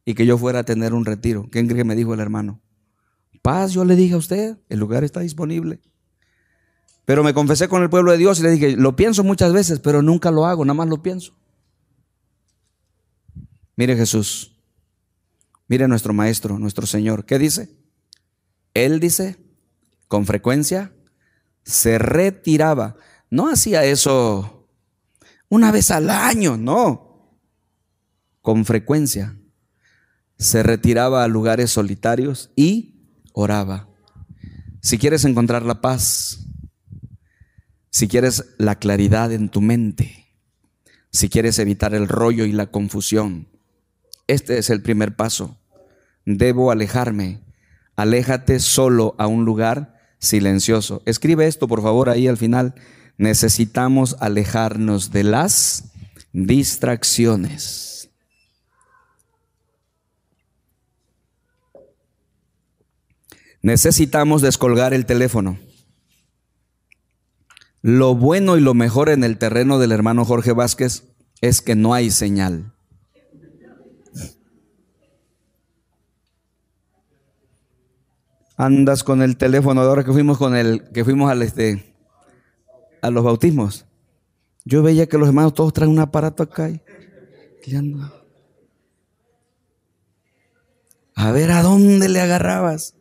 y 0.05 0.14
que 0.14 0.27
yo 0.27 0.39
fuera 0.39 0.61
a 0.61 0.64
tener 0.64 0.95
un 0.95 1.05
retiro. 1.05 1.49
¿Quién 1.51 1.66
cree 1.66 1.79
que 1.79 1.85
me 1.85 1.97
dijo 1.97 2.14
el 2.14 2.20
hermano? 2.20 2.62
Paz, 3.43 3.73
yo 3.73 3.85
le 3.85 3.97
dije 3.97 4.14
a 4.14 4.18
usted, 4.18 4.59
el 4.68 4.79
lugar 4.79 5.05
está 5.05 5.20
disponible. 5.20 5.81
Pero 7.05 7.24
me 7.24 7.34
confesé 7.34 7.68
con 7.68 7.82
el 7.82 7.90
pueblo 7.90 8.12
de 8.12 8.18
Dios 8.18 8.38
y 8.38 8.42
le 8.42 8.50
dije, 8.50 8.76
lo 8.76 8.94
pienso 8.94 9.24
muchas 9.24 9.53
veces, 9.53 9.80
pero 9.80 10.03
nunca 10.03 10.30
lo 10.30 10.46
hago, 10.46 10.64
nada 10.64 10.74
más 10.74 10.88
lo 10.88 11.03
pienso. 11.03 11.34
Mire 13.76 13.96
Jesús, 13.96 14.61
mire 15.66 15.88
nuestro 15.88 16.12
Maestro, 16.12 16.59
nuestro 16.59 16.86
Señor, 16.86 17.24
¿qué 17.24 17.38
dice? 17.38 17.74
Él 18.74 19.00
dice, 19.00 19.38
con 20.09 20.26
frecuencia, 20.26 20.92
se 21.64 21.98
retiraba. 21.98 22.96
No 23.30 23.48
hacía 23.48 23.84
eso 23.84 24.68
una 25.48 25.72
vez 25.72 25.90
al 25.90 26.11
año, 26.11 26.57
no. 26.57 27.38
Con 28.40 28.64
frecuencia 28.64 29.36
se 30.38 30.62
retiraba 30.62 31.24
a 31.24 31.28
lugares 31.28 31.70
solitarios 31.70 32.50
y 32.57 33.07
oraba. 33.32 33.88
Si 34.80 34.98
quieres 34.98 35.24
encontrar 35.24 35.62
la 35.62 35.80
paz, 35.80 36.46
si 37.93 38.09
quieres 38.09 38.47
la 38.57 38.76
claridad 38.76 39.32
en 39.32 39.51
tu 39.51 39.61
mente, 39.61 40.26
si 41.11 41.28
quieres 41.28 41.59
evitar 41.59 41.95
el 41.95 42.09
rollo 42.09 42.47
y 42.47 42.53
la 42.53 42.68
confusión. 42.68 43.49
Este 44.26 44.57
es 44.57 44.70
el 44.70 44.80
primer 44.80 45.14
paso. 45.14 45.59
Debo 46.24 46.70
alejarme. 46.70 47.40
Aléjate 47.95 48.61
solo 48.61 49.14
a 49.18 49.26
un 49.26 49.45
lugar 49.45 50.01
silencioso. 50.18 51.03
Escribe 51.05 51.47
esto, 51.47 51.68
por 51.68 51.82
favor, 51.82 52.09
ahí 52.09 52.28
al 52.28 52.38
final. 52.38 52.74
Necesitamos 53.18 54.16
alejarnos 54.20 55.11
de 55.11 55.24
las 55.24 55.93
distracciones. 56.32 58.09
Necesitamos 63.61 64.40
descolgar 64.40 64.95
el 64.95 65.05
teléfono. 65.05 65.59
Lo 67.83 68.14
bueno 68.14 68.57
y 68.57 68.61
lo 68.61 68.74
mejor 68.74 69.09
en 69.09 69.24
el 69.24 69.39
terreno 69.39 69.78
del 69.80 69.91
hermano 69.91 70.24
Jorge 70.24 70.53
Vázquez 70.53 71.05
es 71.41 71.61
que 71.61 71.74
no 71.74 71.95
hay 71.95 72.12
señal. 72.12 72.72
Andas 78.57 79.03
con 79.03 79.22
el 79.22 79.37
teléfono, 79.37 79.80
ahora 79.80 80.05
que 80.05 80.12
fuimos 80.12 80.39
con 80.39 80.55
el, 80.55 80.89
que 80.93 81.05
fuimos 81.05 81.28
al 81.30 81.43
este, 81.43 81.93
a 83.01 83.11
los 83.11 83.24
bautismos. 83.24 83.87
Yo 84.64 84.85
veía 84.85 85.09
que 85.09 85.18
los 85.18 85.26
hermanos 85.26 85.55
todos 85.55 85.72
traen 85.72 85.91
un 85.91 85.99
aparato 85.99 86.45
acá. 86.45 86.70
Y, 86.70 86.80
a 91.14 91.33
ver 91.33 91.51
a 91.51 91.62
dónde 91.62 92.09
le 92.09 92.20
agarrabas. 92.20 92.95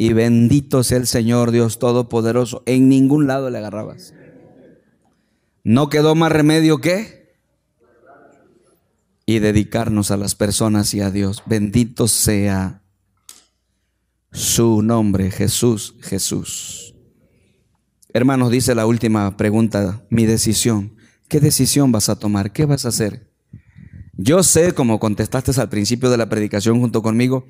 Y 0.00 0.14
bendito 0.14 0.82
sea 0.82 0.96
el 0.96 1.06
Señor 1.06 1.50
Dios 1.50 1.78
Todopoderoso. 1.78 2.62
En 2.64 2.88
ningún 2.88 3.26
lado 3.26 3.50
le 3.50 3.58
agarrabas. 3.58 4.14
No 5.62 5.90
quedó 5.90 6.14
más 6.14 6.32
remedio 6.32 6.78
que 6.78 7.36
y 9.26 9.40
dedicarnos 9.40 10.10
a 10.10 10.16
las 10.16 10.34
personas 10.34 10.94
y 10.94 11.02
a 11.02 11.10
Dios. 11.10 11.42
Bendito 11.44 12.08
sea 12.08 12.80
su 14.32 14.80
nombre, 14.80 15.30
Jesús, 15.30 15.96
Jesús. 16.00 16.94
Hermanos, 18.14 18.50
dice 18.50 18.74
la 18.74 18.86
última 18.86 19.36
pregunta, 19.36 20.06
mi 20.08 20.24
decisión. 20.24 20.96
¿Qué 21.28 21.40
decisión 21.40 21.92
vas 21.92 22.08
a 22.08 22.18
tomar? 22.18 22.54
¿Qué 22.54 22.64
vas 22.64 22.86
a 22.86 22.88
hacer? 22.88 23.28
Yo 24.14 24.42
sé, 24.44 24.72
como 24.72 24.98
contestaste 24.98 25.60
al 25.60 25.68
principio 25.68 26.08
de 26.08 26.16
la 26.16 26.30
predicación 26.30 26.80
junto 26.80 27.02
conmigo, 27.02 27.46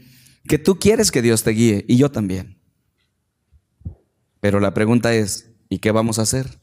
que 0.49 0.59
tú 0.59 0.79
quieres 0.79 1.11
que 1.11 1.23
Dios 1.23 1.43
te 1.43 1.51
guíe 1.51 1.85
y 1.89 1.97
yo 1.97 2.11
también. 2.11 2.61
Pero 4.41 4.61
la 4.61 4.75
pregunta 4.75 5.15
es, 5.15 5.51
¿y 5.69 5.79
qué 5.79 5.91
vamos 5.91 6.19
a 6.19 6.23
hacer? 6.23 6.61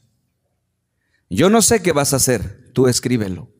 Yo 1.30 1.50
no 1.50 1.62
sé 1.62 1.82
qué 1.82 1.92
vas 1.92 2.12
a 2.12 2.16
hacer, 2.16 2.70
tú 2.72 2.88
escríbelo. 2.88 3.50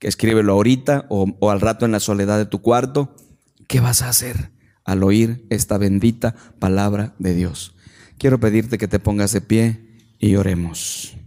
Escríbelo 0.00 0.54
ahorita 0.54 1.06
o, 1.10 1.50
al 1.50 1.60
rato 1.60 1.84
en 1.84 1.92
la 1.92 2.00
soledad 2.00 2.38
de 2.38 2.46
tu 2.46 2.62
cuarto. 2.62 3.14
¿Qué 3.68 3.80
vas 3.80 4.02
a 4.02 4.08
hacer 4.08 4.52
al 4.84 5.02
oír 5.02 5.46
esta 5.50 5.76
bendita 5.76 6.34
palabra 6.58 7.14
de 7.18 7.34
Dios? 7.34 7.76
Quiero 8.18 8.40
pedirte 8.40 8.78
que 8.78 8.88
te 8.88 8.98
pongas 8.98 9.32
de 9.32 9.42
pie 9.42 10.14
y 10.18 10.36
oremos. 10.36 11.19